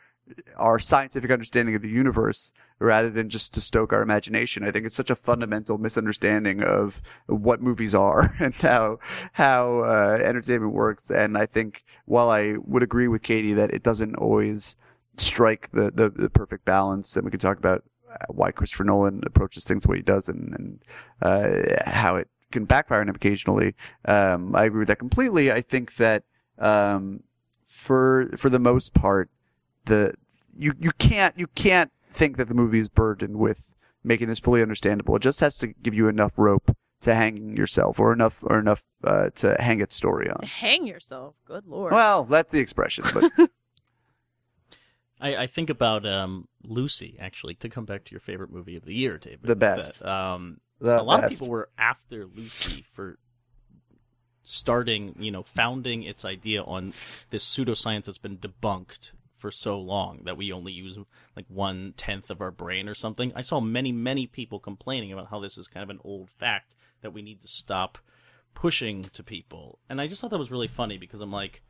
our 0.58 0.80
scientific 0.80 1.32
understanding 1.32 1.74
of 1.74 1.82
the 1.82 1.90
universe 1.90 2.54
rather 2.80 3.10
than 3.10 3.30
just 3.30 3.54
to 3.54 3.62
stoke 3.62 3.94
our 3.94 4.02
imagination. 4.02 4.64
I 4.64 4.72
think 4.72 4.86
it's 4.86 4.96
such 4.96 5.10
a 5.10 5.16
fundamental 5.16 5.78
misunderstanding 5.78 6.62
of 6.62 7.02
what 7.28 7.62
movies 7.62 7.96
are 7.96 8.36
and 8.40 8.54
how 8.56 9.00
how 9.34 9.80
uh, 9.80 10.20
entertainment 10.24 10.74
works. 10.74 11.10
And 11.10 11.38
I 11.38 11.46
think 11.46 11.84
while 12.06 12.30
I 12.30 12.56
would 12.60 12.84
agree 12.84 13.08
with 13.08 13.24
Katey 13.24 13.56
that 13.56 13.72
it 13.72 13.84
doesn't 13.84 14.16
always 14.16 14.76
strike 15.18 15.72
the, 15.72 15.92
the, 15.92 16.10
the 16.10 16.30
perfect 16.30 16.66
balance, 16.66 17.16
and 17.16 17.26
we 17.26 17.32
can 17.32 17.40
talk 17.40 17.58
about 17.58 17.84
why 18.30 18.52
Christopher 18.52 18.84
Nolan 18.84 19.22
approaches 19.26 19.64
things 19.64 19.84
the 19.84 19.90
way 19.90 19.98
he 19.98 20.04
does 20.04 20.28
and, 20.28 20.54
and 20.54 20.84
uh, 21.22 21.90
how 21.90 22.18
it 22.18 22.28
can 22.52 22.66
backfire 22.66 23.02
on 23.02 23.10
him 23.10 23.16
occasionally. 23.16 23.76
Um, 24.06 24.56
I 24.56 24.66
agree 24.66 24.80
with 24.80 24.88
that 24.90 25.00
completely. 25.00 25.52
I 25.52 25.62
think 25.62 25.96
that 25.96 26.24
um, 26.58 27.24
for 27.66 28.30
for 28.38 28.50
the 28.50 28.60
most 28.60 28.94
part, 28.94 29.30
the 29.86 30.14
you 30.58 30.74
you 30.80 30.92
can't 30.98 31.38
you 31.38 31.48
can't 31.48 31.92
think 32.10 32.38
that 32.38 32.48
the 32.48 32.56
movie 32.56 32.80
is 32.80 32.90
burdened 32.90 33.38
with 33.38 33.76
making 34.04 34.28
this 34.28 34.40
fully 34.40 34.62
understandable. 34.62 35.16
It 35.16 35.22
just 35.22 35.40
has 35.40 35.58
to 35.60 35.68
give 35.68 35.94
you 35.94 36.08
enough 36.08 36.38
rope 36.38 36.76
to 37.02 37.16
hang 37.16 37.56
yourself, 37.58 38.00
or 38.00 38.14
enough 38.14 38.44
or 38.46 38.60
enough 38.60 38.86
uh, 39.04 39.30
to 39.36 39.56
hang 39.60 39.82
its 39.82 39.96
story 39.96 40.30
on. 40.30 40.44
Hang 40.44 40.86
yourself. 40.86 41.36
Good 41.46 41.66
lord. 41.66 41.92
Well, 41.92 42.26
that's 42.26 42.52
the 42.52 42.60
expression, 42.60 43.06
but 43.14 43.32
I, 45.22 45.36
I 45.36 45.48
think 45.48 45.70
about 45.70 46.06
um, 46.06 46.48
Lucy 46.64 47.16
actually 47.20 47.56
to 47.56 47.70
come 47.70 47.86
back 47.86 48.04
to 48.06 48.12
your 48.12 48.20
favorite 48.20 48.52
movie 48.52 48.76
of 48.76 48.86
the 48.86 48.94
year, 48.94 49.18
David. 49.18 49.44
The 49.44 49.56
best. 49.56 50.00
That, 50.00 50.10
um, 50.10 50.60
The 50.82 51.02
a 51.02 51.04
lot 51.04 51.22
best. 51.22 51.36
of 51.36 51.40
people 51.40 51.52
were 51.52 51.70
after 51.78 52.26
Lucy 52.26 52.84
for 52.92 53.18
starting, 54.44 55.14
you 55.20 55.32
know, 55.32 55.44
founding 55.44 56.04
its 56.04 56.26
idea 56.26 56.64
on 56.64 56.86
this 57.30 57.48
pseudoscience 57.48 58.06
that's 58.06 58.18
been 58.18 58.38
debunked 58.38 59.12
for 59.36 59.52
so 59.52 59.80
long 59.80 60.22
that 60.26 60.38
we 60.38 60.52
only 60.52 60.72
use 60.72 60.98
like 61.36 61.46
one 61.48 61.94
tenth 61.98 62.30
of 62.30 62.42
our 62.42 62.52
brain 62.52 62.88
or 62.88 62.96
something. 62.96 63.32
I 63.36 63.42
saw 63.42 63.60
many, 63.60 63.92
many 63.92 64.28
people 64.28 64.60
complaining 64.60 65.14
about 65.14 65.30
how 65.30 65.40
this 65.40 65.58
is 65.58 65.68
kind 65.68 65.84
of 65.84 65.90
an 65.90 66.00
old 66.04 66.30
fact 66.30 66.76
that 67.02 67.14
we 67.14 67.22
need 67.22 67.42
to 67.42 67.48
stop 67.48 67.98
pushing 68.54 69.04
to 69.04 69.24
people. 69.24 69.80
And 69.90 70.02
I 70.02 70.08
just 70.08 70.22
thought 70.22 70.32
that 70.32 70.38
was 70.38 70.52
really 70.52 70.68
funny 70.68 70.98
because 70.98 71.22
I'm 71.22 71.32
like, 71.32 71.64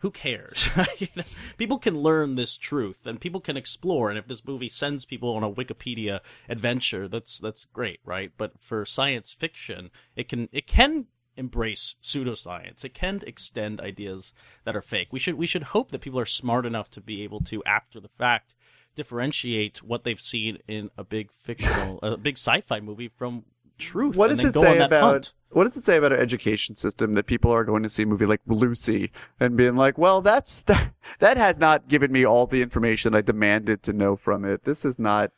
who 0.00 0.10
cares? 0.10 0.68
People 1.58 1.78
can 1.78 1.98
learn 1.98 2.34
this 2.34 2.56
truth 2.56 3.06
and 3.06 3.20
people 3.20 3.40
can 3.40 3.56
explore. 3.56 4.08
And 4.08 4.18
if 4.18 4.26
this 4.26 4.44
movie 4.44 4.68
sends 4.68 5.04
people 5.04 5.34
on 5.34 5.42
a 5.42 5.50
Wikipedia 5.50 6.20
adventure, 6.48 7.06
that's 7.06 7.38
that's 7.38 7.66
great, 7.66 8.00
right? 8.04 8.32
But 8.36 8.52
for 8.58 8.84
science 8.84 9.32
fiction, 9.32 9.90
it 10.16 10.28
can 10.28 10.48
it 10.52 10.66
can 10.66 11.06
embrace 11.36 11.96
pseudoscience. 12.02 12.84
It 12.84 12.94
can 12.94 13.20
extend 13.26 13.80
ideas 13.80 14.32
that 14.64 14.76
are 14.76 14.82
fake. 14.82 15.08
We 15.10 15.18
should 15.18 15.34
we 15.34 15.46
should 15.46 15.64
hope 15.64 15.90
that 15.90 16.00
people 16.00 16.20
are 16.20 16.26
smart 16.26 16.66
enough 16.66 16.90
to 16.90 17.00
be 17.00 17.22
able 17.22 17.40
to, 17.40 17.62
after 17.64 18.00
the 18.00 18.08
fact, 18.08 18.54
differentiate 18.94 19.82
what 19.82 20.04
they've 20.04 20.20
seen 20.20 20.58
in 20.66 20.90
a 20.96 21.04
big 21.04 21.30
fictional, 21.38 21.98
a 22.02 22.16
big 22.16 22.36
sci-fi 22.36 22.80
movie 22.80 23.08
from 23.08 23.44
truth. 23.80 24.16
what 24.16 24.28
does 24.28 24.44
it 24.44 24.54
say 24.54 24.78
about 24.78 25.02
hunt. 25.02 25.32
what 25.50 25.64
does 25.64 25.76
it 25.76 25.82
say 25.82 25.96
about 25.96 26.12
our 26.12 26.18
education 26.18 26.74
system 26.74 27.14
that 27.14 27.26
people 27.26 27.50
are 27.50 27.64
going 27.64 27.82
to 27.82 27.88
see 27.88 28.04
a 28.04 28.06
movie 28.06 28.26
like 28.26 28.40
Lucy 28.46 29.10
and 29.40 29.56
being 29.56 29.76
like, 29.76 29.98
well, 29.98 30.20
that's 30.20 30.62
that, 30.70 30.92
that 31.18 31.36
has 31.36 31.58
not 31.58 31.88
given 31.88 32.12
me 32.12 32.24
all 32.24 32.46
the 32.46 32.62
information 32.62 33.14
I 33.14 33.22
demanded 33.22 33.82
to 33.84 33.92
know 33.92 34.16
from 34.16 34.44
it. 34.44 34.64
This 34.64 34.84
is 34.84 35.00
not. 35.00 35.32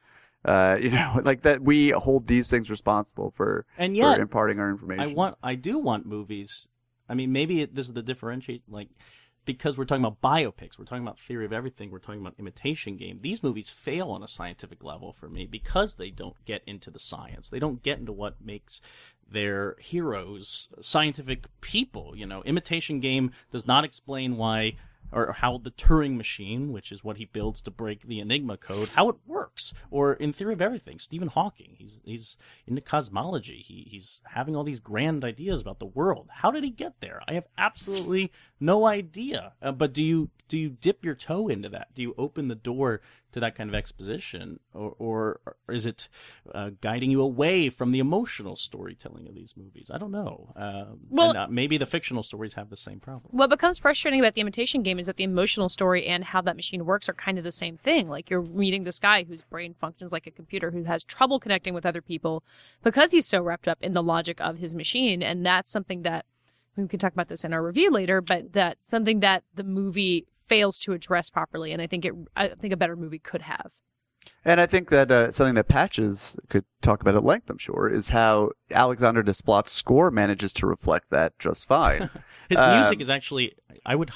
Uh, 0.45 0.77
you 0.81 0.91
know, 0.91 1.21
like 1.23 1.43
that 1.43 1.63
we 1.63 1.91
hold 1.91 2.27
these 2.27 2.51
things 2.51 2.69
responsible 2.69 3.31
for, 3.31 3.65
And 3.79 3.93
for 3.93 3.99
yet, 3.99 4.19
imparting 4.19 4.59
our 4.59 4.71
information. 4.71 5.05
I 5.05 5.15
want, 5.15 5.37
I 5.41 5.55
do 5.55 5.79
want 5.79 6.05
movies. 6.05 6.67
I 7.09 7.15
mean, 7.15 7.31
maybe 7.31 7.63
it, 7.63 7.77
this 7.77 7.87
is 7.87 7.93
the 7.93 8.03
differentiate, 8.03 8.63
like, 8.69 8.89
because 9.45 9.77
we're 9.77 9.85
talking 9.85 10.05
about 10.05 10.21
biopics, 10.21 10.79
we're 10.79 10.85
talking 10.85 11.03
about 11.03 11.19
theory 11.19 11.45
of 11.45 11.53
everything, 11.53 11.91
we're 11.91 11.99
talking 11.99 12.21
about 12.21 12.35
imitation 12.39 12.97
game. 12.97 13.19
These 13.19 13.43
movies 13.43 13.71
fail 13.71 14.11
on 14.11 14.23
a 14.23 14.29
scientific 14.29 14.85
level 14.85 15.13
for 15.13 15.29
me 15.29 15.47
because 15.47 15.97
they 15.97 16.11
don't 16.11 16.37
get 16.45 16.63
into 16.67 16.91
the 16.91 16.99
science. 16.99 17.49
They 17.49 17.59
don't 17.59 17.83
get 17.83 17.99
into 17.99 18.13
what 18.13 18.37
makes 18.41 18.81
their 19.29 19.77
heroes 19.81 20.69
scientific 20.81 21.47
people. 21.61 22.15
You 22.17 22.27
know, 22.27 22.43
imitation 22.43 23.01
game 23.01 23.33
does 23.51 23.67
not 23.67 23.85
explain 23.85 24.37
why 24.37 24.75
or 25.13 25.33
how 25.33 25.59
the 25.59 25.71
Turing 25.71 26.17
machine, 26.17 26.73
which 26.73 26.91
is 26.91 27.05
what 27.05 27.19
he 27.19 27.27
builds 27.27 27.61
to 27.63 27.71
break 27.71 28.03
the 28.03 28.21
Enigma 28.21 28.57
code, 28.57 28.89
how 28.89 29.09
it 29.11 29.17
works. 29.27 29.75
Or 29.91 30.15
in 30.15 30.33
Theory 30.33 30.55
of 30.55 30.63
Everything, 30.63 30.99
Stephen 30.99 31.29
Hawking, 31.29 31.75
he's 31.77 32.01
he's 32.05 32.39
into 32.67 32.81
cosmology. 32.81 33.59
He 33.59 33.87
he's 33.89 34.21
having 34.25 34.57
all 34.57 34.65
these 34.65 34.81
grand 34.81 35.25
ideas 35.25 35.61
about 35.61 35.79
the 35.79 35.87
world. 35.87 36.29
How 36.31 36.51
did 36.51 36.65
he 36.65 36.71
get 36.71 37.01
there? 37.01 37.21
I 37.29 37.35
have 37.35 37.47
absolutely 37.59 38.33
no 38.63 38.87
idea. 38.87 39.53
Uh, 39.61 39.73
but 39.73 39.93
do 39.93 40.03
you 40.03 40.31
do 40.49 40.59
you 40.59 40.69
dip 40.69 41.05
your 41.05 41.15
toe 41.15 41.49
into 41.49 41.69
that? 41.71 41.89
Do 41.95 42.03
you 42.03 42.15
open 42.19 42.49
the 42.49 42.55
door 42.55 43.01
to 43.33 43.41
that 43.41 43.55
kind 43.55 43.71
of 43.71 43.75
exposition, 43.75 44.61
or 44.75 44.95
or, 44.99 45.41
or 45.69 45.75
is 45.75 45.87
it 45.87 46.09
uh, 46.55 46.71
guiding 46.81 47.11
you 47.11 47.23
away 47.23 47.71
from 47.71 47.91
the 47.91 47.99
emotional 47.99 48.55
storytelling 48.55 49.27
of 49.27 49.35
these 49.35 49.55
movies? 49.57 49.91
I 49.93 49.99
don't 49.99 50.11
know. 50.13 50.53
Um, 50.55 51.01
Well- 51.09 51.31
and, 51.31 51.39
uh, 51.39 51.47
maybe 51.49 51.79
the 51.79 51.87
fictional 51.87 52.23
stories 52.23 52.55
have 52.55 52.69
the 52.71 52.77
same 52.77 53.01
problem. 53.01 53.31
What 53.31 53.49
becomes 53.51 53.79
frustrating 53.79 54.21
about 54.21 54.35
the 54.35 54.43
imitation 54.43 54.83
game 54.83 54.99
is 54.99 55.07
that 55.07 55.17
the 55.17 55.25
emotional 55.25 55.69
story 55.69 56.07
and 56.07 56.23
how 56.23 56.43
that 56.43 56.57
machine 56.57 56.85
works 56.85 57.09
are 57.09 57.15
kind 57.15 57.39
of 57.39 57.45
the 57.45 57.53
same 57.53 57.79
thing. 57.79 58.09
Like 58.09 58.29
you're 58.31 58.43
meeting 58.43 58.85
this 58.85 58.99
guy 58.99 59.25
whose 59.25 59.43
brain 59.43 59.75
functions 59.81 60.13
like 60.13 60.27
a 60.27 60.31
computer 60.31 60.71
who 60.71 60.85
has 60.85 61.03
trouble 61.03 61.41
connecting 61.41 61.73
with 61.75 61.87
other 61.87 62.03
people 62.03 62.45
because 62.83 63.11
he's 63.13 63.27
so 63.27 63.41
wrapped 63.43 63.69
up 63.69 63.79
in 63.81 63.95
the 63.95 64.03
logic 64.03 64.41
of 64.41 64.59
his 64.59 64.75
machine. 64.75 65.23
And 65.23 65.45
that's 65.45 65.71
something 65.73 66.03
that 66.03 66.27
we 66.77 66.89
can 66.89 66.99
talk 66.99 67.13
about 67.13 67.29
this 67.29 67.45
in 67.45 67.53
our 67.53 67.63
review 67.63 67.91
later, 67.91 68.21
but 68.21 68.53
that's 68.53 68.89
something 68.89 69.21
that 69.21 69.45
the 69.55 69.65
movie 69.65 70.27
fails 70.35 70.79
to 70.81 70.93
address 70.93 71.31
properly. 71.31 71.73
And 71.73 71.81
I 71.83 71.87
think 71.87 72.05
it, 72.05 72.13
I 72.37 72.49
think 72.49 72.73
a 72.73 72.77
better 72.77 72.97
movie 72.97 73.19
could 73.19 73.43
have. 73.43 73.71
And 74.45 74.61
I 74.61 74.67
think 74.67 74.91
that 74.91 75.11
uh, 75.11 75.31
something 75.33 75.55
that 75.57 75.69
Patches 75.69 76.39
could 76.49 76.65
talk 76.81 77.01
about 77.01 77.17
at 77.17 77.25
length, 77.25 77.51
I'm 77.51 77.59
sure, 77.59 77.89
is 77.89 78.11
how 78.11 78.51
Alexander 78.71 79.23
Desplat's 79.23 79.73
score 79.73 80.11
manages 80.13 80.53
to 80.55 80.67
reflect 80.67 81.11
that 81.11 81.37
just 81.39 81.67
fine. 81.67 82.09
His 82.49 82.59
Um, 82.59 82.81
music 82.81 83.01
is 83.01 83.11
actually, 83.11 83.55
I 83.85 83.97
would 83.97 84.11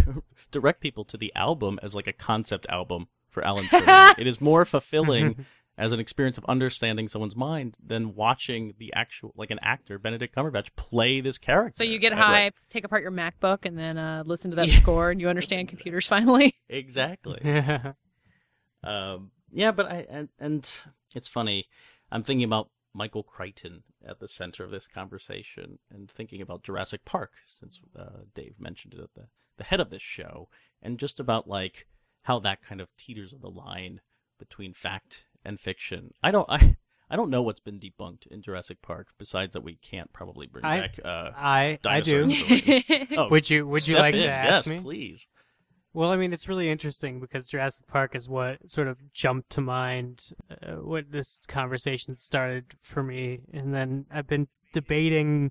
direct 0.50 0.80
people 0.80 1.04
to 1.06 1.16
the 1.16 1.32
album 1.34 1.78
as 1.82 1.94
like 1.94 2.06
a 2.06 2.12
concept 2.12 2.66
album 2.68 3.08
for 3.28 3.44
Alan 3.44 3.66
Turing. 3.68 4.18
it 4.18 4.26
is 4.26 4.40
more 4.40 4.64
fulfilling 4.64 5.44
as 5.80 5.92
an 5.92 5.98
experience 5.98 6.36
of 6.36 6.44
understanding 6.44 7.08
someone's 7.08 7.34
mind 7.34 7.74
than 7.84 8.14
watching 8.14 8.74
the 8.78 8.92
actual, 8.94 9.32
like 9.34 9.50
an 9.50 9.58
actor, 9.62 9.98
Benedict 9.98 10.34
Cumberbatch, 10.34 10.68
play 10.76 11.22
this 11.22 11.38
character. 11.38 11.74
So 11.74 11.84
you 11.84 11.98
get 11.98 12.12
high, 12.12 12.44
like, 12.44 12.54
take 12.68 12.84
apart 12.84 13.02
your 13.02 13.10
MacBook, 13.10 13.64
and 13.64 13.78
then 13.78 13.96
uh, 13.96 14.22
listen 14.26 14.50
to 14.50 14.56
that 14.56 14.66
Yeah. 14.68 14.74
score, 14.74 15.10
and 15.10 15.18
you 15.20 15.28
understand 15.30 15.68
computers 15.68 16.06
finally. 16.06 16.54
Exactly. 16.68 17.40
Um, 18.82 19.30
yeah, 19.52 19.72
but 19.72 19.86
I 19.86 20.06
and, 20.08 20.28
and 20.38 20.80
it's 21.14 21.28
funny. 21.28 21.64
I'm 22.10 22.22
thinking 22.22 22.44
about 22.44 22.70
Michael 22.94 23.22
Crichton 23.22 23.82
at 24.06 24.20
the 24.20 24.28
center 24.28 24.64
of 24.64 24.70
this 24.70 24.86
conversation, 24.86 25.78
and 25.90 26.10
thinking 26.10 26.40
about 26.40 26.62
Jurassic 26.62 27.04
Park, 27.04 27.32
since 27.46 27.78
uh, 27.98 28.20
Dave 28.34 28.54
mentioned 28.58 28.94
it 28.94 29.00
at 29.00 29.12
the 29.14 29.26
the 29.58 29.64
head 29.64 29.80
of 29.80 29.90
this 29.90 30.00
show, 30.00 30.48
and 30.82 30.98
just 30.98 31.20
about 31.20 31.46
like 31.46 31.86
how 32.22 32.38
that 32.38 32.62
kind 32.62 32.80
of 32.80 32.88
teeters 32.96 33.34
on 33.34 33.40
the 33.42 33.50
line 33.50 34.00
between 34.40 34.72
fact 34.74 35.24
and 35.44 35.60
fiction. 35.60 36.12
I 36.22 36.32
don't 36.32 36.50
I. 36.50 36.76
I 37.12 37.16
don't 37.16 37.30
know 37.30 37.42
what's 37.42 37.58
been 37.58 37.80
debunked 37.80 38.28
in 38.28 38.40
Jurassic 38.40 38.82
Park 38.82 39.08
besides 39.18 39.54
that 39.54 39.64
we 39.64 39.74
can't 39.74 40.12
probably 40.12 40.46
bring 40.46 40.64
I- 40.64 40.80
back 40.80 41.00
uh, 41.04 41.30
I 41.36 41.78
I 41.84 42.00
do. 42.00 42.26
Oh, 43.16 43.28
Would 43.30 43.50
you 43.50 43.66
Would 43.66 43.88
you 43.88 43.96
like 43.98 44.14
in. 44.14 44.20
to 44.20 44.26
yes, 44.26 44.54
ask 44.58 44.70
me? 44.70 44.78
please. 44.80 45.26
Well, 45.92 46.12
I 46.12 46.16
mean, 46.16 46.32
it's 46.32 46.48
really 46.48 46.70
interesting 46.70 47.18
because 47.18 47.48
Jurassic 47.48 47.84
Park 47.88 48.14
is 48.14 48.28
what 48.28 48.70
sort 48.70 48.86
of 48.86 49.12
jumped 49.12 49.50
to 49.50 49.60
mind 49.60 50.22
uh, 50.62 50.74
when 50.76 51.06
this 51.10 51.40
conversation 51.48 52.14
started 52.14 52.66
for 52.80 53.02
me, 53.02 53.40
and 53.52 53.74
then 53.74 54.06
I've 54.08 54.28
been 54.28 54.46
debating 54.72 55.50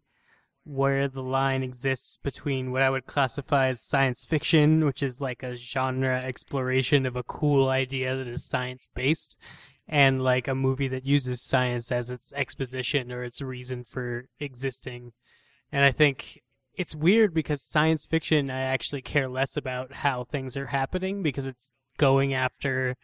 where 0.70 1.08
the 1.08 1.24
line 1.24 1.64
exists 1.64 2.18
between 2.18 2.72
what 2.72 2.84
I 2.84 2.92
would 2.92 3.08
classify 3.08 3.68
as 3.68 3.82
science 3.82 4.24
fiction, 4.26 4.86
which 4.86 5.02
is 5.02 5.20
like 5.20 5.42
a 5.42 5.56
genre 5.56 6.22
exploration 6.22 7.08
of 7.08 7.16
a 7.16 7.24
cool 7.24 7.70
idea 7.70 8.16
that 8.16 8.28
is 8.28 8.46
science 8.46 8.88
based, 8.94 9.40
and 9.88 10.24
like 10.24 10.48
a 10.48 10.54
movie 10.54 10.88
that 10.88 11.06
uses 11.06 11.44
science 11.44 11.92
as 11.92 12.12
its 12.12 12.32
exposition 12.34 13.12
or 13.12 13.24
its 13.24 13.42
reason 13.42 13.84
for 13.84 14.26
existing. 14.40 15.14
And 15.72 15.84
I 15.84 15.92
think 15.92 16.44
it's 16.76 16.96
weird 16.96 17.34
because 17.34 17.64
science 17.64 18.06
fiction 18.06 18.52
I 18.52 18.62
actually 18.62 19.02
care 19.02 19.28
less 19.28 19.58
about 19.58 19.92
how 19.94 20.24
things 20.24 20.56
are 20.56 20.68
happening 20.68 21.24
because 21.24 21.48
it's 21.48 21.74
going 21.98 22.34
after 22.34 22.96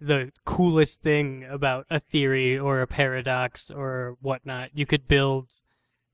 the 0.00 0.32
coolest 0.46 1.02
thing 1.02 1.44
about 1.50 1.84
a 1.90 2.00
theory 2.00 2.58
or 2.58 2.80
a 2.80 2.86
paradox 2.86 3.70
or 3.70 4.16
whatnot. 4.22 4.70
You 4.72 4.86
could 4.86 5.06
build 5.06 5.50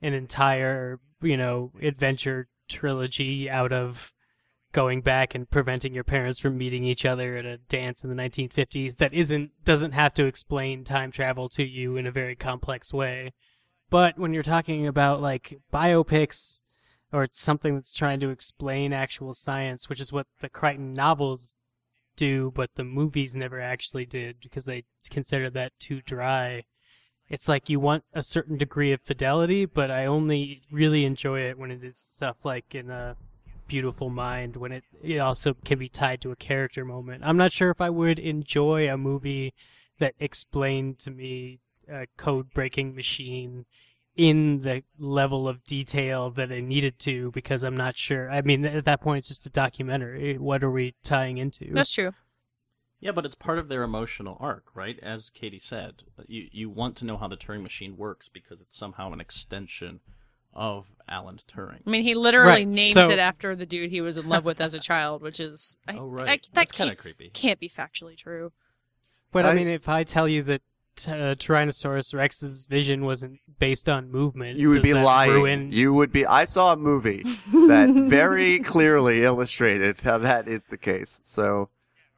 an 0.03 0.15
entire, 0.15 1.01
you 1.23 1.37
know, 1.37 1.73
adventure 1.83 2.49
trilogy 2.69 3.51
out 3.51 3.73
of 3.73 4.13
going 4.73 5.01
back 5.01 5.35
and 5.35 5.51
preventing 5.51 5.95
your 5.95 6.05
parents 6.05 6.39
from 6.39 6.57
meeting 6.57 6.85
each 6.85 7.05
other 7.05 7.37
at 7.37 7.45
a 7.45 7.59
dance 7.59 8.05
in 8.05 8.11
the 8.11 8.23
1950s 8.23 8.97
that 8.99 9.13
isn't 9.13 9.51
doesn't 9.65 9.93
have 9.93 10.15
to 10.15 10.25
explain 10.25 10.85
time 10.85 11.11
travel 11.11 11.49
to 11.49 11.65
you 11.65 11.97
in 11.97 12.07
a 12.07 12.13
very 12.13 12.37
complex 12.37 12.93
way. 12.93 13.33
But 13.91 14.19
when 14.19 14.33
you're 14.33 14.45
talking 14.45 14.87
about 14.87 15.21
like 15.21 15.59
biopics 15.73 16.63
or 17.13 17.27
something 17.33 17.75
that's 17.75 17.93
trying 17.93 18.21
to 18.21 18.31
explain 18.31 18.93
actual 18.93 19.35
science, 19.35 19.89
which 19.89 20.01
is 20.01 20.13
what 20.13 20.29
the 20.41 20.49
Crichton 20.49 20.95
novels 20.95 21.57
do, 22.15 22.53
but 22.55 22.71
the 22.77 22.85
movies 22.85 23.35
never 23.35 23.61
actually 23.61 24.07
did 24.07 24.37
because 24.41 24.67
they 24.67 24.85
consider 25.11 25.51
that 25.51 25.73
too 25.81 26.01
dry. 26.03 26.65
It's 27.31 27.49
like 27.49 27.69
you 27.69 27.79
want 27.79 28.03
a 28.13 28.25
certain 28.25 28.59
degree 28.59 28.93
of 28.93 29.01
fidelity, 29.01 29.65
but 29.65 29.91
I 29.91 30.05
only 30.07 30.63
really 30.71 31.05
enjoy 31.05 31.43
it 31.43 31.57
when 31.57 31.71
it 31.71 31.83
is 31.83 31.97
stuff 31.97 32.45
like 32.45 32.75
in 32.75 32.91
a 32.91 33.17
beautiful 33.69 34.11
mind, 34.11 34.57
when 34.57 34.73
it, 34.73 34.85
it 35.01 35.19
also 35.19 35.55
can 35.65 35.79
be 35.79 35.89
tied 35.89 36.21
to 36.23 36.33
a 36.33 36.37
character 36.37 36.85
moment. 36.85 37.23
I'm 37.25 37.37
not 37.37 37.53
sure 37.53 37.71
if 37.71 37.81
I 37.81 37.89
would 37.89 38.19
enjoy 38.19 38.91
a 38.91 38.99
movie 38.99 39.55
that 40.01 40.15
explained 40.19 40.99
to 40.99 41.13
me 41.13 41.61
a 41.89 42.09
code 42.17 42.53
breaking 42.53 42.97
machine 42.97 43.65
in 44.17 44.61
the 44.63 44.83
level 44.99 45.49
of 45.49 45.65
detail 45.65 46.31
that 46.31 46.51
I 46.51 46.61
needed 46.61 46.99
to 47.01 47.31
because 47.31 47.63
I'm 47.63 47.77
not 47.77 47.97
sure. 47.97 48.29
I 48.29 48.43
mean, 48.43 48.67
at 48.67 48.85
that 48.87 49.01
point, 49.01 49.19
it's 49.19 49.29
just 49.29 49.47
a 49.47 49.51
documentary. 49.51 50.37
What 50.37 50.65
are 50.65 50.71
we 50.71 50.95
tying 51.05 51.39
into? 51.39 51.73
That's 51.73 51.93
true. 51.93 52.13
Yeah, 53.01 53.13
but 53.13 53.25
it's 53.25 53.35
part 53.35 53.59
of 53.59 53.69
their 53.69 53.83
emotional 53.83 54.37
arc, 54.41 54.67
right? 54.75 54.99
As 55.03 55.31
Katey 55.31 55.61
said, 55.61 56.03
you 56.27 56.49
you 56.53 56.69
want 56.69 56.97
to 56.97 57.05
know 57.07 57.17
how 57.17 57.29
the 57.29 57.37
Turing 57.37 57.63
machine 57.63 57.97
works 57.97 58.29
because 58.29 58.61
it's 58.61 58.77
somehow 58.77 59.13
an 59.13 59.21
extension 59.21 60.01
of 60.53 60.89
Alan 61.09 61.39
Turing. 61.39 61.81
I 61.87 61.91
mean, 61.91 62.03
he 62.03 62.15
literally 62.15 62.51
Right, 62.51 62.69
names 62.69 62.95
so- 62.95 63.09
it 63.11 63.19
after 63.19 63.57
the 63.57 63.65
dude 63.67 63.91
he 63.91 64.01
was 64.01 64.17
in 64.19 64.29
love 64.29 64.45
with 64.45 64.61
as 64.61 64.75
a 64.75 64.79
child, 64.91 65.23
which 65.23 65.41
is 65.41 65.79
I, 65.89 65.95
Oh 65.95 66.09
I- 66.11 66.13
right, 66.13 66.27
that 66.43 66.49
that's 66.53 66.73
kind 66.73 66.91
of 66.91 66.99
creepy. 66.99 67.31
can't 67.33 67.59
be 67.61 67.69
factually 67.69 68.17
true. 68.17 68.53
But 69.33 69.47
I, 69.47 69.51
I- 69.51 69.55
mean, 69.55 69.69
if 69.69 69.89
I 69.89 70.05
tell 70.05 70.29
you 70.29 70.43
that 70.43 70.63
uh, 71.07 71.35
Tyrannosaurus 71.39 72.13
Rex's 72.15 72.67
vision 72.67 73.07
wasn't 73.07 73.39
based 73.59 73.89
on 73.89 74.11
movement, 74.11 74.59
You 74.59 74.69
would 74.71 74.83
does 74.83 74.83
be 74.83 74.93
lying. 74.93 75.31
Ruin... 75.33 75.73
You 75.73 75.95
would 75.95 76.13
be. 76.13 76.27
I 76.27 76.45
saw 76.45 76.75
a 76.75 76.77
movie 76.77 77.23
that 77.53 77.89
very 78.11 78.59
clearly 78.59 79.23
illustrated 79.25 79.99
how 80.03 80.19
that 80.19 80.49
is 80.49 80.67
the 80.67 80.77
case. 80.77 81.21
So 81.23 81.71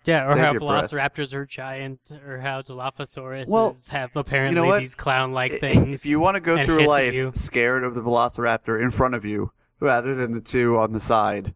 yeah, 0.05 0.25
or 0.25 0.29
save 0.29 0.39
how 0.39 0.53
your 0.53 0.61
breath. 0.61 0.91
velociraptors 0.91 1.33
are 1.35 1.47
giant, 1.47 2.01
or 2.27 2.39
how 2.39 2.63
Dilophosaurus 2.63 3.49
Well, 3.49 3.77
have 3.91 4.15
apparently 4.17 4.61
what? 4.67 4.81
these 4.81 4.95
clown-like 4.95 5.53
things. 5.53 6.05
if 6.05 6.11
you 6.11 6.21
want 6.21 6.35
to 6.37 6.41
go 6.41 6.57
and 6.57 6.67
through 6.67 6.79
hiss 6.79 6.91
at 6.91 6.95
life 6.95 7.15
you. 7.15 7.31
scared 7.35 7.85
of 7.85 7.95
the 7.95 8.03
velociraptor 8.03 8.81
in 8.83 8.91
front 8.91 9.15
of 9.15 9.25
you 9.25 9.53
rather 9.81 10.15
than 10.15 10.33
the 10.33 10.41
two 10.41 10.77
on 10.79 10.93
the 10.93 11.01
side, 11.01 11.55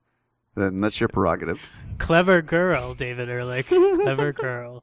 then 0.55 0.81
that's 0.81 1.01
your 1.01 1.09
prerogative. 1.09 1.71
clever 1.99 2.43
girl, 2.43 2.95
David 2.95 3.29
Ehrlich, 3.29 3.67
clever 3.67 4.33
girl. 4.35 4.83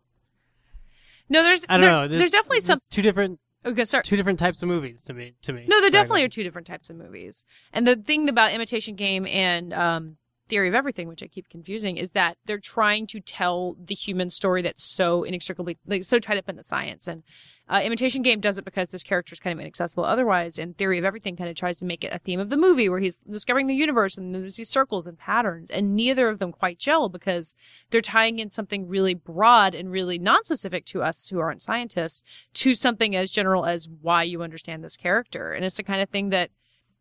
No, 1.29 1.41
there's 1.43 1.65
I 1.69 1.77
don't 1.77 1.81
there- 1.81 1.91
know. 1.91 2.07
There's, 2.07 2.31
definitely 2.31 2.59
some. 2.59 2.79
two 2.89 3.01
different 3.01 3.39
Okay, 3.65 3.85
sorry. 3.85 4.03
two 4.03 4.17
different 4.17 4.39
types 4.39 4.61
of 4.61 4.67
movies 4.67 5.01
to 5.03 5.13
me. 5.13 5.33
To 5.43 5.53
me, 5.53 5.65
No, 5.69 5.79
there 5.79 5.89
Sorry, 5.89 5.91
definitely 5.91 6.21
go 6.21 6.25
are 6.25 6.29
two 6.29 6.43
different 6.43 6.67
types 6.67 6.89
of 6.89 6.97
movies. 6.97 7.45
And 7.71 7.87
the 7.87 7.95
thing 7.95 8.27
about 8.27 8.51
Imitation 8.51 8.95
Game 8.95 9.25
and 9.25 9.73
um, 9.73 10.17
Theory 10.53 10.67
of 10.67 10.75
Everything, 10.75 11.07
which 11.07 11.23
I 11.23 11.27
keep 11.27 11.49
confusing, 11.49 11.97
is 11.97 12.11
that 12.11 12.37
they're 12.45 12.59
trying 12.59 13.07
to 13.07 13.19
tell 13.19 13.75
the 13.83 13.95
human 13.95 14.29
story 14.29 14.61
that's 14.61 14.83
so 14.83 15.23
inextricably, 15.23 15.79
like, 15.87 16.03
so 16.03 16.19
tied 16.19 16.37
up 16.37 16.47
in 16.47 16.57
the 16.57 16.61
science. 16.61 17.07
And 17.07 17.23
uh, 17.67 17.81
Imitation 17.83 18.21
Game 18.21 18.39
does 18.39 18.59
it 18.59 18.63
because 18.63 18.89
this 18.89 19.01
character 19.01 19.33
is 19.33 19.39
kind 19.39 19.57
of 19.57 19.59
inaccessible 19.59 20.05
otherwise. 20.05 20.59
And 20.59 20.77
Theory 20.77 20.99
of 20.99 21.05
Everything 21.05 21.35
kind 21.35 21.49
of 21.49 21.55
tries 21.55 21.77
to 21.77 21.85
make 21.85 22.03
it 22.03 22.13
a 22.13 22.19
theme 22.19 22.39
of 22.39 22.51
the 22.51 22.57
movie 22.57 22.87
where 22.87 22.99
he's 22.99 23.17
discovering 23.17 23.65
the 23.65 23.73
universe 23.73 24.15
and 24.15 24.35
there's 24.35 24.57
these 24.57 24.69
circles 24.69 25.07
and 25.07 25.17
patterns. 25.17 25.71
And 25.71 25.95
neither 25.95 26.29
of 26.29 26.37
them 26.37 26.51
quite 26.51 26.77
gel 26.77 27.09
because 27.09 27.55
they're 27.89 28.01
tying 28.01 28.37
in 28.37 28.51
something 28.51 28.87
really 28.87 29.15
broad 29.15 29.73
and 29.73 29.89
really 29.89 30.19
non-specific 30.19 30.85
to 30.85 31.01
us 31.01 31.29
who 31.29 31.39
aren't 31.39 31.63
scientists 31.63 32.23
to 32.53 32.75
something 32.75 33.15
as 33.15 33.31
general 33.31 33.65
as 33.65 33.89
why 34.01 34.21
you 34.21 34.43
understand 34.43 34.83
this 34.83 34.97
character. 34.97 35.51
And 35.51 35.65
it's 35.65 35.77
the 35.77 35.83
kind 35.83 36.03
of 36.03 36.09
thing 36.09 36.29
that 36.29 36.51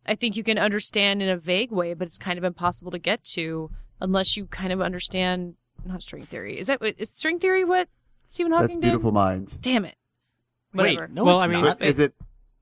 I 0.07 0.15
think 0.15 0.37
you 0.37 0.45
can 0.45 0.59
understand 0.59 1.23
in 1.23 1.29
a 1.29 1.37
vague 1.37 1.71
way, 1.71 1.95
but 1.95 2.07
it's 2.09 2.19
kind 2.19 2.39
of 2.39 2.45
impossible 2.45 2.91
to 2.93 2.99
get 2.99 3.23
to 3.25 3.71
unless 4.01 4.37
you 4.37 4.47
kind 4.47 4.73
of 4.73 4.81
understand 4.81 5.55
not 5.85 6.03
string 6.03 6.25
theory. 6.25 6.59
Is 6.59 6.67
that 6.69 6.81
is 6.99 7.11
string 7.11 7.39
theory 7.39 7.65
what 7.65 7.89
Stephen 8.29 8.53
Hawking 8.53 8.63
That's 8.65 8.75
did? 8.77 8.83
beautiful 8.83 9.13
minds. 9.13 9.59
Damn 9.59 9.85
it. 9.85 9.97
Wait, 10.75 10.95
Whatever. 10.99 11.09
no, 11.13 11.25
Well, 11.25 11.37
it's 11.37 11.45
I 11.45 11.47
mean- 11.49 11.65
not. 11.65 11.83
Is 11.83 11.99
it? 11.99 12.15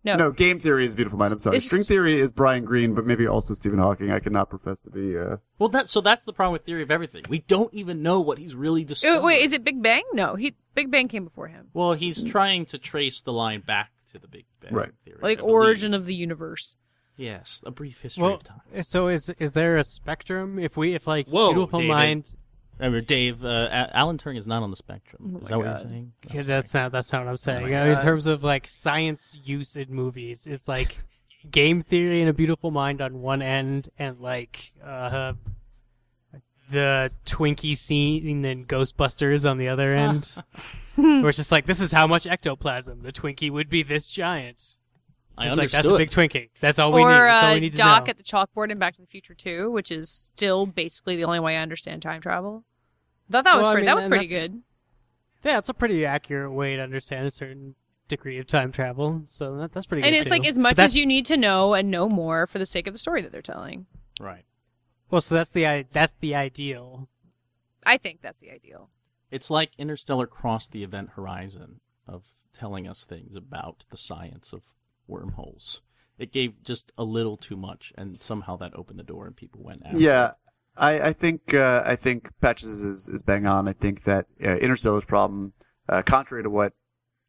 no. 0.05 0.17
No, 0.17 0.33
game 0.33 0.59
theory 0.59 0.85
is 0.85 0.95
beautiful 0.95 1.19
mind. 1.19 1.33
I'm 1.33 1.39
sorry. 1.39 1.57
It's- 1.57 1.67
String 1.67 1.85
theory 1.85 2.21
is 2.21 2.33
Brian 2.33 2.65
Greene, 2.65 2.95
but 2.95 3.07
maybe 3.07 3.27
also 3.27 3.55
Stephen 3.55 3.79
Hawking. 3.79 4.11
I 4.11 4.19
cannot 4.21 4.51
profess 4.51 4.81
to 4.83 4.91
be. 4.91 5.17
Uh... 5.17 5.37
Well, 5.59 5.69
that 5.71 5.89
so 5.89 6.01
that's 6.01 6.25
the 6.25 6.33
problem 6.33 6.53
with 6.55 6.65
theory 6.65 6.83
of 6.83 6.91
everything. 6.91 7.23
We 7.29 7.39
don't 7.41 7.73
even 7.73 8.03
know 8.03 8.21
what 8.21 8.39
he's 8.39 8.55
really 8.55 8.83
Oh, 8.83 8.87
discovered. 8.87 9.23
wait, 9.23 9.43
is 9.43 9.53
it 9.53 9.63
Big 9.65 9.83
Bang? 9.83 10.03
No, 10.13 10.35
he 10.35 10.55
Big 10.75 10.91
Bang 10.91 11.09
came 11.09 11.25
before 11.25 11.49
him. 11.49 11.69
Well, 11.73 11.93
he's 11.93 12.23
trying 12.23 12.67
to 12.67 12.79
trace 12.79 13.21
the 13.23 13.33
line 13.33 13.61
back 13.61 13.91
to 14.13 14.19
the 14.19 14.27
Big 14.29 14.45
Bang 14.61 14.73
Right. 14.75 14.91
theory. 15.05 15.19
Like 15.23 15.43
origin 15.43 15.95
of 15.95 16.07
the 16.07 16.15
universe. 16.15 16.75
Yes, 17.17 17.63
a 17.67 17.71
brief 17.71 18.01
history 18.01 18.23
Well, 18.23 18.35
of 18.35 18.43
time. 18.45 18.83
so 18.83 19.09
is 19.09 19.29
is 19.39 19.53
there 19.53 19.77
a 19.77 19.85
spectrum? 19.85 20.59
If 20.59 20.77
we 20.77 20.95
if 20.95 21.07
like 21.07 21.27
Whoa, 21.29 21.53
beautiful 21.53 21.81
David. 21.81 21.89
mind, 21.95 22.35
Remember, 22.79 23.03
Dave, 23.03 23.45
uh, 23.45 23.69
Alan 23.93 24.17
Turing 24.17 24.39
is 24.39 24.47
not 24.47 24.63
on 24.63 24.71
the 24.71 24.77
spectrum. 24.77 25.33
Oh 25.35 25.37
is 25.37 25.43
my 25.43 25.49
that 25.51 25.59
what 25.59 25.67
you're 25.67 25.91
saying? 25.91 26.13
Yeah, 26.33 26.43
that's 26.43 26.73
not 26.73 26.93
that's 26.93 27.13
not 27.13 27.25
what 27.25 27.31
I'm 27.31 27.37
saying. 27.37 27.71
my 27.71 27.75
Uh, 27.83 27.93
in 27.93 27.99
terms 27.99 28.27
of 28.27 28.43
like 28.43 28.67
science 28.69 29.39
use 29.45 29.77
in 29.77 29.93
movies, 29.95 30.47
is 30.47 30.67
like 30.67 30.99
game 31.51 31.83
theory 31.83 32.21
and 32.21 32.31
a 32.31 32.33
beautiful 32.33 32.71
mind 32.71 33.03
on 33.03 33.21
one 33.21 33.43
end, 33.43 33.91
and 33.99 34.19
like 34.19 34.73
uh, 34.83 35.35
the 36.71 37.11
Twinkie 37.27 37.77
scene 37.77 38.45
in 38.45 38.65
Ghostbusters 38.65 39.49
on 39.49 39.59
the 39.59 39.69
other 39.69 39.95
end, 39.95 40.33
where 40.95 41.29
it's 41.29 41.37
just 41.37 41.53
like 41.53 41.67
this 41.67 41.81
is 41.81 41.93
how 41.93 42.07
much 42.07 42.27
ectoplasm 42.27 43.03
the 43.03 43.13
Twinkie 43.13 43.51
would 43.51 43.69
be 43.69 43.83
this 43.83 44.09
giant. 44.11 44.79
I 45.41 45.49
it's 45.49 45.57
like 45.59 45.71
that's 45.71 45.89
a 45.89 45.97
big 45.97 46.11
Twinkie. 46.11 46.51
That's 46.61 46.79
all 46.79 46.93
we 46.93 47.03
or 47.03 47.09
need. 47.11 47.15
That's 47.29 47.43
all 47.43 47.51
uh, 47.51 47.55
we 47.55 47.61
need 47.61 47.73
to 47.73 47.79
Doc 47.79 48.07
know. 48.07 48.11
at 48.11 48.17
the 48.19 48.23
chalkboard 48.23 48.71
in 48.71 48.79
Back 48.79 48.95
to 48.97 49.01
the 49.01 49.07
Future 49.07 49.35
2, 49.35 49.71
which 49.71 49.91
is 49.91 50.09
still 50.11 50.67
basically 50.67 51.17
the 51.17 51.25
only 51.25 51.41
way 51.41 51.57
I 51.57 51.63
understand 51.63 52.03
time 52.03 52.21
travel. 52.21 52.65
I 53.29 53.33
thought 53.33 53.45
that 53.45 53.55
was 53.57 53.63
Well, 53.63 53.71
I 53.71 53.73
pretty, 53.75 53.83
mean, 53.85 53.87
that 53.87 53.97
was 53.97 54.07
pretty 54.07 54.27
good. 54.27 54.63
Yeah, 55.45 55.59
it's 55.59 55.69
a 55.69 55.75
pretty 55.75 56.05
accurate 56.05 56.53
way 56.53 56.77
to 56.77 56.83
understand 56.83 57.27
a 57.27 57.31
certain 57.31 57.75
degree 58.09 58.39
of 58.39 58.47
time 58.47 58.73
travel. 58.73 59.23
So 59.27 59.57
that, 59.57 59.73
that's 59.73 59.87
pretty 59.87 60.03
And 60.03 60.13
good. 60.15 60.21
it's 60.23 60.31
like 60.31 60.47
as 60.47 60.59
much 60.59 60.79
as 60.79 60.95
you 60.97 61.07
need 61.07 61.27
to 61.27 61.37
know 61.37 61.75
and 61.75 61.91
know 61.91 62.09
more 62.09 62.47
for 62.47 62.59
the 62.59 62.67
sake 62.67 62.87
of 62.87 62.93
the 62.93 62.99
story 62.99 63.23
that 63.23 63.33
they're 63.33 63.41
telling. 63.41 63.87
Right. 64.21 64.45
Well, 65.11 65.21
so 65.21 65.35
that's 65.37 65.51
the 65.53 65.67
i- 65.67 65.87
that's 65.93 66.15
the 66.17 66.35
ideal. 66.35 67.09
I 67.87 67.97
think 67.97 68.21
that's 68.21 68.41
the 68.41 68.51
ideal. 68.51 68.91
It's 69.31 69.51
like 69.51 69.71
Interstellar 69.79 70.27
crossed 70.27 70.73
the 70.73 70.83
event 70.83 71.11
horizon 71.17 71.81
of 72.07 72.35
telling 72.53 72.87
us 72.87 73.05
things 73.05 73.35
about 73.37 73.87
the 73.91 73.97
science 73.97 74.53
of 74.53 74.65
wormholes. 75.11 75.83
It 76.19 76.33
gave 76.33 76.63
just 76.63 76.93
a 76.99 77.05
little 77.05 77.37
too 77.37 77.57
much, 77.57 77.93
and 77.97 78.23
somehow 78.23 78.57
that 78.59 78.77
opened 78.77 78.99
the 78.99 79.05
door, 79.05 79.27
and 79.27 79.35
people 79.35 79.63
went 79.63 79.83
after. 79.85 79.99
Yeah, 79.99 80.27
it. 80.27 80.35
I, 80.77 81.01
I 81.09 81.13
think 81.13 81.55
uh, 81.55 81.83
I 81.85 81.97
think 81.97 82.31
Patches 82.41 82.83
is, 82.83 83.09
is 83.09 83.23
bang 83.23 83.47
on. 83.47 83.69
I 83.69 83.73
think 83.73 84.05
that 84.05 84.27
uh, 84.45 84.57
Interstellar's 84.57 85.05
problem, 85.05 85.55
uh, 85.89 86.03
contrary 86.03 86.43
to 86.43 86.51
what 86.51 86.75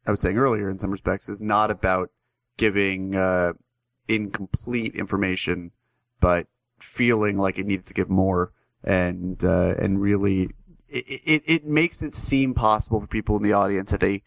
I 0.06 0.10
was 0.10 0.20
saying 0.20 0.36
earlier, 0.36 0.68
in 0.68 0.78
some 0.78 0.90
respects, 0.90 1.28
is 1.28 1.40
not 1.40 1.70
about 1.70 2.10
giving 2.56 3.14
uh, 3.14 3.54
incomplete 4.08 4.94
information, 4.94 5.70
but 6.20 6.46
feeling 6.78 7.38
like 7.38 7.58
it 7.58 7.66
needed 7.66 7.86
to 7.86 7.94
give 7.94 8.10
more, 8.10 8.52
and 8.84 9.42
uh, 9.44 9.74
and 9.78 10.00
really, 10.00 10.50
it, 10.88 11.22
it 11.26 11.42
it 11.46 11.64
makes 11.64 12.02
it 12.02 12.12
seem 12.12 12.52
possible 12.52 13.00
for 13.00 13.06
people 13.06 13.36
in 13.36 13.42
the 13.42 13.54
audience 13.54 13.90
that 13.90 14.00
they 14.00 14.22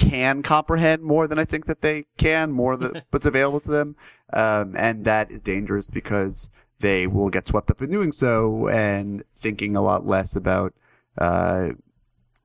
can 0.00 0.42
comprehend 0.42 1.02
more 1.02 1.26
than 1.28 1.38
I 1.38 1.44
think 1.44 1.66
that 1.66 1.82
they 1.82 2.06
can, 2.16 2.50
more 2.50 2.76
than 2.76 3.02
what's 3.10 3.26
available 3.26 3.60
to 3.60 3.70
them, 3.70 3.96
um, 4.32 4.74
and 4.76 5.04
that 5.04 5.30
is 5.30 5.42
dangerous 5.42 5.90
because 5.90 6.50
they 6.80 7.06
will 7.06 7.28
get 7.28 7.46
swept 7.46 7.70
up 7.70 7.82
in 7.82 7.90
doing 7.90 8.10
so 8.10 8.66
and 8.68 9.22
thinking 9.34 9.76
a 9.76 9.82
lot 9.82 10.06
less 10.06 10.34
about 10.34 10.72
uh, 11.18 11.68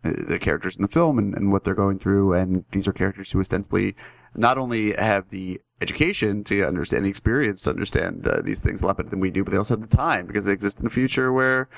the 0.04 0.38
characters 0.38 0.76
in 0.76 0.82
the 0.82 0.88
film 0.90 1.18
and, 1.18 1.34
and 1.34 1.52
what 1.52 1.64
they're 1.64 1.74
going 1.74 1.98
through. 1.98 2.34
And 2.34 2.66
these 2.72 2.88
are 2.88 2.94
characters 2.94 3.32
who 3.32 3.40
ostensibly 3.40 3.96
not 4.36 4.58
only 4.58 4.92
have 4.94 5.30
the 5.30 5.62
education 5.82 6.44
to 6.44 6.64
understand 6.64 7.06
the 7.06 7.10
experience 7.10 7.64
to 7.64 7.70
understand 7.70 8.28
uh, 8.28 8.42
these 8.42 8.60
things 8.60 8.82
a 8.82 8.86
lot 8.86 8.98
better 8.98 9.10
than 9.10 9.22
we 9.22 9.32
do, 9.32 9.44
but 9.44 9.52
they 9.52 9.58
also 9.58 9.76
have 9.76 9.88
the 9.88 9.96
time 9.98 10.28
because 10.28 10.44
they 10.44 10.52
exist 10.52 10.82
in 10.82 10.88
a 10.88 10.90
future 10.90 11.32
where, 11.32 11.70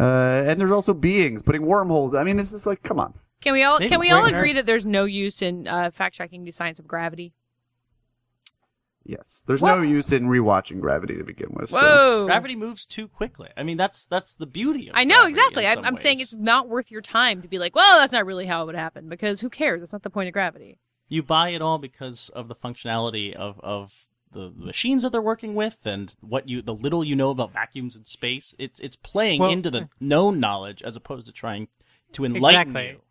uh, 0.00 0.42
and 0.46 0.58
there's 0.58 0.72
also 0.72 0.94
beings 0.94 1.42
putting 1.42 1.66
wormholes. 1.66 2.14
I 2.14 2.24
mean, 2.24 2.38
it's 2.38 2.52
just 2.52 2.66
like, 2.66 2.82
come 2.82 2.98
on. 2.98 3.12
Can 3.46 3.52
we 3.52 3.62
all 3.62 3.78
Maybe 3.78 3.90
can 3.90 4.00
we 4.00 4.10
all 4.10 4.24
wait, 4.24 4.34
agree 4.34 4.52
that 4.54 4.66
there's 4.66 4.84
no 4.84 5.04
use 5.04 5.40
in 5.40 5.68
uh, 5.68 5.92
fact 5.92 6.16
checking 6.16 6.42
the 6.42 6.50
science 6.50 6.80
of 6.80 6.88
gravity? 6.88 7.32
Yes, 9.04 9.44
there's 9.46 9.62
What? 9.62 9.76
no 9.76 9.82
use 9.82 10.10
in 10.10 10.24
rewatching 10.26 10.80
Gravity 10.80 11.16
to 11.16 11.22
begin 11.22 11.50
with. 11.52 11.70
so- 11.70 11.76
Whoa. 11.80 12.26
Gravity 12.26 12.56
moves 12.56 12.84
too 12.84 13.06
quickly. 13.06 13.48
I 13.56 13.62
mean, 13.62 13.76
that's 13.76 14.04
that's 14.06 14.34
the 14.34 14.46
beauty 14.46 14.88
of 14.88 14.96
it. 14.96 14.98
I 14.98 15.04
know 15.04 15.14
Gravity 15.14 15.28
exactly. 15.28 15.62
in 15.64 15.68
I, 15.70 15.74
some 15.74 15.84
I'm 15.84 15.96
saying 15.96 16.18
it's 16.20 16.34
not 16.34 16.68
worth 16.68 16.90
your 16.90 17.02
time 17.02 17.40
to 17.42 17.46
be 17.48 17.58
like, 17.60 17.76
well, 17.76 17.98
that's 18.00 18.10
not 18.10 18.26
really 18.26 18.46
how 18.46 18.62
it 18.62 18.66
would 18.66 18.74
happen 18.74 19.08
because 19.08 19.40
who 19.40 19.48
cares? 19.48 19.80
It's 19.80 19.92
not 19.92 20.02
the 20.02 20.10
point 20.10 20.26
of 20.26 20.32
gravity. 20.32 20.78
you 21.08 21.22
buy 21.22 21.50
it 21.50 21.62
all 21.62 21.78
because 21.78 22.30
of 22.30 22.48
the 22.48 22.56
functionality 22.56 23.32
of 23.32 23.60
of 23.60 24.06
the 24.32 24.52
machines 24.56 25.04
that 25.04 25.12
they're 25.12 25.22
working 25.22 25.54
with 25.54 25.86
and 25.86 26.16
what 26.20 26.48
you 26.48 26.60
the 26.62 26.74
little 26.74 27.04
you 27.04 27.14
know 27.14 27.30
about 27.30 27.52
vacuums 27.52 27.94
in 27.94 28.04
space. 28.04 28.56
It's 28.58 28.80
it's 28.80 28.96
playing 28.96 29.40
Well, 29.40 29.50
into 29.52 29.70
the 29.70 29.88
known 30.00 30.40
knowledge 30.40 30.82
as 30.82 30.96
opposed 30.96 31.26
to 31.28 31.32
trying 31.32 31.68
to 32.14 32.24
enlighten 32.24 32.70
Exactly. 32.76 32.90
you. 32.94 33.02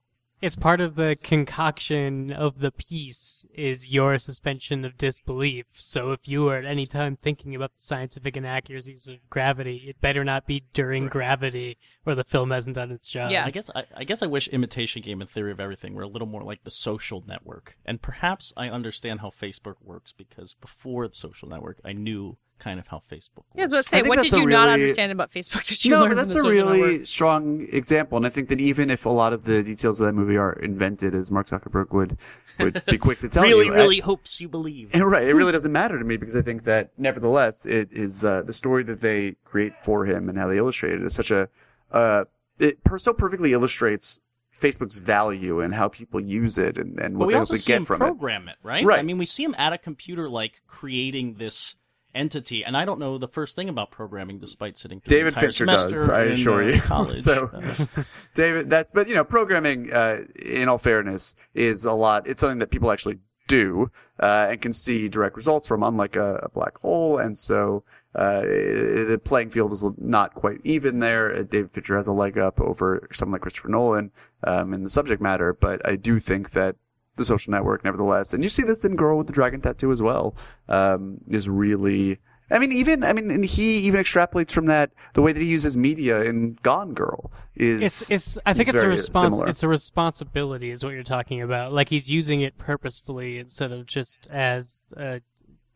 It's 0.42 0.56
part 0.56 0.82
of 0.82 0.96
the 0.96 1.16
concoction 1.22 2.32
of 2.32 2.60
the 2.60 2.72
piece 2.72 3.46
is 3.54 3.92
your 3.92 4.20
suspension 4.20 4.84
of 4.84 4.98
disbelief. 4.98 5.68
So 5.76 6.12
if 6.12 6.28
you 6.28 6.50
are 6.50 6.58
at 6.58 6.66
any 6.66 6.86
time 6.86 7.16
thinking 7.16 7.56
about 7.56 7.74
the 7.76 7.82
scientific 7.82 8.36
inaccuracies 8.36 9.08
of 9.08 9.28
gravity, 9.30 9.86
it 9.88 10.02
better 10.02 10.24
not 10.24 10.46
be 10.46 10.64
during 10.74 11.08
gravity 11.08 11.78
or 12.06 12.16
the 12.16 12.24
film 12.24 12.52
hasn't 12.52 12.76
done 12.76 12.92
its 12.92 13.10
job. 13.10 13.32
Yeah. 13.32 13.46
I 13.46 13.52
guess 13.52 13.72
I, 13.74 13.84
I 13.96 14.04
guess 14.04 14.22
I 14.22 14.28
wish 14.28 14.48
Imitation 14.50 15.02
Game 15.02 15.22
and 15.22 15.30
Theory 15.30 15.52
of 15.52 15.60
Everything 15.60 15.94
were 15.94 16.04
a 16.04 16.08
little 16.08 16.28
more 16.28 16.44
like 16.44 16.64
the 16.64 16.72
social 16.72 17.24
network. 17.26 17.78
And 17.86 18.02
perhaps 18.02 18.54
I 18.58 18.70
understand 18.70 19.22
how 19.22 19.30
Facebook 19.30 19.76
works 19.82 20.12
because 20.12 20.54
before 20.54 21.08
the 21.08 21.16
social 21.16 21.48
network, 21.48 21.80
I 21.84 21.94
knew 21.94 22.38
kind 22.60 22.80
of 22.80 22.88
how 22.88 22.98
Facebook 22.98 23.38
works. 23.38 23.50
Yeah, 23.56 23.64
I 23.64 23.68
was 23.68 23.72
about 23.74 23.86
say, 23.86 24.02
what 24.04 24.22
did 24.22 24.34
a 24.34 24.38
you 24.38 24.46
not 24.46 24.70
understand 24.70 25.12
about 25.12 25.32
Facebook 25.32 25.66
that 25.68 25.84
you 25.86 25.92
no, 25.92 26.00
learned 26.02 26.12
but 26.12 26.18
from 26.22 26.28
that's 26.30 26.42
the 26.42 26.48
a 26.48 26.52
really 26.52 26.82
network? 26.82 27.06
strong 27.06 27.68
example, 27.72 28.18
and 28.18 28.26
I 28.26 28.30
think 28.30 28.50
that 28.50 28.62
even 28.62 28.90
if 28.90 29.06
a 29.06 29.10
lot 29.10 29.34
of 29.34 29.44
the 29.44 29.62
details 29.64 30.00
of 30.00 30.08
that 30.08 30.14
movie 30.14 30.38
are 30.38 30.54
invented, 30.54 31.14
as 31.14 31.30
Mark 31.32 31.48
Zuckerberg 31.48 31.92
would 31.92 32.18
would 32.60 32.82
be 32.86 32.98
quick 32.98 33.20
to 33.20 33.30
tell 33.30 33.44
really, 33.44 33.66
you, 33.66 33.74
I- 33.74 33.78
really 33.78 34.00
hopes 34.00 34.40
you 34.40 34.48
believe. 34.48 34.92
And 34.94 35.06
right, 35.12 35.28
it 35.28 35.34
really 35.34 35.52
doesn't 35.52 35.72
matter 35.74 36.00
to 36.00 36.06
me 36.06 36.18
because 36.18 36.36
I 36.36 36.42
think 36.42 36.64
that 36.64 36.92
nevertheless, 36.98 37.66
it 37.66 37.92
is 37.92 38.24
uh, 38.24 38.42
the 38.44 38.54
story 38.54 38.84
that 38.84 39.02
they 39.02 39.36
create 39.44 39.76
for 39.76 40.06
him 40.06 40.30
and 40.30 40.38
how 40.38 40.48
they 40.48 40.58
illustrate 40.58 40.94
it 40.94 41.02
is 41.02 41.14
such 41.14 41.32
a 41.32 41.50
uh, 41.92 42.26
it 42.60 42.84
per- 42.84 42.98
so 43.00 43.14
perfectly 43.14 43.52
illustrates 43.54 44.22
Facebook's 44.54 45.00
value 45.00 45.60
and 45.60 45.74
how 45.74 45.90
people 45.90 46.22
use 46.22 46.58
it 46.58 46.78
and, 46.78 46.98
and 47.00 47.16
But 47.16 47.20
what 47.20 47.28
we 47.28 47.34
they 47.34 47.40
also 47.40 47.54
would 47.56 47.60
see 47.62 47.74
get 47.74 47.80
him 47.80 47.86
from 47.86 48.02
it. 48.02 48.06
program 48.06 48.48
it. 48.48 48.56
right? 48.64 48.86
Right. 48.86 49.00
I 49.00 49.02
mean, 49.02 49.18
we 49.18 49.26
see 49.26 49.44
him 49.44 49.54
at 49.58 49.74
a 49.74 49.78
computer, 49.78 50.30
like 50.30 50.62
creating 50.66 51.34
this 51.34 51.76
entity, 52.16 52.64
and 52.64 52.76
I 52.76 52.86
don't 52.86 53.00
know 53.00 53.18
the 53.18 53.28
first 53.28 53.56
thing 53.56 53.70
about 53.70 53.92
programming, 53.92 54.40
despite 54.40 54.78
sitting 54.78 55.00
through 55.00 55.16
David 55.16 55.36
Fincher 55.36 55.66
semester 55.66 55.90
does, 55.90 56.10
I 56.10 56.26
in, 56.26 56.32
assure 56.32 56.64
uh, 56.64 56.68
you. 56.68 56.82
College. 56.82 57.22
so, 57.22 57.50
Uh, 57.54 58.04
David, 58.34 58.70
that's 58.70 58.92
but 58.92 59.08
you 59.08 59.14
know, 59.14 59.24
programming, 59.24 59.92
uh, 59.92 60.22
in 60.44 60.70
all 60.70 60.78
fairness, 60.78 61.36
is 61.54 61.86
a 61.86 61.94
lot. 61.94 62.28
It's 62.28 62.42
something 62.42 62.60
that 62.60 62.72
people 62.72 62.92
actually 62.92 63.20
do 63.48 63.92
uh, 64.20 64.48
and 64.50 64.62
can 64.62 64.74
see 64.74 65.08
direct 65.08 65.36
results 65.36 65.68
from, 65.68 65.84
unlike 65.84 66.16
a, 66.16 66.40
a 66.44 66.50
black 66.50 66.78
hole. 66.80 67.18
And 67.18 67.38
so 67.38 67.84
uh, 68.14 68.42
the 68.42 69.20
playing 69.24 69.50
field 69.50 69.72
is 69.72 69.84
not 69.98 70.34
quite 70.34 70.60
even 70.64 71.00
there. 71.00 71.34
Uh, 71.34 71.44
David 71.44 71.72
Fincher 71.72 71.96
has 71.96 72.08
a 72.08 72.14
leg 72.14 72.38
up 72.38 72.60
over 72.62 73.08
someone 73.12 73.34
like 73.34 73.42
Christopher 73.42 73.70
Nolan 73.70 74.12
um, 74.44 74.74
in 74.74 74.84
the 74.84 74.90
subject 74.90 75.22
matter, 75.22 75.54
but 75.54 75.86
I 75.88 75.96
do 75.96 76.20
think 76.20 76.52
that 76.52 76.76
the 77.16 77.26
social 77.26 77.52
network, 77.52 77.84
nevertheless, 77.84 78.34
and 78.34 78.44
you 78.44 78.50
see 78.50 78.64
this 78.64 78.84
in 78.86 78.96
Girl 78.96 79.18
with 79.18 79.28
the 79.28 79.34
Dragon 79.34 79.62
Tattoo 79.62 79.92
as 79.92 80.02
well, 80.02 80.36
um, 80.70 81.20
is 81.28 81.48
really. 81.50 82.20
I 82.52 82.60
mean, 82.60 82.72
even 82.72 83.04
I 83.04 83.14
mean, 83.14 83.32
and 83.32 83.44
he 83.44 83.78
even 83.80 84.00
extrapolates 84.00 84.52
from 84.52 84.68
that 84.68 84.92
the 85.14 85.24
way 85.24 85.34
that 85.34 85.40
he 85.40 85.48
uses 85.48 85.76
media 85.76 86.24
in 86.24 86.60
Gone 86.62 86.94
Girl 86.94 87.32
is. 87.56 87.82
It's 87.82 88.12
it's 88.12 88.38
I 88.46 88.54
think 88.54 88.70
it's 88.70 88.78
a 88.78 88.82
very 88.82 88.96
respons- 88.96 89.22
similar. 89.22 89.48
it's 89.48 89.64
a 89.64 89.68
responsibility 89.68 90.70
is 90.70 90.84
what 90.84 90.94
you're 90.94 91.04
talking 91.04 91.42
about. 91.42 91.74
Like 91.74 91.90
he's 91.90 92.12
using 92.12 92.42
it 92.42 92.58
purposefully 92.60 93.40
instead 93.40 93.72
of 93.72 93.88
just 93.88 94.28
as 94.30 94.86
a 94.96 95.22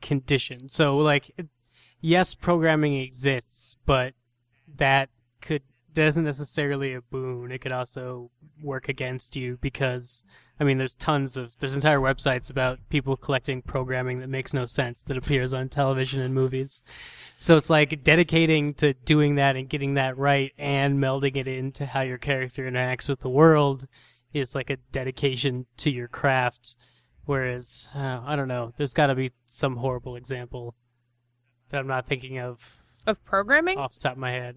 condition. 0.02 0.70
So 0.70 0.98
like 0.98 1.32
yes, 2.02 2.36
programming 2.36 2.98
exists, 2.98 3.78
but 3.86 4.14
that 4.76 5.10
could 5.42 5.64
isn't 5.98 6.24
necessarily 6.24 6.94
a 6.94 7.02
boon. 7.02 7.52
It 7.52 7.60
could 7.60 7.72
also 7.72 8.32
work 8.62 8.90
against 8.90 9.36
you 9.36 9.58
because 9.62 10.24
I 10.60 10.64
mean 10.64 10.78
there's 10.78 10.96
tons 10.96 11.38
of 11.38 11.58
there's 11.60 11.76
entire 11.76 12.00
websites 12.00 12.50
about 12.52 12.80
people 12.90 13.16
collecting 13.18 13.62
programming 13.62 14.20
that 14.20 14.30
makes 14.30 14.54
no 14.54 14.66
sense 14.66 15.04
that 15.04 15.18
appears 15.18 15.54
on 15.54 15.70
television 15.70 16.22
and 16.22 16.34
movies. 16.34 16.82
So 17.40 17.58
it's 17.58 17.70
like 17.70 18.04
dedicating 18.04 18.74
to 18.76 18.94
doing 18.94 19.36
that 19.36 19.56
and 19.56 19.70
getting 19.70 19.94
that 19.96 20.18
right 20.18 20.52
and 20.58 21.00
melding 21.00 21.38
it 21.38 21.48
into 21.48 21.86
how 21.86 22.02
your 22.02 22.18
character 22.18 22.70
interacts 22.70 23.08
with 23.08 23.22
the 23.22 23.30
world 23.30 23.88
is 24.34 24.54
like 24.54 24.70
a 24.70 24.78
dedication 24.92 25.66
to 25.78 25.90
your 25.90 26.08
craft. 26.08 26.76
Whereas, 27.26 27.90
uh, 27.96 28.22
I 28.26 28.36
don't 28.36 28.48
know, 28.48 28.74
there's 28.76 28.94
got 28.94 29.08
to 29.08 29.16
be 29.16 29.32
some 29.46 29.78
horrible 29.78 30.16
example 30.16 30.76
that 31.70 31.80
I'm 31.80 31.88
not 31.88 32.06
thinking 32.08 32.40
of 32.40 32.84
Of 33.06 33.24
programming? 33.24 33.78
off 33.78 33.94
the 33.94 34.00
top 34.00 34.14
of 34.14 34.18
my 34.18 34.32
head. 34.32 34.56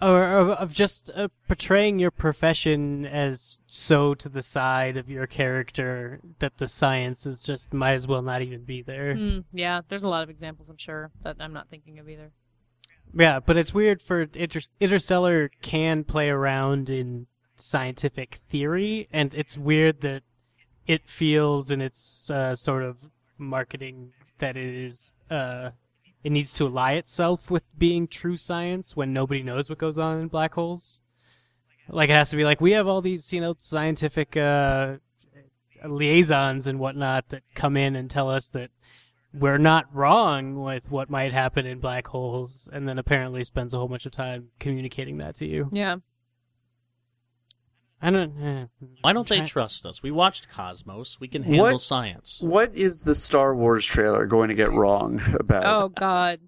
Or 0.00 0.24
of, 0.24 0.48
of 0.50 0.72
just 0.72 1.10
uh, 1.14 1.28
portraying 1.46 2.00
your 2.00 2.10
profession 2.10 3.06
as 3.06 3.60
so 3.66 4.14
to 4.14 4.28
the 4.28 4.42
side 4.42 4.96
of 4.96 5.08
your 5.08 5.28
character 5.28 6.20
that 6.40 6.58
the 6.58 6.66
science 6.66 7.24
is 7.24 7.44
just 7.44 7.72
might 7.72 7.92
as 7.92 8.08
well 8.08 8.22
not 8.22 8.42
even 8.42 8.64
be 8.64 8.82
there. 8.82 9.14
Mm, 9.14 9.44
yeah, 9.52 9.82
there's 9.88 10.02
a 10.02 10.08
lot 10.08 10.24
of 10.24 10.30
examples, 10.30 10.68
I'm 10.68 10.76
sure, 10.76 11.12
that 11.22 11.36
I'm 11.38 11.52
not 11.52 11.68
thinking 11.68 12.00
of 12.00 12.08
either. 12.08 12.32
Yeah, 13.14 13.38
but 13.38 13.56
it's 13.56 13.74
weird 13.74 14.02
for 14.02 14.22
Inter- 14.34 14.60
Interstellar 14.80 15.50
can 15.60 16.02
play 16.02 16.30
around 16.30 16.88
in 16.90 17.26
scientific 17.54 18.34
theory, 18.34 19.08
and 19.12 19.32
it's 19.34 19.56
weird 19.56 20.00
that 20.00 20.22
it 20.86 21.06
feels 21.06 21.70
in 21.70 21.80
its 21.80 22.30
uh, 22.30 22.56
sort 22.56 22.82
of 22.82 23.10
marketing 23.38 24.12
that 24.38 24.56
it 24.56 24.74
is 24.74 25.12
uh, 25.30 25.70
it 26.24 26.30
needs 26.30 26.52
to 26.54 26.66
ally 26.66 26.92
itself 26.92 27.50
with 27.50 27.64
being 27.78 28.06
true 28.06 28.36
science 28.36 28.96
when 28.96 29.12
nobody 29.12 29.42
knows 29.42 29.68
what 29.68 29.78
goes 29.78 29.98
on 29.98 30.20
in 30.20 30.28
black 30.28 30.54
holes. 30.54 31.00
Like 31.88 32.10
it 32.10 32.14
has 32.14 32.30
to 32.30 32.36
be 32.36 32.44
like 32.44 32.60
we 32.60 32.72
have 32.72 32.86
all 32.86 33.02
these 33.02 33.32
you 33.32 33.40
know 33.40 33.54
scientific 33.58 34.36
uh, 34.36 34.96
liaisons 35.84 36.66
and 36.66 36.78
whatnot 36.78 37.28
that 37.30 37.42
come 37.54 37.76
in 37.76 37.96
and 37.96 38.08
tell 38.08 38.30
us 38.30 38.48
that 38.50 38.70
we're 39.34 39.58
not 39.58 39.86
wrong 39.94 40.62
with 40.62 40.90
what 40.90 41.08
might 41.10 41.32
happen 41.32 41.66
in 41.66 41.78
black 41.78 42.06
holes, 42.06 42.68
and 42.72 42.86
then 42.86 42.98
apparently 42.98 43.44
spends 43.44 43.74
a 43.74 43.78
whole 43.78 43.88
bunch 43.88 44.06
of 44.06 44.12
time 44.12 44.48
communicating 44.60 45.18
that 45.18 45.34
to 45.36 45.46
you. 45.46 45.70
Yeah. 45.72 45.96
I 48.02 48.10
don't. 48.10 48.32
Eh, 48.42 48.66
why 49.02 49.12
don't 49.12 49.28
they 49.28 49.36
try- 49.38 49.46
trust 49.46 49.86
us? 49.86 50.02
We 50.02 50.10
watched 50.10 50.48
Cosmos. 50.50 51.18
We 51.20 51.28
can 51.28 51.44
handle 51.44 51.66
What- 51.72 51.80
science. 51.80 52.38
What 52.40 52.74
is 52.74 53.02
the 53.02 53.14
Star 53.14 53.54
Wars 53.54 53.86
trailer 53.86 54.26
going 54.26 54.48
to 54.48 54.54
get 54.54 54.70
wrong 54.72 55.20
about 55.38 55.64
Oh, 55.64 55.88
God. 55.88 56.40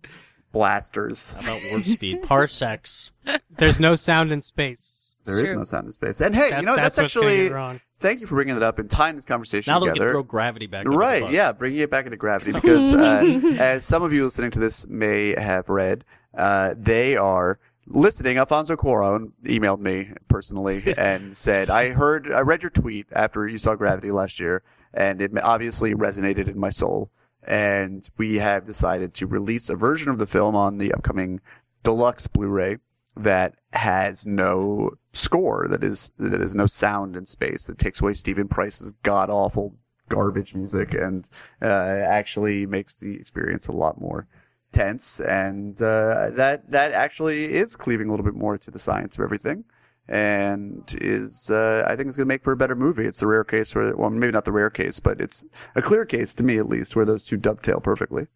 blasters? 0.52 1.32
How 1.40 1.56
about 1.56 1.70
warp 1.70 1.86
speed, 1.86 2.22
parsecs? 2.22 3.12
There's 3.58 3.80
no 3.80 3.94
sound 3.94 4.32
in 4.32 4.40
space. 4.40 5.16
There 5.24 5.38
is 5.40 5.48
True. 5.48 5.56
no 5.58 5.64
sound 5.64 5.86
in 5.86 5.92
space. 5.92 6.20
And 6.20 6.34
hey, 6.34 6.50
That- 6.50 6.60
you 6.60 6.66
know 6.66 6.76
that's, 6.76 6.98
what's 6.98 7.14
gonna 7.14 7.26
actually 7.28 7.48
wrong. 7.50 7.80
thank 7.96 8.20
you 8.20 8.26
for 8.26 8.34
bringing 8.34 8.54
that 8.54 8.62
up 8.62 8.78
and 8.78 8.90
tying 8.90 9.16
this 9.16 9.24
conversation 9.24 9.72
together. 9.72 9.86
Now 9.86 9.92
they'll 9.94 10.04
get 10.04 10.10
throw 10.10 10.22
gravity 10.22 10.66
back. 10.66 10.80
under 10.80 10.90
the 10.90 10.96
Right, 10.98 11.30
yeah, 11.30 11.52
bringing 11.52 11.80
it 11.80 11.90
back 11.90 12.04
into 12.04 12.18
gravity 12.18 12.52
because, 12.52 12.92
uh, 12.92 13.22
as 13.58 13.86
some 13.86 14.02
of 14.02 14.12
you 14.12 14.24
listening 14.24 14.50
to 14.50 14.58
this 14.58 14.86
may 14.86 15.34
have 15.40 15.70
read, 15.70 16.04
uh, 16.36 16.74
they 16.76 17.16
are 17.16 17.58
listening. 17.86 18.38
Alfonso 18.38 18.76
Cuarón 18.76 19.32
emailed 19.44 19.80
me 19.80 20.10
personally 20.28 20.94
and 20.98 21.36
said, 21.36 21.70
"I 21.70 21.90
heard, 21.90 22.32
I 22.32 22.40
read 22.40 22.62
your 22.62 22.70
tweet 22.70 23.06
after 23.12 23.46
you 23.46 23.58
saw 23.58 23.74
Gravity 23.74 24.10
last 24.10 24.40
year, 24.40 24.62
and 24.92 25.20
it 25.20 25.32
obviously 25.42 25.94
resonated 25.94 26.48
in 26.48 26.58
my 26.58 26.70
soul. 26.70 27.10
And 27.46 28.08
we 28.16 28.36
have 28.36 28.64
decided 28.64 29.12
to 29.14 29.26
release 29.26 29.68
a 29.68 29.76
version 29.76 30.10
of 30.10 30.18
the 30.18 30.26
film 30.26 30.56
on 30.56 30.78
the 30.78 30.94
upcoming 30.94 31.40
deluxe 31.82 32.26
Blu-ray 32.26 32.78
that 33.16 33.56
has 33.72 34.24
no 34.24 34.92
score, 35.12 35.68
that 35.68 35.84
is 35.84 36.10
that 36.18 36.40
is 36.40 36.56
no 36.56 36.66
sound 36.66 37.16
in 37.16 37.24
space, 37.24 37.66
that 37.66 37.78
takes 37.78 38.00
away 38.00 38.14
Steven 38.14 38.48
Price's 38.48 38.92
god 39.02 39.30
awful 39.30 39.76
garbage 40.08 40.54
music 40.54 40.92
and 40.94 41.28
uh, 41.62 41.66
actually 41.66 42.66
makes 42.66 43.00
the 43.00 43.14
experience 43.16 43.68
a 43.68 43.72
lot 43.72 44.00
more 44.00 44.26
tense. 44.74 45.20
And 45.20 45.74
uh, 45.80 46.30
that 46.30 46.70
that 46.70 46.92
actually 46.92 47.44
is 47.54 47.76
cleaving 47.76 48.08
a 48.08 48.10
little 48.10 48.24
bit 48.24 48.34
more 48.34 48.58
to 48.58 48.70
the 48.70 48.78
science 48.78 49.16
of 49.16 49.22
everything. 49.22 49.64
And 50.06 50.94
is 51.00 51.50
uh, 51.50 51.84
I 51.86 51.96
think 51.96 52.08
it's 52.08 52.16
going 52.16 52.26
to 52.26 52.34
make 52.34 52.42
for 52.42 52.52
a 52.52 52.56
better 52.56 52.74
movie. 52.74 53.06
It's 53.06 53.20
the 53.20 53.26
rare 53.26 53.44
case 53.44 53.74
where, 53.74 53.96
well, 53.96 54.10
maybe 54.10 54.32
not 54.32 54.44
the 54.44 54.52
rare 54.52 54.68
case, 54.68 55.00
but 55.00 55.20
it's 55.20 55.46
a 55.74 55.80
clear 55.80 56.04
case 56.04 56.34
to 56.34 56.42
me 56.44 56.58
at 56.58 56.68
least 56.68 56.94
where 56.94 57.06
those 57.06 57.24
two 57.24 57.38
dovetail 57.38 57.80
perfectly. 57.80 58.26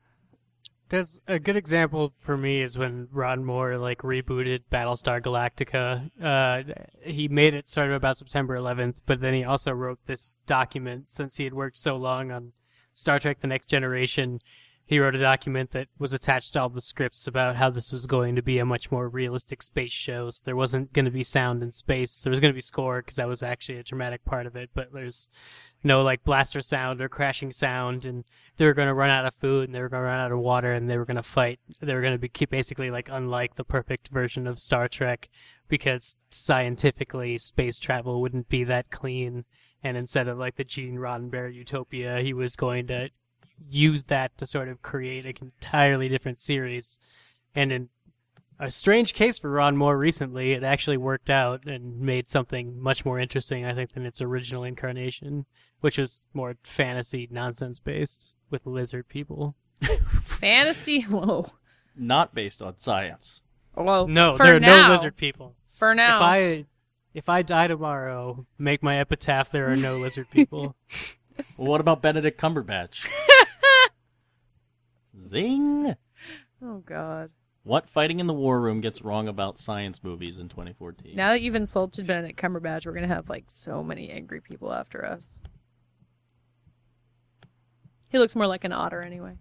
There's 0.89 1.21
a 1.27 1.39
good 1.39 1.57
example 1.57 2.15
for 2.19 2.39
me 2.39 2.63
is 2.63 2.79
when 2.79 3.09
Ron 3.13 3.45
Moore 3.45 3.77
like 3.77 3.99
rebooted 3.99 4.63
Battlestar 4.73 5.21
Galactica. 5.21 6.11
Uh, 6.23 6.63
he 7.03 7.29
made 7.29 7.53
it 7.53 7.69
sort 7.69 7.89
of 7.89 7.93
about 7.93 8.17
September 8.17 8.57
11th, 8.57 9.03
but 9.05 9.21
then 9.21 9.35
he 9.35 9.45
also 9.45 9.73
wrote 9.73 9.99
this 10.07 10.39
document 10.47 11.11
since 11.11 11.37
he 11.37 11.45
had 11.45 11.53
worked 11.53 11.77
so 11.77 11.97
long 11.97 12.31
on 12.31 12.53
Star 12.95 13.19
Trek: 13.19 13.41
The 13.41 13.47
Next 13.47 13.67
Generation. 13.67 14.41
He 14.89 14.99
wrote 14.99 15.15
a 15.15 15.19
document 15.19 15.73
that 15.73 15.89
was 15.99 16.15
attached 16.15 16.55
to 16.55 16.63
all 16.63 16.71
the 16.71 16.81
scripts 16.81 17.27
about 17.27 17.57
how 17.57 17.69
this 17.69 17.93
was 17.93 18.07
going 18.07 18.35
to 18.37 18.43
be 18.43 18.59
a 18.59 18.65
much 18.65 18.91
more 18.91 19.07
realistic 19.07 19.63
space 19.63 19.93
show. 19.93 20.31
So 20.31 20.41
there 20.47 20.57
wasn't 20.57 20.95
going 20.95 21.05
to 21.05 21.11
be 21.11 21.23
sound 21.23 21.63
in 21.63 21.73
space. 21.73 22.23
There 22.23 22.31
was 22.31 22.41
going 22.41 22.53
to 22.53 22.57
be 22.57 22.63
score 22.63 23.03
because 23.03 23.17
that 23.17 23.29
was 23.29 23.43
actually 23.43 23.77
a 23.77 23.83
dramatic 23.83 24.25
part 24.25 24.47
of 24.47 24.57
it, 24.57 24.71
but 24.73 24.91
there's 24.95 25.29
no 25.85 26.01
like 26.01 26.25
blaster 26.25 26.63
sound 26.63 27.03
or 27.03 27.09
crashing 27.11 27.53
sound 27.53 28.07
and 28.07 28.25
they 28.57 28.65
were 28.65 28.73
going 28.73 28.89
to 28.89 28.95
run 28.95 29.11
out 29.11 29.27
of 29.27 29.35
food 29.35 29.69
and 29.69 29.75
they 29.75 29.81
were 29.83 29.91
going 29.91 30.01
to 30.01 30.07
run 30.07 30.19
out 30.19 30.33
of 30.33 30.39
water 30.39 30.73
and 30.73 30.89
they 30.89 30.97
were 30.97 31.05
going 31.05 31.17
to 31.17 31.23
fight 31.23 31.61
they 31.81 31.95
were 31.95 32.01
going 32.01 32.19
to 32.19 32.19
be 32.19 32.47
basically 32.47 32.91
like 32.91 33.09
unlike 33.13 33.55
the 33.55 33.65
perfect 33.65 34.09
version 34.09 34.47
of 34.49 34.59
star 34.59 34.89
trek 34.89 35.29
because 35.69 36.17
scientifically 36.31 37.39
space 37.39 37.79
travel 37.79 38.21
wouldn't 38.21 38.49
be 38.49 38.65
that 38.65 38.91
clean 38.91 39.45
and 39.85 39.97
instead 39.97 40.27
of 40.27 40.37
like 40.37 40.57
the 40.57 40.65
gene 40.65 40.97
roddenberry 40.97 41.55
utopia 41.55 42.21
he 42.23 42.33
was 42.33 42.57
going 42.57 42.87
to 42.89 43.09
use 43.67 44.05
that 44.05 44.37
to 44.39 44.47
sort 44.47 44.69
of 44.69 44.83
create 44.83 45.25
an 45.25 45.35
entirely 45.41 46.09
different 46.09 46.39
series 46.39 46.99
and 47.55 47.73
in 47.73 47.89
a 48.59 48.71
strange 48.71 49.15
case 49.15 49.39
for 49.39 49.51
Ron 49.51 49.77
Moore 49.77 49.97
recently, 49.97 50.53
it 50.53 50.65
actually 50.65 50.97
worked 50.97 51.31
out 51.31 51.65
and 51.67 52.01
made 52.01 52.29
something 52.29 52.81
much 52.81 53.05
more 53.05 53.19
interesting, 53.19 53.65
I 53.65 53.75
think, 53.75 53.93
than 53.93 54.05
its 54.05 54.21
original 54.21 54.65
incarnation, 54.65 55.47
which 55.81 55.99
was 55.99 56.25
more 56.35 56.57
fantasy 56.63 57.29
nonsense 57.31 57.79
based 57.79 58.35
with 58.51 58.67
lizard 58.67 59.09
people. 59.09 59.55
Fantasy. 60.25 61.03
Whoa. 61.03 61.53
Not 61.97 62.35
based 62.35 62.61
on 62.61 62.79
science. 62.79 63.43
Whoa. 63.75 64.07
No, 64.07 64.37
for 64.37 64.45
there 64.45 64.57
are 64.57 64.61
now. 64.61 64.89
no 64.89 64.95
lizard 64.95 65.17
people. 65.17 65.55
For 65.69 65.95
now. 65.95 66.17
If 66.17 66.23
I 66.23 66.65
if 67.15 67.29
I 67.29 67.43
die 67.43 67.69
tomorrow, 67.69 68.47
make 68.59 68.83
my 68.83 68.99
epitaph 68.99 69.51
there 69.51 69.71
are 69.71 69.77
no 69.77 69.99
lizard 69.99 70.31
people. 70.31 70.77
Well, 71.57 71.69
what 71.69 71.81
about 71.81 72.03
Benedict 72.03 72.41
Cumberbatch? 72.41 73.09
Zing! 75.27 75.95
Oh 76.63 76.79
God. 76.79 77.31
What 77.65 77.89
fighting 77.89 78.19
in 78.19 78.27
the 78.27 78.35
war 78.35 78.61
room 78.61 78.81
gets 78.81 79.03
wrong 79.03 79.29
about 79.29 79.59
science 79.59 80.03
movies 80.03 80.39
in 80.39 80.49
2014? 80.49 81.15
Now 81.15 81.33
that 81.33 81.43
you've 81.43 81.55
insulted 81.55 82.07
Benedict 82.07 82.41
Cumberbatch, 82.41 82.87
we're 82.87 82.95
gonna 82.95 83.09
have 83.09 83.29
like 83.29 83.45
so 83.49 83.83
many 83.83 84.11
angry 84.11 84.41
people 84.41 84.73
after 84.73 85.05
us. 85.05 85.41
He 88.09 88.19
looks 88.19 88.35
more 88.35 88.47
like 88.47 88.65
an 88.65 88.73
otter 88.73 89.03
anyway. 89.03 89.37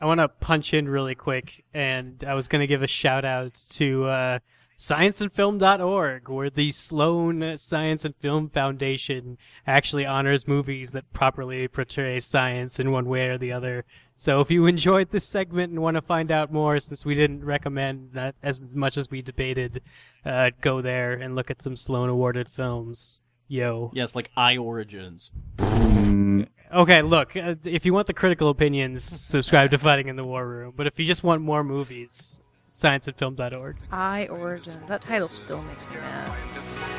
I 0.00 0.06
want 0.06 0.20
to 0.20 0.28
punch 0.28 0.74
in 0.74 0.88
really 0.88 1.14
quick, 1.14 1.64
and 1.72 2.22
I 2.26 2.34
was 2.34 2.48
going 2.48 2.60
to 2.60 2.66
give 2.66 2.82
a 2.82 2.86
shout 2.86 3.24
out 3.24 3.54
to 3.70 4.04
uh, 4.04 4.38
scienceandfilm.org, 4.76 6.28
where 6.28 6.50
the 6.50 6.70
Sloan 6.72 7.56
Science 7.56 8.04
and 8.04 8.14
Film 8.16 8.50
Foundation 8.50 9.38
actually 9.66 10.04
honors 10.04 10.48
movies 10.48 10.92
that 10.92 11.12
properly 11.12 11.68
portray 11.68 12.20
science 12.20 12.78
in 12.78 12.90
one 12.90 13.06
way 13.06 13.28
or 13.28 13.38
the 13.38 13.52
other. 13.52 13.84
So 14.16 14.40
if 14.40 14.50
you 14.50 14.66
enjoyed 14.66 15.10
this 15.10 15.26
segment 15.26 15.72
and 15.72 15.82
want 15.82 15.96
to 15.96 16.02
find 16.02 16.30
out 16.30 16.52
more, 16.52 16.78
since 16.78 17.04
we 17.04 17.14
didn't 17.14 17.44
recommend 17.44 18.10
that 18.12 18.36
as 18.42 18.74
much 18.74 18.96
as 18.96 19.10
we 19.10 19.22
debated, 19.22 19.82
uh, 20.24 20.50
go 20.60 20.80
there 20.80 21.14
and 21.14 21.34
look 21.34 21.50
at 21.50 21.60
some 21.60 21.74
Sloan 21.74 22.08
awarded 22.08 22.48
films. 22.48 23.22
Yo. 23.48 23.90
Yes, 23.92 24.14
like 24.14 24.30
I 24.36 24.56
Origins. 24.56 25.30
Okay, 26.72 27.02
look, 27.02 27.36
uh, 27.36 27.56
if 27.64 27.84
you 27.84 27.92
want 27.92 28.06
the 28.06 28.14
critical 28.14 28.48
opinions, 28.48 29.04
subscribe 29.04 29.70
to 29.72 29.78
Fighting 29.78 30.08
in 30.08 30.16
the 30.16 30.24
War 30.24 30.46
Room. 30.46 30.72
But 30.76 30.86
if 30.86 30.98
you 30.98 31.04
just 31.04 31.22
want 31.22 31.42
more 31.42 31.62
movies, 31.62 32.40
scienceandfilm.org. 32.72 33.76
I 33.92 34.26
Origin. 34.26 34.80
That 34.88 35.00
title 35.00 35.28
still 35.28 35.62
makes 35.64 35.88
me 35.88 35.96
mad. 35.96 36.93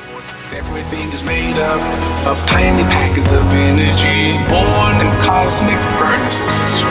Everything 0.54 1.10
is 1.10 1.24
made 1.24 1.56
up 1.56 1.80
of 2.26 2.38
tiny 2.46 2.82
packets 2.84 3.32
of 3.32 3.42
energy, 3.50 4.38
born 4.48 4.94
in 5.02 5.10
cosmic 5.22 5.78
furnaces. 5.98 6.82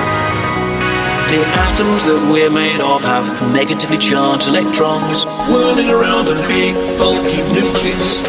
The 1.31 1.41
atoms 1.55 2.03
that 2.03 2.29
we're 2.31 2.49
made 2.49 2.81
of 2.81 3.01
have 3.03 3.25
negatively 3.53 3.97
charged 3.97 4.47
electrons 4.47 5.25
whirling 5.49 5.89
around 5.89 6.27
a 6.27 6.35
big 6.47 6.75
bulky 6.97 7.41
nucleus. 7.53 8.23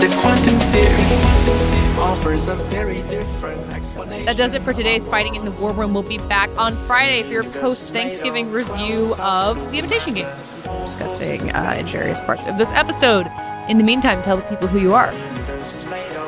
The 0.00 0.08
quantum 0.18 0.58
theory 0.72 2.00
offers 2.00 2.48
a 2.48 2.54
very 2.54 3.02
different 3.02 3.60
explanation. 3.72 4.24
That 4.24 4.38
does 4.38 4.54
it 4.54 4.62
for 4.62 4.72
today's 4.72 5.06
Fighting 5.06 5.34
in 5.34 5.44
the 5.44 5.52
War 5.52 5.72
Room. 5.72 5.92
We'll 5.92 6.02
be 6.02 6.18
back 6.18 6.50
on 6.56 6.74
Friday 6.86 7.22
for 7.22 7.30
your 7.30 7.44
post 7.44 7.92
Thanksgiving 7.92 8.50
review 8.50 9.14
of 9.16 9.70
The 9.70 9.78
Imitation 9.78 10.14
Game, 10.14 10.28
discussing 10.80 11.50
uh, 11.52 11.76
in 11.78 11.86
various 11.86 12.20
parts 12.20 12.46
of 12.46 12.56
this 12.56 12.72
episode. 12.72 13.30
In 13.70 13.78
the 13.78 13.84
meantime, 13.84 14.20
tell 14.24 14.36
the 14.36 14.42
people 14.42 14.66
who 14.66 14.80
you 14.80 14.94
are. 14.94 15.10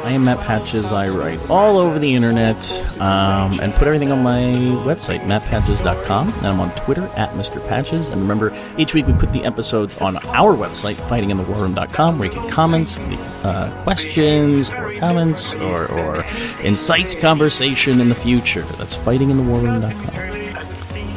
I 0.05 0.13
am 0.13 0.25
Matt 0.25 0.39
Patches. 0.47 0.93
I 0.93 1.09
write 1.09 1.51
all 1.51 1.83
over 1.83 1.99
the 1.99 2.15
internet 2.15 2.73
um, 3.01 3.59
and 3.59 3.75
put 3.75 3.89
everything 3.89 4.13
on 4.13 4.23
my 4.23 4.43
website, 4.87 5.23
mattpatches.com. 5.23 6.29
And 6.29 6.47
I'm 6.47 6.61
on 6.61 6.71
Twitter 6.77 7.05
at 7.17 7.31
Mr. 7.31 7.67
Patches. 7.67 8.11
And 8.11 8.23
remember, 8.23 8.57
each 8.79 8.95
week 8.95 9.09
we 9.09 9.13
put 9.15 9.33
the 9.33 9.45
episodes 9.45 10.01
on 10.01 10.19
our 10.29 10.55
website, 10.57 10.95
fightinginthewarroom.com, 10.95 12.21
where 12.21 12.29
you 12.29 12.35
can 12.35 12.49
comment 12.49 13.01
uh, 13.45 13.73
questions 13.83 14.71
or 14.71 14.95
comments 14.99 15.57
or, 15.57 15.91
or 15.91 16.25
incite 16.63 17.19
conversation 17.19 18.01
in 18.01 18.09
the 18.09 18.15
future. 18.15 18.63
That's 18.63 18.95
fightinginthewarroom.com. 18.95 20.42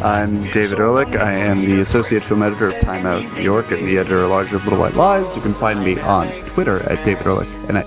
I'm 0.03 0.43
David 0.51 0.79
Ehrlich. 0.79 1.15
I 1.15 1.31
am 1.33 1.65
the 1.65 1.79
associate 1.81 2.23
film 2.23 2.43
editor 2.43 2.67
of 2.67 2.79
Time 2.79 3.05
Out 3.05 3.23
New 3.33 3.41
York 3.41 3.71
and 3.71 3.87
the 3.87 3.97
editor 3.97 4.23
at 4.23 4.29
large 4.29 4.53
of 4.53 4.63
Little 4.63 4.79
White 4.79 4.95
Lies. 4.95 5.35
You 5.35 5.41
can 5.41 5.53
find 5.53 5.83
me 5.83 5.99
on 5.99 6.27
Twitter 6.47 6.83
at 6.89 7.03
David 7.05 7.25
Ehrlich 7.25 7.47
and 7.67 7.77
at 7.77 7.85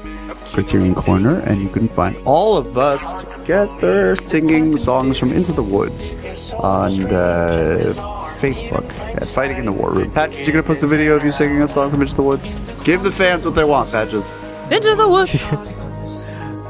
Criterion 0.53 0.95
Corner, 0.95 1.41
and 1.41 1.59
you 1.59 1.69
can 1.69 1.87
find 1.87 2.17
all 2.25 2.57
of 2.57 2.79
us 2.79 3.23
together 3.23 4.17
singing 4.17 4.77
songs 4.77 5.19
from 5.19 5.33
Into 5.33 5.53
the 5.53 5.63
Woods 5.63 6.53
on 6.55 6.93
uh, 7.07 7.93
Facebook 8.41 8.89
at 8.99 9.27
Fighting 9.29 9.59
in 9.59 9.67
the 9.67 9.73
War 9.73 9.93
Room. 9.93 10.11
Patches, 10.11 10.47
you're 10.47 10.53
gonna 10.53 10.63
post 10.63 10.83
a 10.83 10.87
video 10.87 11.15
of 11.15 11.25
you 11.25 11.31
singing 11.31 11.61
a 11.63 11.69
song 11.69 11.91
from 11.91 12.01
Into 12.01 12.17
the 12.17 12.23
Woods? 12.23 12.59
Give 12.85 13.03
the 13.03 13.13
fans 13.13 13.45
what 13.45 13.55
they 13.55 13.65
want, 13.65 13.91
Patches. 13.91 14.37
Into 14.71 14.95
the 14.97 15.09
woods. 15.09 15.49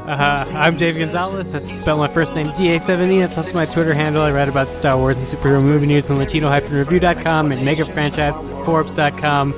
Uh, 0.09 0.43
I'm 0.55 0.75
Dave 0.75 0.97
Gonzalez. 0.97 1.53
I 1.53 1.59
spell 1.59 1.99
my 1.99 2.07
first 2.07 2.33
name 2.35 2.47
DA70. 2.47 3.19
That's 3.19 3.37
also 3.37 3.53
my 3.53 3.65
Twitter 3.65 3.93
handle. 3.93 4.23
I 4.23 4.31
write 4.31 4.49
about 4.49 4.71
Star 4.71 4.97
Wars 4.97 5.17
and 5.17 5.23
superhero 5.23 5.61
movie 5.61 5.85
news 5.85 6.09
on 6.09 6.17
Latino-review.com 6.17 7.51
and 7.51 7.63
Mega 7.63 7.85
Franchise 7.85 8.49
Forbes.com. 8.65 9.53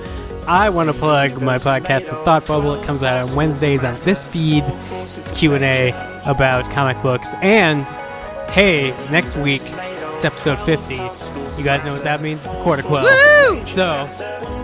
I 0.47 0.69
want 0.69 0.89
to 0.89 0.93
plug 0.93 1.41
my 1.41 1.55
podcast, 1.55 2.09
The 2.09 2.21
Thought 2.25 2.45
Bubble. 2.47 2.73
It 2.73 2.85
comes 2.85 3.01
out 3.01 3.29
on 3.29 3.33
Wednesdays 3.33 3.85
on 3.85 3.97
this 4.01 4.25
feed. 4.25 4.65
It's 4.65 5.31
Q&A 5.31 5.91
about 6.25 6.69
comic 6.71 7.01
books. 7.01 7.33
And, 7.35 7.85
hey, 8.49 8.89
next 9.09 9.37
week, 9.37 9.61
it's 9.63 10.25
episode 10.25 10.57
50. 10.65 10.95
You 10.95 11.63
guys 11.63 11.85
know 11.85 11.93
what 11.93 12.03
that 12.03 12.21
means? 12.21 12.43
It's 12.43 12.55
a 12.55 12.61
quarter 12.61 12.83
quell. 12.83 13.05
Woo! 13.05 13.65
So, 13.65 14.05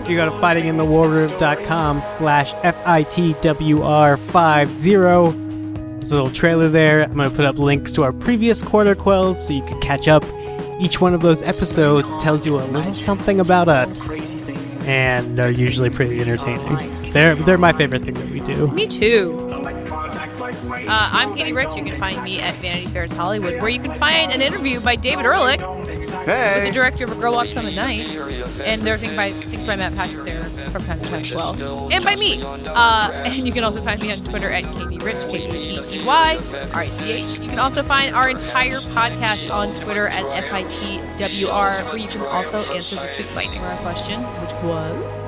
you 0.06 0.16
go 0.16 0.26
to 0.26 0.32
fightinginthewarroom.com 0.32 2.02
slash 2.02 2.52
F-I-T-W-R-50, 2.62 5.47
there's 5.98 6.12
a 6.12 6.16
little 6.16 6.32
trailer 6.32 6.68
there. 6.68 7.02
I'm 7.02 7.14
going 7.14 7.28
to 7.28 7.36
put 7.36 7.44
up 7.44 7.58
links 7.58 7.92
to 7.94 8.04
our 8.04 8.12
previous 8.12 8.62
quarter 8.62 8.94
quells 8.94 9.46
so 9.46 9.52
you 9.52 9.62
can 9.62 9.80
catch 9.80 10.08
up. 10.08 10.24
Each 10.80 11.00
one 11.00 11.12
of 11.12 11.22
those 11.22 11.42
episodes 11.42 12.16
tells 12.16 12.46
you 12.46 12.56
a 12.56 12.62
little 12.62 12.94
something 12.94 13.40
about 13.40 13.68
us, 13.68 14.16
and 14.86 15.40
are 15.40 15.50
usually 15.50 15.90
pretty 15.90 16.20
entertaining. 16.20 17.10
They're, 17.10 17.34
they're 17.34 17.58
my 17.58 17.72
favorite 17.72 18.02
thing 18.02 18.14
that 18.14 18.30
we 18.30 18.40
do. 18.40 18.68
Me 18.68 18.86
too. 18.86 19.47
Uh, 20.88 21.10
I'm 21.12 21.34
Katey 21.34 21.54
Rich. 21.54 21.76
You 21.76 21.84
can 21.84 22.00
find 22.00 22.22
me 22.24 22.40
at 22.40 22.54
Vanity 22.56 22.86
Fair's 22.86 23.12
Hollywood, 23.12 23.60
where 23.60 23.68
you 23.68 23.78
can 23.78 23.98
find 23.98 24.32
an 24.32 24.40
interview 24.40 24.80
by 24.80 24.96
David 24.96 25.26
Ehrlich, 25.26 25.60
the 25.60 26.70
director 26.72 27.04
of 27.04 27.12
A 27.12 27.14
Girl 27.14 27.34
Walks 27.34 27.52
Home 27.52 27.66
at 27.66 27.74
Night, 27.74 28.08
and 28.64 28.80
there 28.80 28.94
are 28.94 28.98
things 28.98 29.14
by 29.14 29.32
things 29.32 29.66
by 29.66 29.76
Matt 29.76 29.94
Patches 29.94 30.24
there 30.24 30.44
from 30.70 30.82
time 30.84 31.00
to 31.02 31.08
time 31.10 31.24
as 31.24 31.34
well, 31.34 31.54
and 31.92 32.02
by 32.02 32.16
me. 32.16 32.42
Uh, 32.42 33.10
and 33.12 33.46
you 33.46 33.52
can 33.52 33.64
also 33.64 33.82
find 33.82 34.00
me 34.00 34.10
on 34.12 34.24
Twitter 34.24 34.48
at 34.48 34.64
KBRich, 34.64 35.30
K 35.30 35.50
B 35.50 35.60
T 35.60 35.98
E 35.98 36.04
Y 36.06 36.38
R 36.72 36.80
I 36.80 36.88
C 36.88 37.12
H. 37.12 37.38
You 37.38 37.48
can 37.50 37.58
also 37.58 37.82
find 37.82 38.14
our 38.14 38.30
entire 38.30 38.80
podcast 38.80 39.50
on 39.50 39.78
Twitter 39.82 40.08
at 40.08 40.24
FITWR, 40.44 41.84
where 41.84 41.96
you 41.98 42.08
can 42.08 42.22
also 42.22 42.62
answer 42.72 42.96
this 42.96 43.18
week's 43.18 43.34
lightning 43.34 43.60
round 43.60 43.78
question, 43.80 44.22
which 44.22 44.52
was. 44.64 45.22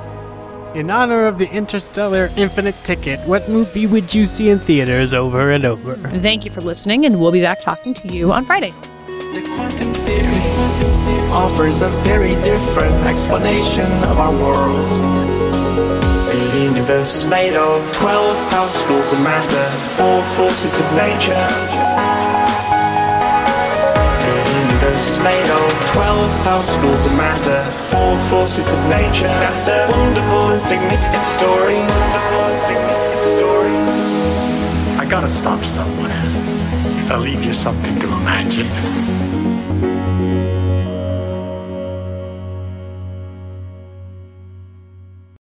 In 0.73 0.89
honor 0.89 1.25
of 1.25 1.37
the 1.37 1.49
Interstellar 1.51 2.29
Infinite 2.37 2.75
Ticket, 2.85 3.19
what 3.27 3.49
movie 3.49 3.87
would 3.87 4.13
you 4.13 4.23
see 4.23 4.49
in 4.49 4.57
theaters 4.57 5.13
over 5.13 5.51
and 5.51 5.65
over? 5.65 5.95
Thank 6.21 6.45
you 6.45 6.51
for 6.51 6.61
listening, 6.61 7.05
and 7.05 7.19
we'll 7.19 7.33
be 7.33 7.41
back 7.41 7.59
talking 7.59 7.93
to 7.95 8.07
you 8.07 8.31
on 8.31 8.45
Friday. 8.45 8.71
The 9.05 9.43
quantum 9.53 9.93
theory 9.93 11.29
offers 11.29 11.81
a 11.81 11.89
very 12.07 12.41
different 12.41 12.95
explanation 13.05 13.91
of 14.07 14.17
our 14.17 14.31
world. 14.31 14.89
The 16.31 16.63
universe 16.63 17.15
is 17.15 17.25
made 17.29 17.57
of 17.57 17.93
12 17.97 18.49
particles 18.49 19.11
of 19.11 19.19
matter, 19.19 19.69
four 19.97 20.23
forces 20.37 20.79
of 20.79 20.85
nature. 20.95 22.00
Is 25.07 25.19
made 25.19 25.49
of 25.49 25.91
12 25.93 26.43
particles 26.43 27.05
of 27.07 27.13
matter, 27.13 27.63
four 27.89 28.17
forces 28.29 28.71
of 28.71 28.79
nature. 28.87 29.33
That's 29.41 29.67
a 29.67 29.87
wonderful 29.89 30.49
and 30.49 30.61
significant 30.61 31.25
story. 31.25 31.75
Wonderful 31.75 32.41
and 32.51 32.61
significant 32.61 33.23
story. 33.35 33.75
I 35.01 35.05
gotta 35.09 35.29
stop 35.29 35.63
somewhere. 35.63 36.21
I'll 37.11 37.19
leave 37.19 37.43
you 37.45 37.53
something 37.53 37.97
to 37.99 38.07
imagine. 38.07 39.30